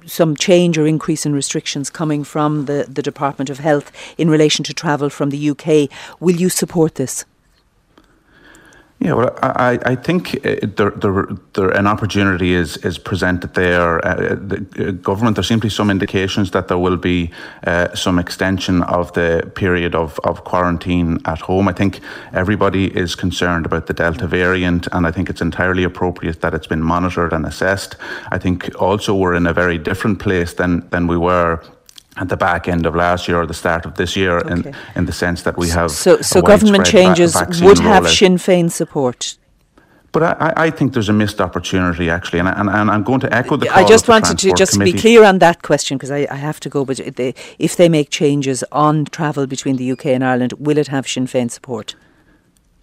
some 0.06 0.38
change 0.38 0.78
or 0.78 0.88
increase 0.88 1.26
in 1.26 1.34
restrictions 1.34 1.90
coming 1.90 2.24
from 2.24 2.66
the, 2.66 2.86
the 2.88 3.02
Department 3.02 3.50
of 3.50 3.60
Health 3.60 3.92
in 4.18 4.30
relation 4.30 4.64
to 4.64 4.74
travel 4.74 5.10
from 5.10 5.32
the 5.32 5.50
UK. 5.50 5.90
Will 6.22 6.38
you 6.38 6.48
support 6.48 6.96
this? 6.96 7.26
Yeah, 9.00 9.14
well, 9.14 9.38
I, 9.44 9.78
I 9.86 9.96
think 9.96 10.42
there, 10.42 10.90
there, 10.90 11.28
there, 11.54 11.70
an 11.70 11.86
opportunity 11.86 12.54
is, 12.54 12.78
is 12.78 12.98
presented 12.98 13.54
there. 13.54 14.04
Uh, 14.04 14.36
the 14.36 14.66
uh, 14.80 14.92
government, 14.92 15.36
there 15.36 15.44
seem 15.44 15.60
to 15.60 15.68
be 15.68 15.70
some 15.70 15.92
indications 15.92 16.50
that 16.52 16.68
there 16.68 16.80
will 16.80 16.98
be 16.98 17.30
uh, 17.68 17.94
some 17.94 18.18
extension 18.18 18.82
of 18.82 19.14
the 19.14 19.52
period 19.54 19.94
of, 19.94 20.20
of 20.24 20.46
quarantine 20.46 21.20
at 21.26 21.42
home. 21.42 21.68
I 21.68 21.74
think 21.74 22.00
everybody 22.34 22.88
is 22.98 23.14
concerned 23.14 23.68
about 23.68 23.86
the 23.86 23.94
Delta 23.94 24.26
variant, 24.26 24.88
and 24.92 25.06
I 25.06 25.12
think 25.12 25.30
it's 25.30 25.42
entirely 25.42 25.84
appropriate 25.84 26.42
that 26.42 26.56
it's 26.56 26.68
been 26.68 26.82
monitored 26.82 27.34
and 27.34 27.46
assessed. 27.46 27.98
I 28.32 28.40
think 28.40 28.70
also 28.82 29.14
we're 29.14 29.36
in 29.36 29.46
a 29.46 29.54
very 29.54 29.78
different 29.78 30.18
place 30.18 30.54
than, 30.56 30.90
than 30.90 31.06
we 31.06 31.18
were 31.18 31.62
at 32.18 32.30
the 32.30 32.38
back 32.38 32.68
end 32.68 32.86
of 32.86 32.96
last 32.96 33.28
year 33.28 33.42
or 33.42 33.46
the 33.46 33.54
start 33.54 33.86
of 33.86 33.96
this 33.96 34.16
year 34.16 34.38
okay. 34.40 34.70
in, 34.70 34.76
in 34.96 35.06
the 35.06 35.12
sense 35.12 35.44
that 35.44 35.58
we 35.58 35.70
have 35.70 35.92
so, 35.92 36.22
so 36.22 36.42
government 36.42 36.86
changes 36.86 37.34
va- 37.34 37.48
would 37.62 37.80
have 37.80 38.04
rollout. 38.04 38.18
Sinn 38.18 38.38
Féin 38.38 38.72
support 38.72 39.38
but 40.14 40.42
I, 40.42 40.54
I, 40.66 40.70
think 40.72 40.94
there's 40.94 41.10
a 41.10 41.14
missed 41.14 41.40
opportunity 41.42 42.10
actually, 42.10 42.40
and, 42.40 42.48
and, 42.48 42.70
and 42.70 42.90
I'm 42.90 43.04
going 43.04 43.20
to 43.20 43.32
echo 43.32 43.56
the. 43.56 43.70
I 43.70 43.86
just 43.86 44.08
wanted 44.08 44.40
to 44.40 44.54
just 44.54 44.74
committee. 44.74 44.94
be 44.94 45.00
clear 45.00 45.24
on 45.24 45.38
that 45.40 45.62
question 45.62 45.98
because 45.98 46.10
I, 46.10 46.26
I, 46.32 46.38
have 46.38 46.60
to 46.62 46.70
go. 46.70 46.86
But 46.86 47.00
if 47.00 47.16
they, 47.16 47.36
if 47.60 47.76
they 47.76 47.88
make 47.88 48.10
changes 48.10 48.64
on 48.72 49.06
travel 49.06 49.46
between 49.46 49.76
the 49.76 49.92
UK 49.92 50.08
and 50.08 50.24
Ireland, 50.24 50.54
will 50.54 50.78
it 50.78 50.88
have 50.88 51.08
Sinn 51.08 51.28
Féin 51.28 51.52
support? 51.52 51.96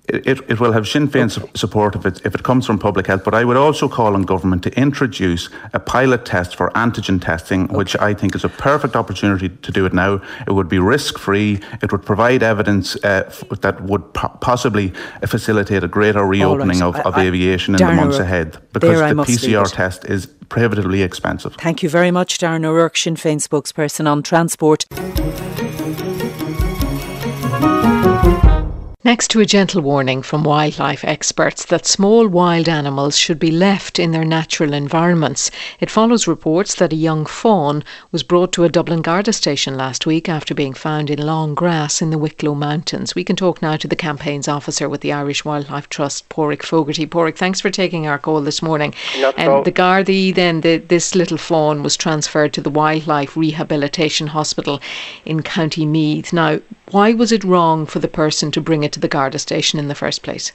It, 0.08 0.40
it 0.50 0.60
will 0.60 0.72
have 0.72 0.86
Sinn 0.86 1.08
Féin 1.08 1.36
okay. 1.36 1.50
support 1.54 1.96
if 1.96 2.04
it, 2.04 2.20
if 2.26 2.34
it 2.34 2.42
comes 2.42 2.66
from 2.66 2.78
public 2.78 3.06
health, 3.06 3.24
but 3.24 3.34
I 3.34 3.44
would 3.44 3.56
also 3.56 3.88
call 3.88 4.14
on 4.14 4.22
government 4.22 4.62
to 4.64 4.78
introduce 4.78 5.48
a 5.72 5.80
pilot 5.80 6.26
test 6.26 6.56
for 6.56 6.70
antigen 6.70 7.22
testing, 7.22 7.64
okay. 7.64 7.76
which 7.76 7.96
I 7.96 8.12
think 8.12 8.34
is 8.34 8.44
a 8.44 8.50
perfect 8.50 8.96
opportunity 8.96 9.48
to 9.48 9.72
do 9.72 9.86
it 9.86 9.94
now. 9.94 10.20
It 10.46 10.52
would 10.52 10.68
be 10.68 10.78
risk 10.78 11.18
free, 11.18 11.60
it 11.80 11.90
would 11.90 12.04
provide 12.04 12.42
evidence 12.42 12.96
uh, 12.96 13.24
f- 13.26 13.44
that 13.60 13.80
would 13.82 14.12
po- 14.12 14.28
possibly 14.40 14.92
facilitate 15.26 15.82
a 15.82 15.88
greater 15.88 16.24
reopening 16.26 16.80
right. 16.80 16.82
of, 16.82 16.96
of 16.96 17.14
I, 17.14 17.26
aviation 17.26 17.74
I, 17.74 17.78
in 17.78 17.96
the 17.96 18.02
months 18.02 18.18
ahead 18.18 18.58
because 18.72 18.98
the 18.98 19.22
PCR 19.22 19.72
test 19.72 20.04
is 20.04 20.26
prohibitively 20.50 21.02
expensive. 21.02 21.54
Thank 21.54 21.82
you 21.82 21.88
very 21.88 22.10
much, 22.10 22.38
Darren 22.38 22.64
O'Rourke, 22.64 22.98
Sinn 22.98 23.16
Féin 23.16 23.40
spokesperson 23.40 24.06
on 24.06 24.22
transport. 24.22 24.84
Next 29.06 29.28
to 29.32 29.40
a 29.40 29.44
gentle 29.44 29.82
warning 29.82 30.22
from 30.22 30.44
wildlife 30.44 31.04
experts 31.04 31.66
that 31.66 31.84
small 31.84 32.26
wild 32.26 32.70
animals 32.70 33.18
should 33.18 33.38
be 33.38 33.50
left 33.50 33.98
in 33.98 34.12
their 34.12 34.24
natural 34.24 34.72
environments, 34.72 35.50
it 35.78 35.90
follows 35.90 36.26
reports 36.26 36.74
that 36.76 36.94
a 36.94 36.96
young 36.96 37.26
fawn 37.26 37.84
was 38.12 38.22
brought 38.22 38.50
to 38.52 38.64
a 38.64 38.70
Dublin 38.70 39.02
Garda 39.02 39.34
station 39.34 39.76
last 39.76 40.06
week 40.06 40.26
after 40.26 40.54
being 40.54 40.72
found 40.72 41.10
in 41.10 41.18
long 41.18 41.54
grass 41.54 42.00
in 42.00 42.08
the 42.08 42.16
Wicklow 42.16 42.54
Mountains. 42.54 43.14
We 43.14 43.24
can 43.24 43.36
talk 43.36 43.60
now 43.60 43.76
to 43.76 43.86
the 43.86 43.94
campaigns 43.94 44.48
officer 44.48 44.88
with 44.88 45.02
the 45.02 45.12
Irish 45.12 45.44
Wildlife 45.44 45.90
Trust, 45.90 46.26
Pádraic 46.30 46.62
Fogarty. 46.62 47.06
Pádraic, 47.06 47.36
thanks 47.36 47.60
for 47.60 47.68
taking 47.68 48.06
our 48.06 48.18
call 48.18 48.40
this 48.40 48.62
morning. 48.62 48.94
Not 49.18 49.38
um, 49.38 49.64
the 49.64 49.72
Gardaí, 49.72 50.34
then, 50.34 50.62
the, 50.62 50.78
this 50.78 51.14
little 51.14 51.36
fawn 51.36 51.82
was 51.82 51.98
transferred 51.98 52.54
to 52.54 52.62
the 52.62 52.70
Wildlife 52.70 53.36
Rehabilitation 53.36 54.28
Hospital 54.28 54.80
in 55.26 55.42
County 55.42 55.84
Meath. 55.84 56.32
Now, 56.32 56.60
why 56.90 57.12
was 57.12 57.32
it 57.32 57.44
wrong 57.44 57.84
for 57.84 57.98
the 57.98 58.08
person 58.08 58.50
to 58.52 58.62
bring 58.62 58.82
it 58.82 58.93
to 58.94 59.00
the 59.00 59.08
Garda 59.08 59.38
station 59.38 59.78
in 59.78 59.88
the 59.88 59.94
first 59.94 60.22
place? 60.22 60.52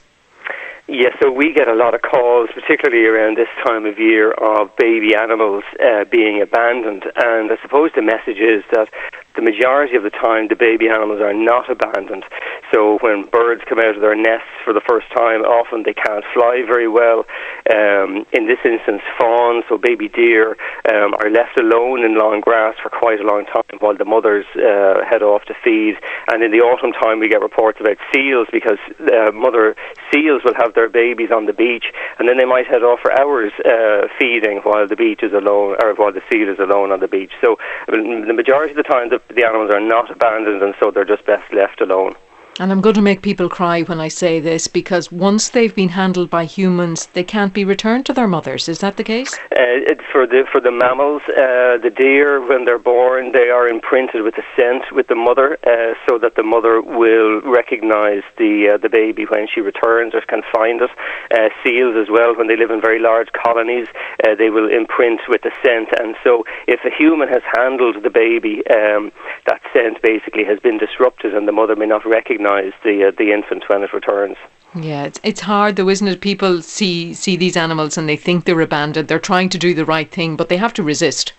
Yes, 0.88 1.14
so 1.22 1.30
we 1.30 1.52
get 1.52 1.68
a 1.68 1.74
lot 1.74 1.94
of 1.94 2.02
calls, 2.02 2.50
particularly 2.52 3.06
around 3.06 3.36
this 3.36 3.48
time 3.64 3.86
of 3.86 3.96
year, 3.98 4.32
of 4.32 4.74
baby 4.74 5.14
animals 5.14 5.62
uh, 5.80 6.04
being 6.10 6.42
abandoned. 6.42 7.04
And 7.14 7.52
I 7.52 7.56
suppose 7.62 7.92
the 7.94 8.02
message 8.02 8.38
is 8.38 8.64
that 8.72 8.88
the 9.36 9.42
majority 9.42 9.96
of 9.96 10.02
the 10.02 10.10
time 10.10 10.48
the 10.48 10.56
baby 10.56 10.88
animals 10.88 11.20
are 11.20 11.34
not 11.34 11.70
abandoned. 11.70 12.24
So 12.72 12.98
when 13.00 13.24
birds 13.26 13.62
come 13.68 13.78
out 13.78 13.96
of 13.96 14.02
their 14.02 14.14
nests 14.14 14.50
for 14.64 14.72
the 14.72 14.82
first 14.88 15.06
time, 15.14 15.42
often 15.42 15.82
they 15.82 15.94
can't 15.94 16.24
fly 16.34 16.62
very 16.66 16.88
well. 16.88 17.26
Um, 17.70 18.26
in 18.32 18.46
this 18.46 18.58
instance, 18.64 19.02
fawns, 19.18 19.64
so 19.68 19.78
baby 19.78 20.08
deer, 20.08 20.56
um, 20.86 21.14
are 21.18 21.30
left 21.30 21.58
alone 21.58 22.04
in 22.04 22.18
long 22.18 22.40
grass 22.40 22.74
for 22.82 22.90
quite 22.90 23.20
a 23.20 23.24
long 23.24 23.44
time 23.46 23.78
while 23.78 23.96
the 23.96 24.04
mothers 24.04 24.46
uh, 24.54 25.04
head 25.08 25.22
off 25.22 25.44
to 25.46 25.54
feed. 25.62 25.96
And 26.30 26.42
in 26.42 26.50
the 26.50 26.60
autumn 26.60 26.92
time, 26.92 27.18
we 27.18 27.28
get 27.28 27.40
reports 27.40 27.78
about 27.80 27.96
seals 28.14 28.48
because 28.52 28.78
uh, 29.00 29.32
mother 29.32 29.74
seals 30.12 30.42
will 30.44 30.54
have 30.58 30.74
their 30.74 30.88
babies 30.88 31.30
on 31.30 31.46
the 31.46 31.52
beach, 31.52 31.86
and 32.18 32.28
then 32.28 32.38
they 32.38 32.44
might 32.44 32.66
head 32.66 32.82
off 32.82 33.00
for 33.00 33.12
hours 33.18 33.52
uh, 33.64 34.08
feeding 34.18 34.58
while 34.62 34.86
the 34.86 34.96
beach 34.96 35.22
is 35.22 35.32
alone, 35.32 35.76
or 35.82 35.94
while 35.94 36.12
the 36.12 36.22
seal 36.30 36.48
is 36.48 36.58
alone 36.58 36.92
on 36.92 37.00
the 37.00 37.08
beach. 37.08 37.32
So 37.42 37.56
the 37.88 38.34
majority 38.34 38.72
of 38.72 38.76
the 38.76 38.82
time, 38.82 39.10
the, 39.10 39.19
the 39.28 39.44
animals 39.44 39.70
are 39.72 39.80
not 39.80 40.10
abandoned, 40.10 40.62
and 40.62 40.74
so 40.82 40.90
they're 40.90 41.04
just 41.04 41.26
best 41.26 41.52
left 41.52 41.80
alone. 41.80 42.14
And 42.60 42.70
I'm 42.70 42.82
going 42.82 42.94
to 42.96 43.00
make 43.00 43.22
people 43.22 43.48
cry 43.48 43.80
when 43.84 44.00
I 44.00 44.08
say 44.08 44.38
this 44.38 44.68
because 44.68 45.10
once 45.10 45.48
they've 45.48 45.74
been 45.74 45.88
handled 45.88 46.28
by 46.28 46.44
humans, 46.44 47.06
they 47.14 47.24
can't 47.24 47.54
be 47.54 47.64
returned 47.64 48.04
to 48.04 48.12
their 48.12 48.28
mothers. 48.28 48.68
Is 48.68 48.80
that 48.80 48.98
the 48.98 49.02
case? 49.02 49.32
Uh, 49.56 49.96
for 50.12 50.26
the 50.26 50.44
for 50.52 50.60
the 50.60 50.70
mammals, 50.70 51.22
uh, 51.30 51.80
the 51.80 51.88
deer, 51.88 52.44
when 52.46 52.66
they're 52.66 52.78
born, 52.78 53.32
they 53.32 53.48
are 53.48 53.66
imprinted 53.66 54.20
with 54.20 54.34
a 54.36 54.44
scent 54.54 54.92
with 54.92 55.06
the 55.08 55.14
mother, 55.14 55.56
uh, 55.64 55.94
so 56.06 56.18
that 56.18 56.36
the 56.36 56.42
mother 56.42 56.82
will 56.82 57.40
recognise 57.40 58.22
the 58.36 58.74
uh, 58.74 58.76
the 58.76 58.90
baby 58.90 59.24
when 59.24 59.48
she 59.48 59.62
returns 59.62 60.12
or 60.14 60.20
can 60.28 60.42
find 60.52 60.82
it. 60.82 60.90
Uh, 61.32 61.48
seals 61.64 61.96
as 61.96 62.10
well, 62.10 62.36
when 62.36 62.48
they 62.48 62.56
live 62.56 62.70
in 62.70 62.80
very 62.80 63.00
large 63.00 63.32
colonies, 63.32 63.88
uh, 64.26 64.34
they 64.34 64.50
will 64.50 64.68
imprint 64.68 65.20
with 65.28 65.40
the 65.40 65.52
scent. 65.64 65.88
And 65.98 66.14
so, 66.22 66.44
if 66.68 66.80
a 66.84 66.92
human 66.92 67.28
has 67.28 67.42
handled 67.56 68.02
the 68.02 68.10
baby, 68.10 68.60
um, 68.68 69.12
that 69.46 69.62
scent 69.72 70.02
basically 70.02 70.44
has 70.44 70.60
been 70.60 70.76
disrupted, 70.76 71.34
and 71.34 71.48
the 71.48 71.56
mother 71.56 71.74
may 71.74 71.86
not 71.86 72.04
recognise 72.04 72.49
recognise 72.50 72.78
the 72.82 73.08
uh, 73.08 73.12
the 73.16 73.32
infant 73.32 73.64
when 73.68 73.82
it 73.82 73.92
returns. 73.92 74.36
Yeah, 74.74 75.04
it's 75.04 75.20
it's 75.22 75.40
hard 75.40 75.76
though, 75.76 75.88
isn't 75.88 76.06
it? 76.06 76.20
People 76.20 76.62
see 76.62 77.14
see 77.14 77.36
these 77.36 77.56
animals 77.56 77.98
and 77.98 78.08
they 78.08 78.16
think 78.16 78.44
they're 78.44 78.60
abandoned. 78.60 79.08
They're 79.08 79.18
trying 79.18 79.48
to 79.50 79.58
do 79.58 79.74
the 79.74 79.84
right 79.84 80.10
thing, 80.10 80.36
but 80.36 80.48
they 80.48 80.56
have 80.56 80.74
to 80.74 80.82
resist. 80.82 81.32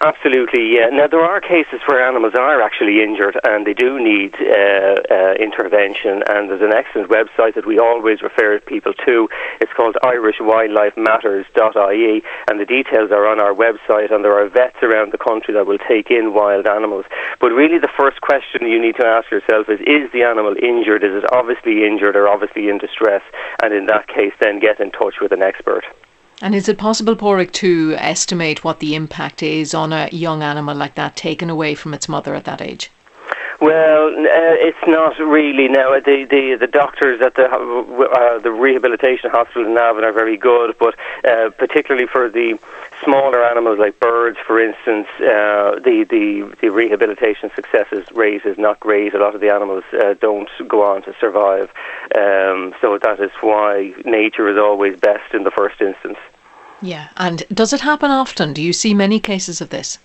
Absolutely, 0.00 0.74
yeah. 0.74 0.88
Now 0.90 1.06
there 1.06 1.20
are 1.20 1.40
cases 1.40 1.80
where 1.86 2.04
animals 2.06 2.34
are 2.34 2.60
actually 2.62 3.02
injured 3.02 3.38
and 3.44 3.66
they 3.66 3.74
do 3.74 4.02
need 4.02 4.34
uh, 4.34 4.96
uh, 5.10 5.34
intervention. 5.38 6.22
And 6.28 6.50
there's 6.50 6.62
an 6.62 6.72
excellent 6.72 7.10
website 7.10 7.54
that 7.54 7.66
we 7.66 7.78
always 7.78 8.22
refer 8.22 8.58
people 8.60 8.94
to. 9.06 9.28
It's 9.60 9.72
called 9.72 9.96
IrishWildlifeMatters.ie, 10.02 12.22
and 12.48 12.60
the 12.60 12.64
details 12.64 13.10
are 13.10 13.26
on 13.26 13.40
our 13.40 13.52
website. 13.54 14.12
And 14.12 14.24
there 14.24 14.38
are 14.38 14.48
vets 14.48 14.82
around 14.82 15.12
the 15.12 15.18
country 15.18 15.52
that 15.54 15.66
will 15.66 15.78
take 15.78 16.10
in 16.10 16.34
wild 16.34 16.66
animals. 16.66 17.06
But 17.40 17.52
really, 17.52 17.78
the 17.78 17.88
first 17.96 18.20
question 18.20 18.66
you 18.66 18.80
need 18.80 18.96
to 18.96 19.06
ask 19.06 19.30
yourself 19.30 19.68
is: 19.68 19.80
Is 19.80 20.10
the 20.12 20.24
animal 20.24 20.56
injured? 20.60 21.04
Is 21.04 21.14
it 21.14 21.24
obviously 21.32 21.86
injured 21.86 22.16
or 22.16 22.28
obviously 22.28 22.68
in 22.68 22.78
distress? 22.78 23.22
And 23.62 23.72
in 23.72 23.86
that 23.86 24.08
case, 24.08 24.32
then 24.40 24.58
get 24.60 24.80
in 24.80 24.90
touch 24.90 25.20
with 25.20 25.30
an 25.32 25.42
expert. 25.42 25.84
And 26.42 26.54
is 26.54 26.68
it 26.68 26.76
possible, 26.76 27.16
Pádraic, 27.16 27.52
to 27.52 27.94
estimate 27.98 28.62
what 28.62 28.80
the 28.80 28.94
impact 28.94 29.42
is 29.42 29.74
on 29.74 29.92
a 29.92 30.08
young 30.12 30.42
animal 30.42 30.76
like 30.76 30.94
that 30.94 31.16
taken 31.16 31.48
away 31.48 31.74
from 31.74 31.94
its 31.94 32.08
mother 32.08 32.34
at 32.34 32.44
that 32.44 32.60
age? 32.60 32.90
Well, 33.58 34.08
uh, 34.08 34.68
it's 34.68 34.86
not 34.86 35.18
really 35.18 35.68
now. 35.68 35.98
The 35.98 36.26
the, 36.28 36.56
the 36.60 36.66
doctors 36.66 37.22
at 37.22 37.36
the 37.36 37.46
uh, 37.46 38.38
the 38.40 38.50
rehabilitation 38.50 39.30
hospital 39.30 39.64
in 39.64 39.74
Navan 39.74 40.04
are 40.04 40.12
very 40.12 40.36
good, 40.36 40.76
but 40.78 40.94
uh, 41.24 41.48
particularly 41.56 42.06
for 42.06 42.28
the 42.28 42.58
smaller 43.04 43.44
animals 43.44 43.78
like 43.78 43.98
birds, 44.00 44.38
for 44.46 44.60
instance, 44.60 45.06
uh, 45.18 45.78
the, 45.84 46.06
the 46.08 46.56
the 46.60 46.70
rehabilitation 46.70 47.50
success 47.54 47.86
rate 48.12 48.44
is 48.44 48.58
not 48.58 48.80
great. 48.80 49.14
A 49.14 49.18
lot 49.18 49.34
of 49.34 49.40
the 49.40 49.50
animals 49.50 49.84
uh, 49.92 50.14
don't 50.20 50.48
go 50.68 50.82
on 50.82 51.02
to 51.02 51.14
survive, 51.20 51.70
um, 52.16 52.74
so 52.80 52.98
that 53.02 53.20
is 53.20 53.30
why 53.40 53.92
nature 54.04 54.48
is 54.48 54.58
always 54.58 54.98
best 54.98 55.34
in 55.34 55.44
the 55.44 55.50
first 55.50 55.80
instance. 55.80 56.18
Yeah, 56.82 57.08
and 57.16 57.42
does 57.52 57.72
it 57.72 57.80
happen 57.80 58.10
often? 58.10 58.52
Do 58.52 58.62
you 58.62 58.72
see 58.72 58.94
many 58.94 59.18
cases 59.20 59.60
of 59.60 59.70
this? 59.70 59.98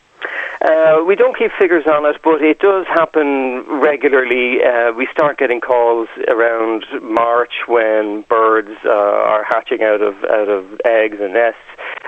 Uh, 0.64 1.04
we 1.08 1.16
don't 1.16 1.36
keep 1.36 1.52
figures 1.60 1.86
on 1.88 2.06
it, 2.06 2.22
but 2.24 2.42
it 2.44 2.60
does 2.60 2.86
happen 2.86 3.66
regularly. 3.82 4.62
Uh, 4.64 4.92
we 4.94 5.08
start 5.12 5.40
getting 5.40 5.60
calls 5.60 6.08
around 6.28 6.86
March 7.02 7.66
when 7.68 8.22
birds 8.30 8.70
uh, 8.86 8.90
are 8.90 9.44
hatching 9.44 9.82
out 9.82 10.02
of 10.02 10.14
out 10.26 10.50
of 10.50 10.80
eggs 10.86 11.18
and 11.20 11.34
nests, 11.34 11.60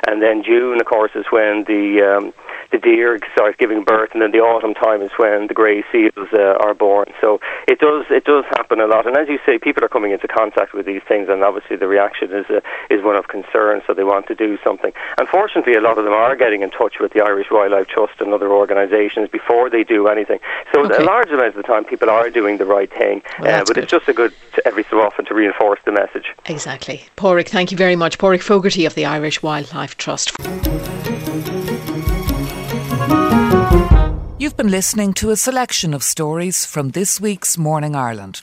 and 0.07 0.21
then 0.21 0.43
June, 0.43 0.79
of 0.79 0.85
course, 0.85 1.11
is 1.15 1.25
when 1.31 1.63
the 1.65 2.03
um, 2.05 2.33
the 2.73 2.79
deer 2.79 3.19
start 3.33 3.57
giving 3.57 3.83
birth, 3.83 4.09
and 4.13 4.21
then 4.21 4.31
the 4.31 4.39
autumn 4.39 4.73
time 4.73 5.01
is 5.01 5.11
when 5.17 5.47
the 5.47 5.53
grey 5.53 5.83
seals 5.91 6.27
uh, 6.33 6.57
are 6.65 6.73
born. 6.73 7.05
So 7.21 7.39
it 7.67 7.79
does 7.79 8.05
it 8.09 8.25
does 8.25 8.43
happen 8.57 8.81
a 8.81 8.87
lot. 8.87 9.07
And 9.07 9.15
as 9.15 9.29
you 9.29 9.39
say, 9.45 9.59
people 9.59 9.85
are 9.85 9.89
coming 9.89 10.11
into 10.11 10.27
contact 10.27 10.73
with 10.73 10.85
these 10.85 11.01
things, 11.07 11.29
and 11.29 11.43
obviously 11.43 11.77
the 11.77 11.87
reaction 11.87 12.33
is 12.33 12.45
uh, 12.49 12.61
is 12.89 13.03
one 13.03 13.15
of 13.15 13.27
concern. 13.27 13.81
So 13.85 13.93
they 13.93 14.03
want 14.03 14.27
to 14.27 14.35
do 14.35 14.57
something. 14.63 14.91
Unfortunately, 15.17 15.73
a 15.73 15.81
lot 15.81 15.97
of 15.97 16.03
them 16.03 16.13
are 16.13 16.35
getting 16.35 16.61
in 16.61 16.71
touch 16.71 16.95
with 16.99 17.13
the 17.13 17.21
Irish 17.21 17.47
Wildlife 17.51 17.87
Trust 17.87 18.19
and 18.19 18.33
other 18.33 18.42
organisations 18.51 19.29
before 19.29 19.69
they 19.69 19.83
do 19.83 20.07
anything. 20.07 20.39
So 20.73 20.85
okay. 20.85 21.03
a 21.03 21.05
large 21.05 21.29
amount 21.29 21.47
of 21.47 21.55
the 21.55 21.63
time, 21.63 21.85
people 21.85 22.09
are 22.09 22.29
doing 22.29 22.57
the 22.57 22.65
right 22.65 22.91
thing. 22.91 23.21
Well, 23.39 23.61
uh, 23.61 23.65
but 23.65 23.75
good. 23.75 23.77
it's 23.83 23.91
just 23.91 24.07
a 24.07 24.13
good 24.13 24.33
to, 24.55 24.67
every 24.67 24.83
so 24.89 25.01
often 25.01 25.25
to 25.25 25.33
reinforce 25.33 25.79
the 25.85 25.91
message. 25.91 26.25
Exactly. 26.45 27.05
Pádraic, 27.17 27.49
thank 27.49 27.71
you 27.71 27.77
very 27.77 27.95
much. 27.95 28.17
Pádraic 28.17 28.41
Fogarty 28.41 28.85
of 28.85 28.95
the 28.95 29.05
Irish 29.05 29.41
Wildlife 29.43 29.97
Trust. 29.97 30.31
You've 34.39 34.57
been 34.57 34.71
listening 34.71 35.13
to 35.13 35.29
a 35.29 35.37
selection 35.37 35.93
of 35.93 36.03
stories 36.03 36.65
from 36.65 36.89
this 36.89 37.21
week's 37.21 37.57
Morning 37.57 37.95
Ireland. 37.95 38.41